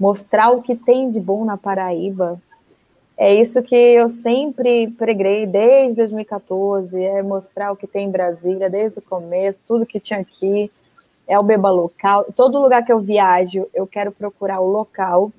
[0.00, 2.42] mostrar o que tem de bom na Paraíba,
[3.16, 8.68] é isso que eu sempre preguei desde 2014, é mostrar o que tem em Brasília
[8.68, 10.70] desde o começo, tudo que tinha aqui,
[11.26, 12.26] é o beba local.
[12.34, 15.32] Todo lugar que eu viajo, eu quero procurar o local.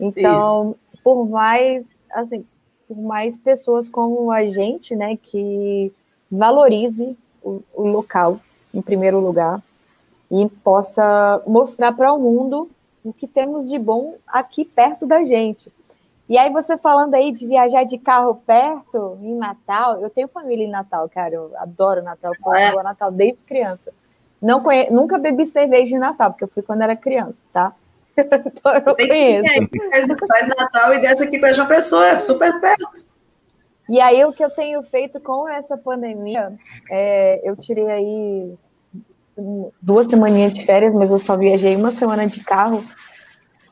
[0.00, 0.98] Então, isso.
[1.02, 2.44] por mais assim,
[2.86, 5.92] por mais pessoas como a gente, né, que
[6.30, 8.38] valorize o, o local
[8.72, 9.62] em primeiro lugar
[10.30, 12.70] e possa mostrar para o mundo
[13.04, 15.70] o que temos de bom aqui perto da gente.
[16.32, 20.64] E aí você falando aí de viajar de carro perto, em Natal, eu tenho família
[20.64, 22.82] em Natal, cara, eu adoro Natal, eu é.
[22.82, 23.92] Natal desde criança.
[24.40, 24.88] Não conhe...
[24.88, 27.74] Nunca bebi cerveja de Natal, porque eu fui quando era criança, tá?
[28.16, 29.68] então eu Tem conheço.
[29.68, 32.88] Que, faz, faz Natal e desce aqui para João Pessoa, é super perto.
[33.90, 36.50] E aí o que eu tenho feito com essa pandemia,
[36.90, 38.54] é, eu tirei aí
[39.82, 42.82] duas semaninhas de férias, mas eu só viajei uma semana de carro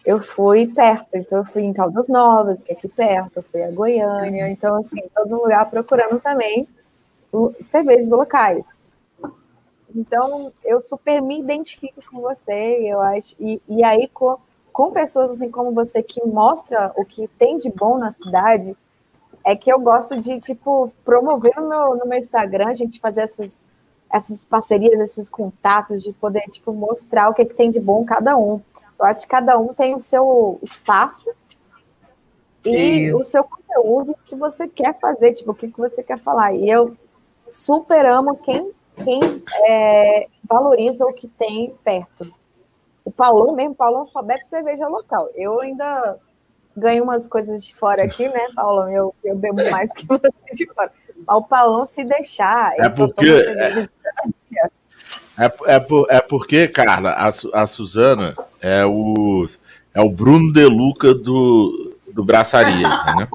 [0.04, 3.62] eu fui perto, então eu fui em Caldas Novas, que é aqui perto, eu fui
[3.62, 6.66] a Goiânia, então assim, todo lugar procurando também
[7.60, 8.66] cervejas locais.
[9.94, 14.38] Então eu super me identifico com você, eu acho, e, e aí com,
[14.72, 18.76] com pessoas assim como você que mostra o que tem de bom na cidade,
[19.44, 23.22] é que eu gosto de tipo promover no meu, no meu Instagram, a gente fazer
[23.22, 23.58] essas
[24.12, 28.36] essas parcerias, esses contatos, de poder tipo mostrar o que, que tem de bom cada
[28.36, 28.60] um.
[29.00, 31.30] Eu acho que cada um tem o seu espaço
[32.64, 33.16] e Isso.
[33.16, 36.52] o seu conteúdo que você quer fazer, tipo, o que, que você quer falar.
[36.54, 36.94] E eu
[37.48, 38.70] super amo quem,
[39.02, 39.20] quem
[39.66, 42.30] é, valoriza o que tem perto.
[43.02, 45.30] O Paulão mesmo, o Paulão só bebe cerveja local.
[45.34, 46.18] Eu ainda
[46.76, 48.90] ganho umas coisas de fora aqui, né, Paulão?
[48.90, 50.92] Eu, eu bebo mais que você de fora.
[51.26, 52.74] Mas o Paulão, se deixar.
[52.78, 53.26] É porque.
[53.26, 53.88] É,
[55.40, 59.48] é, é, por, é porque, Carla, a, a Suzana é o,
[59.94, 62.86] é o Bruno De Luca do, do Braçaria,
[63.16, 63.26] né?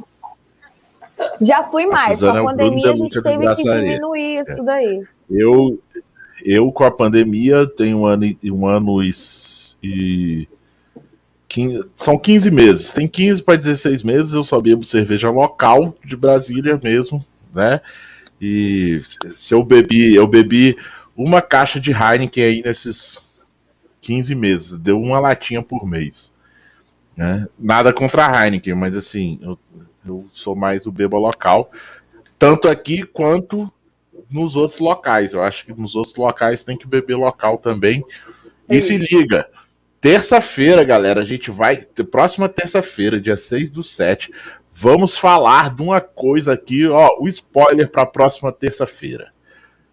[1.42, 2.20] Já fui mais.
[2.20, 4.64] Com a é pandemia, a gente teve que diminuir isso é.
[4.64, 5.04] daí.
[5.32, 5.82] Eu,
[6.44, 9.10] eu, com a pandemia, tenho um ano, um ano e,
[9.82, 10.48] e
[11.48, 12.92] 15, são 15 meses.
[12.92, 14.34] Tem 15 para 16 meses.
[14.34, 17.82] Eu só bebo cerveja local de Brasília mesmo, né?
[18.40, 19.02] E
[19.34, 20.78] se eu bebi, eu bebi
[21.16, 23.54] uma caixa de Heineken aí nesses
[24.02, 24.78] 15 meses.
[24.78, 26.34] Deu uma latinha por mês.
[27.16, 27.48] Né?
[27.58, 29.58] Nada contra a Heineken, mas assim, eu,
[30.06, 31.72] eu sou mais o beba local.
[32.38, 33.72] Tanto aqui quanto
[34.30, 35.34] nos outros locais.
[35.34, 38.04] Eu acho que nos outros locais tem que beber local também.
[38.68, 39.48] É e se liga,
[40.02, 41.78] terça-feira, galera, a gente vai.
[42.12, 44.32] Próxima terça-feira, dia 6 do 7,
[44.72, 47.18] vamos falar de uma coisa aqui, ó.
[47.20, 49.32] O spoiler para a próxima terça-feira.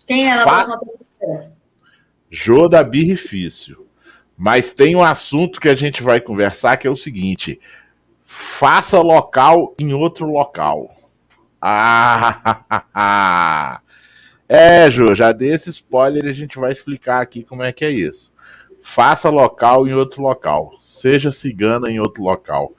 [0.07, 0.51] Quem é na Fa...
[0.51, 1.02] próxima terça-feira?
[2.31, 3.87] Jô da Birrifício.
[4.37, 7.61] Mas tem um assunto que a gente vai conversar que é o seguinte:
[8.25, 10.89] faça local em outro local.
[11.61, 12.61] Ah,
[14.49, 17.85] é, Jô, já dei esse spoiler e a gente vai explicar aqui como é que
[17.85, 18.33] é isso.
[18.81, 20.73] Faça local em outro local.
[20.81, 22.73] Seja cigana em outro local.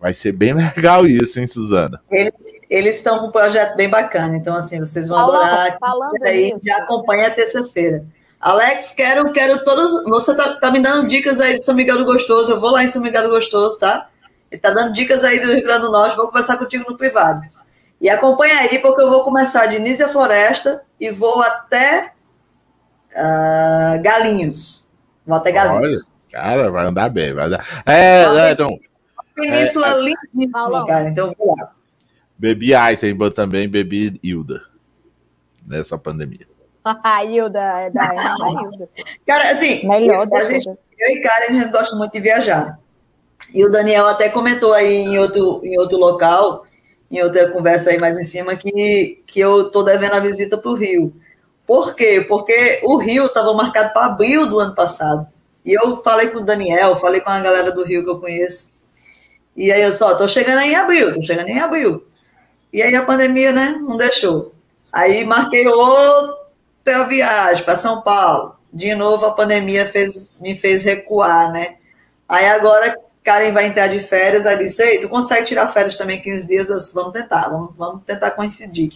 [0.00, 2.00] Vai ser bem legal isso, hein, Suzana?
[2.10, 5.78] Eles, eles estão com um projeto bem bacana, então assim, vocês vão falando, adorar.
[5.78, 8.04] Falando aí, já acompanha a terça-feira.
[8.40, 10.04] Alex, quero, quero todos.
[10.04, 12.52] Você tá, tá me dando dicas aí de São Miguel do Gostoso.
[12.52, 14.08] Eu vou lá em São Miguel do Gostoso, tá?
[14.50, 16.16] Ele tá dando dicas aí do Rio Grande do Norte.
[16.16, 17.40] Vou conversar contigo no privado.
[18.00, 22.12] E acompanha aí, porque eu vou começar de Nízia Floresta e vou até
[23.12, 24.86] uh, Galinhos.
[25.26, 25.94] Vou até Galinhos.
[25.94, 26.00] Olha,
[26.30, 27.82] cara, vai andar bem, vai andar.
[27.84, 28.78] É, é, não.
[29.40, 31.08] Península é, lindíssima, cara.
[31.08, 31.72] Então vou lá.
[32.38, 34.62] Bebi Eisenbahn também, bebi Hilda.
[35.66, 36.46] Nessa pandemia.
[37.02, 38.88] A Hilda, é da Hilda.
[39.26, 42.78] Cara, assim, Melhor eu, a gente, eu e Karen, a gente gosta muito de viajar.
[43.52, 46.64] E o Daniel até comentou aí em outro, em outro local,
[47.10, 50.70] em outra conversa aí mais em cima, que, que eu tô devendo a visita para
[50.70, 51.12] o Rio.
[51.66, 52.24] Por quê?
[52.26, 55.26] Porque o Rio estava marcado para abril do ano passado.
[55.64, 58.77] E eu falei com o Daniel, falei com a galera do Rio que eu conheço.
[59.58, 62.06] E aí eu só, tô chegando aí em abril, tô chegando em abril.
[62.72, 64.54] E aí a pandemia, né, não deixou.
[64.92, 66.38] Aí marquei outro
[66.86, 68.54] a viagem para São Paulo.
[68.72, 71.74] De novo, a pandemia fez, me fez recuar, né?
[72.28, 76.22] Aí agora Karen vai entrar de férias, aí disse, ei, tu consegue tirar férias também
[76.22, 76.70] 15 dias?
[76.70, 78.92] Eu disse, vamos tentar, vamos, vamos tentar coincidir.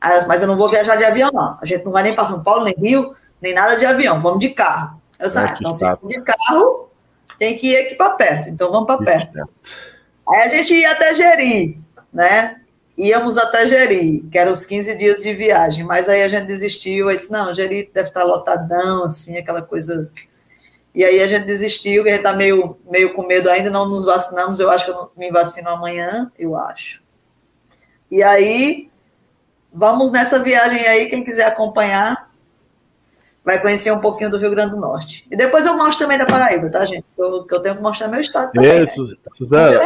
[0.00, 1.58] Aí, mas eu não vou viajar de avião, não.
[1.62, 4.40] A gente não vai nem para São Paulo, nem Rio, nem nada de avião, vamos
[4.40, 5.00] de carro.
[5.16, 6.90] Eu disse, ah, então se for de carro,
[7.38, 9.48] tem que ir aqui para perto, então vamos para perto.
[10.28, 11.80] Aí a gente ia até Jeri,
[12.12, 12.62] né?
[12.96, 17.08] íamos até Jeri, que eram os 15 dias de viagem, mas aí a gente desistiu,
[17.08, 20.10] aí disse, não, Jeri deve estar lotadão, assim, aquela coisa...
[20.94, 24.04] E aí a gente desistiu, a gente está meio, meio com medo ainda, não nos
[24.04, 27.02] vacinamos, eu acho que eu me vacino amanhã, eu acho.
[28.10, 28.90] E aí,
[29.72, 32.28] vamos nessa viagem aí, quem quiser acompanhar,
[33.44, 35.26] vai conhecer um pouquinho do Rio Grande do Norte.
[35.30, 37.04] E depois eu mostro também da Paraíba, tá, gente?
[37.14, 38.82] Que eu, eu tenho que mostrar meu estado também.
[38.82, 39.14] Isso, né?
[39.28, 39.80] Suzana,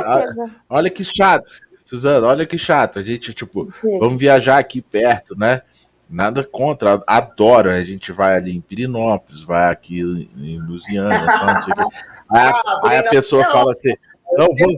[0.69, 1.45] olha que chato.
[1.78, 2.99] Suzana, olha que chato.
[2.99, 3.99] A gente, tipo, Sim.
[3.99, 5.62] vamos viajar aqui perto, né?
[6.09, 7.70] Nada contra, adoro.
[7.70, 11.15] A gente vai ali em Pirinópolis, vai aqui em Lusiana.
[11.15, 11.89] Então,
[12.31, 13.51] aí, ah, aí a pessoa não.
[13.51, 13.95] fala assim:
[14.33, 14.77] não, vamos,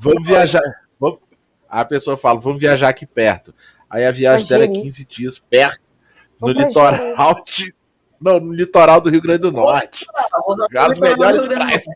[0.00, 0.62] vamos viajar.
[1.00, 1.18] Vamos...
[1.68, 3.54] a pessoa fala: vamos viajar aqui perto.
[3.90, 5.80] Aí a viagem dela é 15 dias perto,
[6.40, 7.74] no litoral de,
[8.20, 10.06] não, no litoral do Rio Grande do Norte.
[10.76, 11.84] As melhores praias.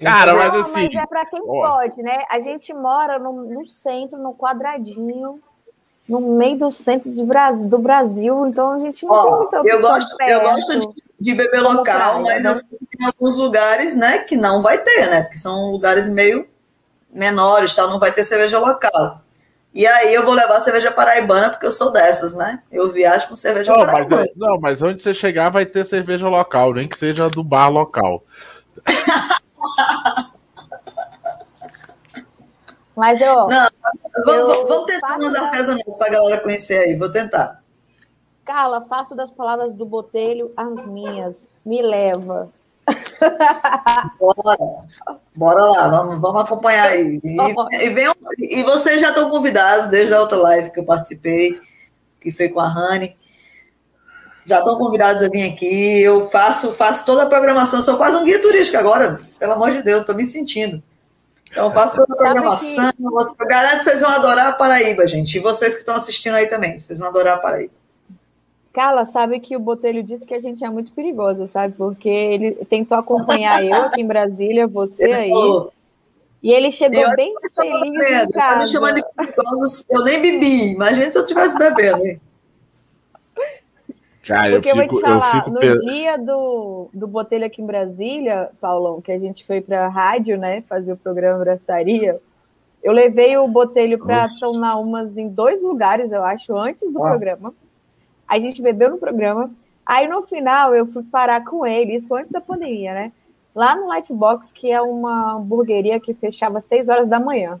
[0.00, 0.88] Cara, mas assim.
[0.92, 2.18] Mas é para quem ó, pode, né?
[2.30, 5.40] A gente mora no, no, centro, no quadradinho,
[6.08, 9.56] no meio do centro de Bra do Brasil, então a gente não ó, tem muita
[9.64, 12.50] eu gosto, perto, eu gosto de, de beber local, praia, mas né?
[12.50, 12.66] assim,
[12.96, 15.22] tem alguns lugares, né, que não vai ter, né?
[15.22, 16.46] Porque são lugares meio
[17.10, 19.20] menores, tal, não vai ter cerveja local.
[19.78, 22.60] E aí eu vou levar cerveja paraibana, porque eu sou dessas, né?
[22.68, 24.22] Eu viajo com cerveja não, paraibana.
[24.22, 27.68] Mas, não, mas onde você chegar vai ter cerveja local, nem que seja do bar
[27.68, 28.24] local.
[32.96, 33.46] Mas eu.
[33.46, 33.68] Não,
[34.26, 37.62] vamos, vamos tentar umas artesanais para a galera conhecer aí, vou tentar.
[38.44, 41.48] Carla, faço das palavras do Botelho as minhas.
[41.64, 42.50] Me leva.
[44.18, 44.58] Bora.
[45.36, 47.20] Bora lá, vamos, vamos acompanhar aí.
[47.70, 51.58] E, e, venham, e vocês já estão convidados desde a outra live que eu participei,
[52.20, 53.16] que foi com a Rani.
[54.44, 56.02] Já estão convidados a vir aqui.
[56.02, 59.82] Eu faço, faço toda a programação, sou quase um guia turístico agora, pelo amor de
[59.82, 60.82] Deus, estou me sentindo.
[61.50, 62.92] Então, faço toda a programação.
[62.92, 63.02] Que...
[63.42, 65.36] Eu garanto que vocês vão adorar a Paraíba, gente.
[65.36, 67.77] E vocês que estão assistindo aí também, vocês vão adorar a Paraíba.
[68.72, 71.74] Carla, sabe que o Botelho disse que a gente é muito perigoso, sabe?
[71.76, 75.32] Porque ele tentou acompanhar eu aqui em Brasília, você aí.
[76.42, 78.54] E ele chegou eu bem feliz em casa.
[78.54, 80.74] Tá me chamando de perigoso, eu nem bebi.
[80.74, 82.20] Imagina se eu tivesse bebendo.
[84.28, 87.66] Cara, Porque eu, fico, eu vou te falar, no dia do, do Botelho aqui em
[87.66, 92.20] Brasília, Paulão, que a gente foi para a rádio, né, fazer o programa Braçaria,
[92.82, 97.54] eu levei o Botelho para tomar umas em dois lugares, eu acho, antes do programa.
[98.28, 99.50] A gente bebeu no programa.
[99.84, 103.12] Aí no final eu fui parar com ele, isso antes da pandemia, né?
[103.54, 107.60] Lá no Lightbox, que é uma hamburgueria que fechava às 6 horas da manhã.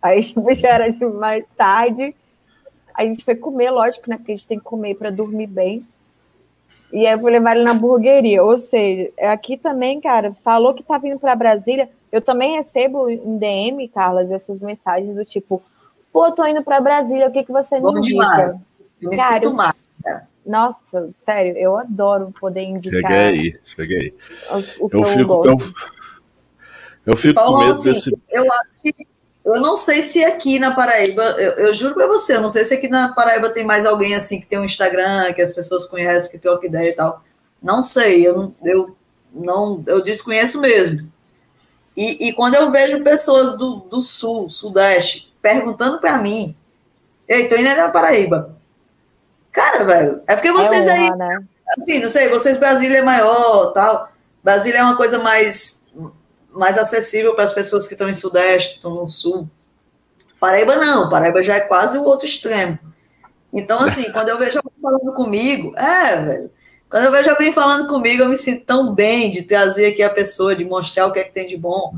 [0.00, 2.14] Aí tipo, já era de mais tarde.
[2.94, 4.16] A gente foi comer, lógico, né?
[4.16, 5.86] Porque a gente tem que comer para dormir bem.
[6.92, 8.42] E aí eu vou levar ele na hamburgueria.
[8.44, 11.90] Ou seja, aqui também, cara, falou que tá vindo para Brasília.
[12.10, 15.62] Eu também recebo em DM, Carlas, essas mensagens do tipo:
[16.12, 18.60] pô, tô indo para Brasília, o que, que você me indica?
[19.00, 19.72] Eu me cara, sinto mal.
[20.48, 23.02] Nossa, sério, eu adoro poder indicar.
[23.02, 24.14] Cheguei aí, cheguei.
[24.80, 25.58] O, o eu, fico, eu,
[27.04, 28.18] eu, fico Paulo, com medo assim, desse.
[28.30, 28.44] Eu
[29.44, 32.66] eu não sei se aqui na Paraíba, eu, eu juro para você, eu não sei
[32.66, 35.86] se aqui na Paraíba tem mais alguém assim que tem um Instagram, que as pessoas
[35.86, 37.24] conhecem, que tem uma ideia e tal.
[37.62, 38.96] Não sei, eu não, eu
[39.32, 41.10] não, eu desconheço mesmo.
[41.96, 46.54] E, e quando eu vejo pessoas do, do sul, sudeste, perguntando para mim,
[47.26, 48.57] ei, tô indo na Paraíba.
[49.58, 51.44] Cara, velho, é porque vocês é aí, né?
[51.76, 54.08] assim, não sei, vocês Brasília é maior, tal.
[54.40, 55.84] Brasília é uma coisa mais
[56.52, 59.50] mais acessível para as pessoas que estão em Sudeste, estão no Sul.
[60.38, 62.78] Paraíba não, Paraíba já é quase o outro extremo.
[63.52, 66.50] Então, assim, quando eu vejo alguém falando comigo, é, velho,
[66.88, 70.10] quando eu vejo alguém falando comigo, eu me sinto tão bem de trazer aqui a
[70.10, 71.92] pessoa, de mostrar o que é que tem de bom.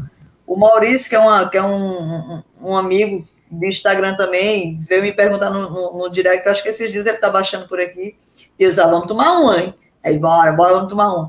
[0.47, 5.13] O Maurício, que é, uma, que é um, um amigo do Instagram também, veio me
[5.13, 8.17] perguntar no, no, no direct, acho que esses dias ele tá baixando por aqui,
[8.59, 9.75] e eu disse, ah, vamos tomar um, hein?
[10.03, 11.29] Aí, bora, bora, vamos tomar um.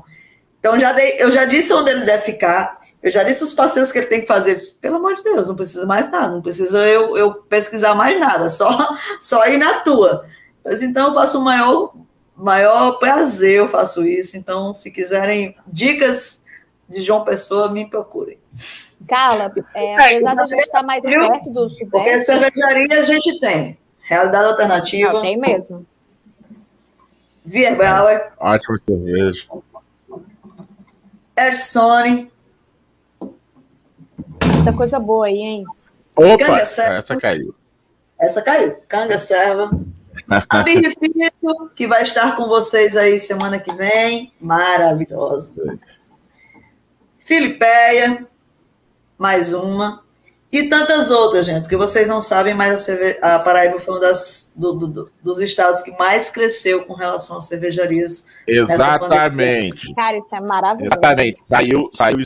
[0.58, 3.90] Então, já dei, eu já disse onde ele deve ficar, eu já disse os passeios
[3.90, 4.54] que ele tem que fazer.
[4.54, 8.18] Disse, Pelo amor de Deus, não precisa mais nada, não precisa eu, eu pesquisar mais
[8.18, 8.70] nada, só,
[9.18, 10.24] só ir na tua.
[10.64, 11.92] Mas então eu faço o maior,
[12.36, 14.36] maior prazer, eu faço isso.
[14.36, 16.42] Então, se quiserem dicas
[16.88, 18.38] de João Pessoa, me procurem.
[19.08, 21.90] Carla, é, apesar de a gente estar mais perto do Sudeste...
[21.90, 23.78] Porque cervejaria a gente tem.
[24.02, 25.12] Realidade alternativa.
[25.12, 25.86] Não, tem mesmo.
[27.44, 28.32] Vierbauer.
[28.38, 29.48] Ótima cerveja.
[31.38, 32.30] Ersone.
[34.54, 35.64] Muita coisa boa aí, hein?
[36.14, 37.54] Opa, essa caiu.
[38.20, 38.76] Essa caiu.
[38.88, 39.70] Canga serva.
[40.28, 44.32] A Birrifito, que vai estar com vocês aí semana que vem.
[44.40, 45.52] Maravilhosa.
[47.18, 48.26] Filipeia,
[49.22, 50.02] mais uma.
[50.52, 52.86] E tantas outras, gente, porque vocês não sabem, mas
[53.22, 57.38] a, a Paraíba foi um das, do, do, dos estados que mais cresceu com relação
[57.38, 58.26] às cervejarias.
[58.46, 59.94] Exatamente.
[59.94, 60.92] Cara, isso é maravilhoso.
[60.92, 61.40] Exatamente.
[61.42, 62.18] Saiu, saiu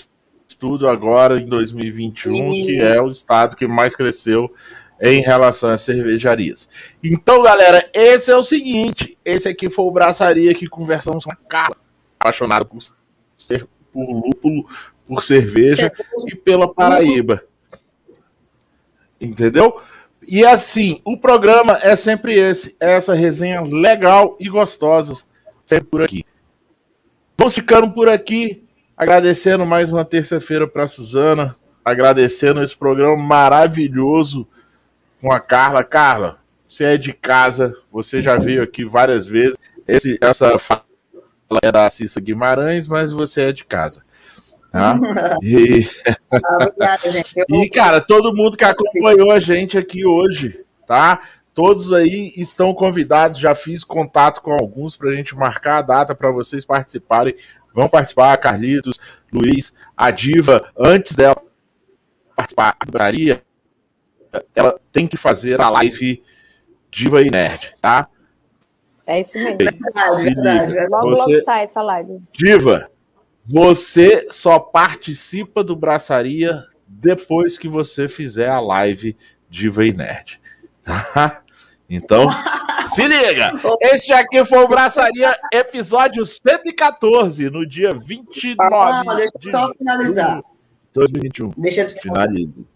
[0.49, 2.67] estudo agora em 2021, e...
[2.67, 4.53] que é o estado que mais cresceu
[5.01, 6.69] em relação às cervejarias.
[7.05, 11.37] Então, galera, esse é o seguinte: esse aqui foi o Braçaria que conversamos com a
[11.37, 11.77] Carla,
[12.19, 12.81] apaixonado por,
[13.37, 14.67] ser, por lúpulo,
[15.07, 15.93] por cerveja
[16.27, 17.43] e pela Paraíba.
[19.21, 19.81] Entendeu?
[20.27, 25.25] E assim, o programa é sempre esse, é essa resenha legal e gostosa,
[25.65, 26.25] sempre por aqui.
[27.39, 28.65] Vamos ficando por aqui,
[28.97, 31.55] agradecendo mais uma terça-feira para Suzana,
[31.85, 34.49] agradecendo esse programa maravilhoso
[35.21, 35.85] com a Carla.
[35.85, 36.39] Carla,
[36.69, 39.57] você é de casa, você já veio aqui várias vezes.
[39.87, 40.83] Esse, essa fala
[41.63, 44.03] é da Cissa Guimarães, mas você é de casa.
[44.77, 44.99] Tá?
[45.43, 45.89] E...
[46.31, 47.35] Obrigada, gente.
[47.49, 51.21] e, cara, todo mundo que acompanhou a gente aqui hoje, tá?
[51.55, 53.39] Todos aí estão convidados.
[53.39, 57.35] Já fiz contato com alguns para a gente marcar a data para vocês participarem.
[57.73, 58.99] Vão participar, Carlitos,
[59.33, 61.37] Luiz, a Diva, antes dela
[62.35, 63.11] participar da
[64.55, 66.23] ela tem que fazer a live
[66.91, 68.09] Diva e Nerd, tá?
[69.07, 69.57] É isso mesmo.
[69.57, 70.89] Verdade, verdade.
[70.91, 71.33] Logo, você...
[71.33, 72.21] logo sai essa live.
[72.33, 72.91] Diva,
[73.49, 79.17] você só participa do Braçaria depois que você fizer a live
[79.49, 80.41] Diva e Nerd.
[81.89, 82.29] então,
[82.93, 83.53] se liga!
[83.81, 90.41] Este aqui foi o Braçaria episódio 114, no dia 29 ah, deixa eu só finalizar.
[90.93, 91.51] 2021.
[91.57, 92.76] Deixa eu Finaliza.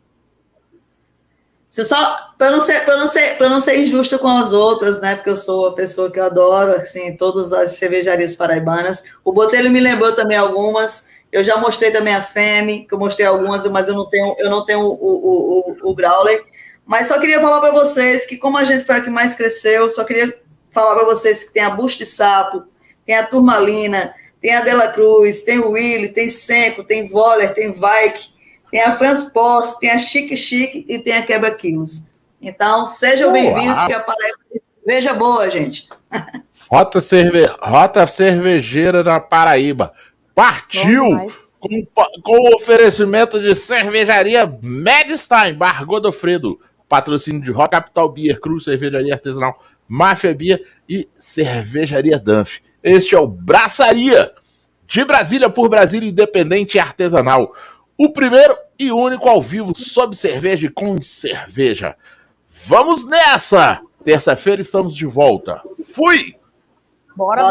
[1.71, 5.01] Você só para não ser para não ser para não ser injusta com as outras,
[5.01, 5.15] né?
[5.15, 9.05] Porque eu sou a pessoa que eu adoro, assim, todas as cervejarias paraibanas.
[9.25, 11.09] O Botelho me lembrou também algumas.
[11.31, 14.51] Eu já mostrei também a Femi, que eu mostrei algumas, mas eu não tenho eu
[14.51, 16.45] não tenho o, o, o, o Growler.
[16.85, 19.89] Mas só queria falar para vocês que como a gente foi a que mais cresceu,
[19.93, 20.37] só queria
[20.73, 22.65] falar para vocês que tem a Buste Sapo,
[23.07, 27.73] tem a Turmalina, tem a Dela Cruz, tem o Willy, tem Senco, tem Voller, tem
[27.73, 28.40] Vike
[28.71, 32.07] tem a France Post, tem a Chique Chique e tem a Quebra Quilos.
[32.41, 34.39] Então, sejam bem-vindos, que a Paraíba
[34.87, 35.89] veja boa, gente.
[36.71, 37.45] Rota, cerve...
[37.61, 39.93] Rota cervejeira na Paraíba.
[40.35, 41.05] Partiu!
[41.59, 41.69] Com,
[42.23, 49.13] com o oferecimento de cervejaria Medstein, Bar Godofredo, patrocínio de Rock Capital Beer, Cruz Cervejaria
[49.13, 52.61] Artesanal, Máfia Beer e Cervejaria Danf.
[52.83, 54.33] Este é o Braçaria,
[54.87, 57.53] de Brasília por Brasília Independente e Artesanal.
[58.02, 61.94] O primeiro e único ao vivo sob cerveja e com cerveja.
[62.64, 63.82] Vamos nessa!
[64.02, 65.60] Terça-feira estamos de volta.
[65.85, 66.35] Fui!
[67.14, 67.43] Bora,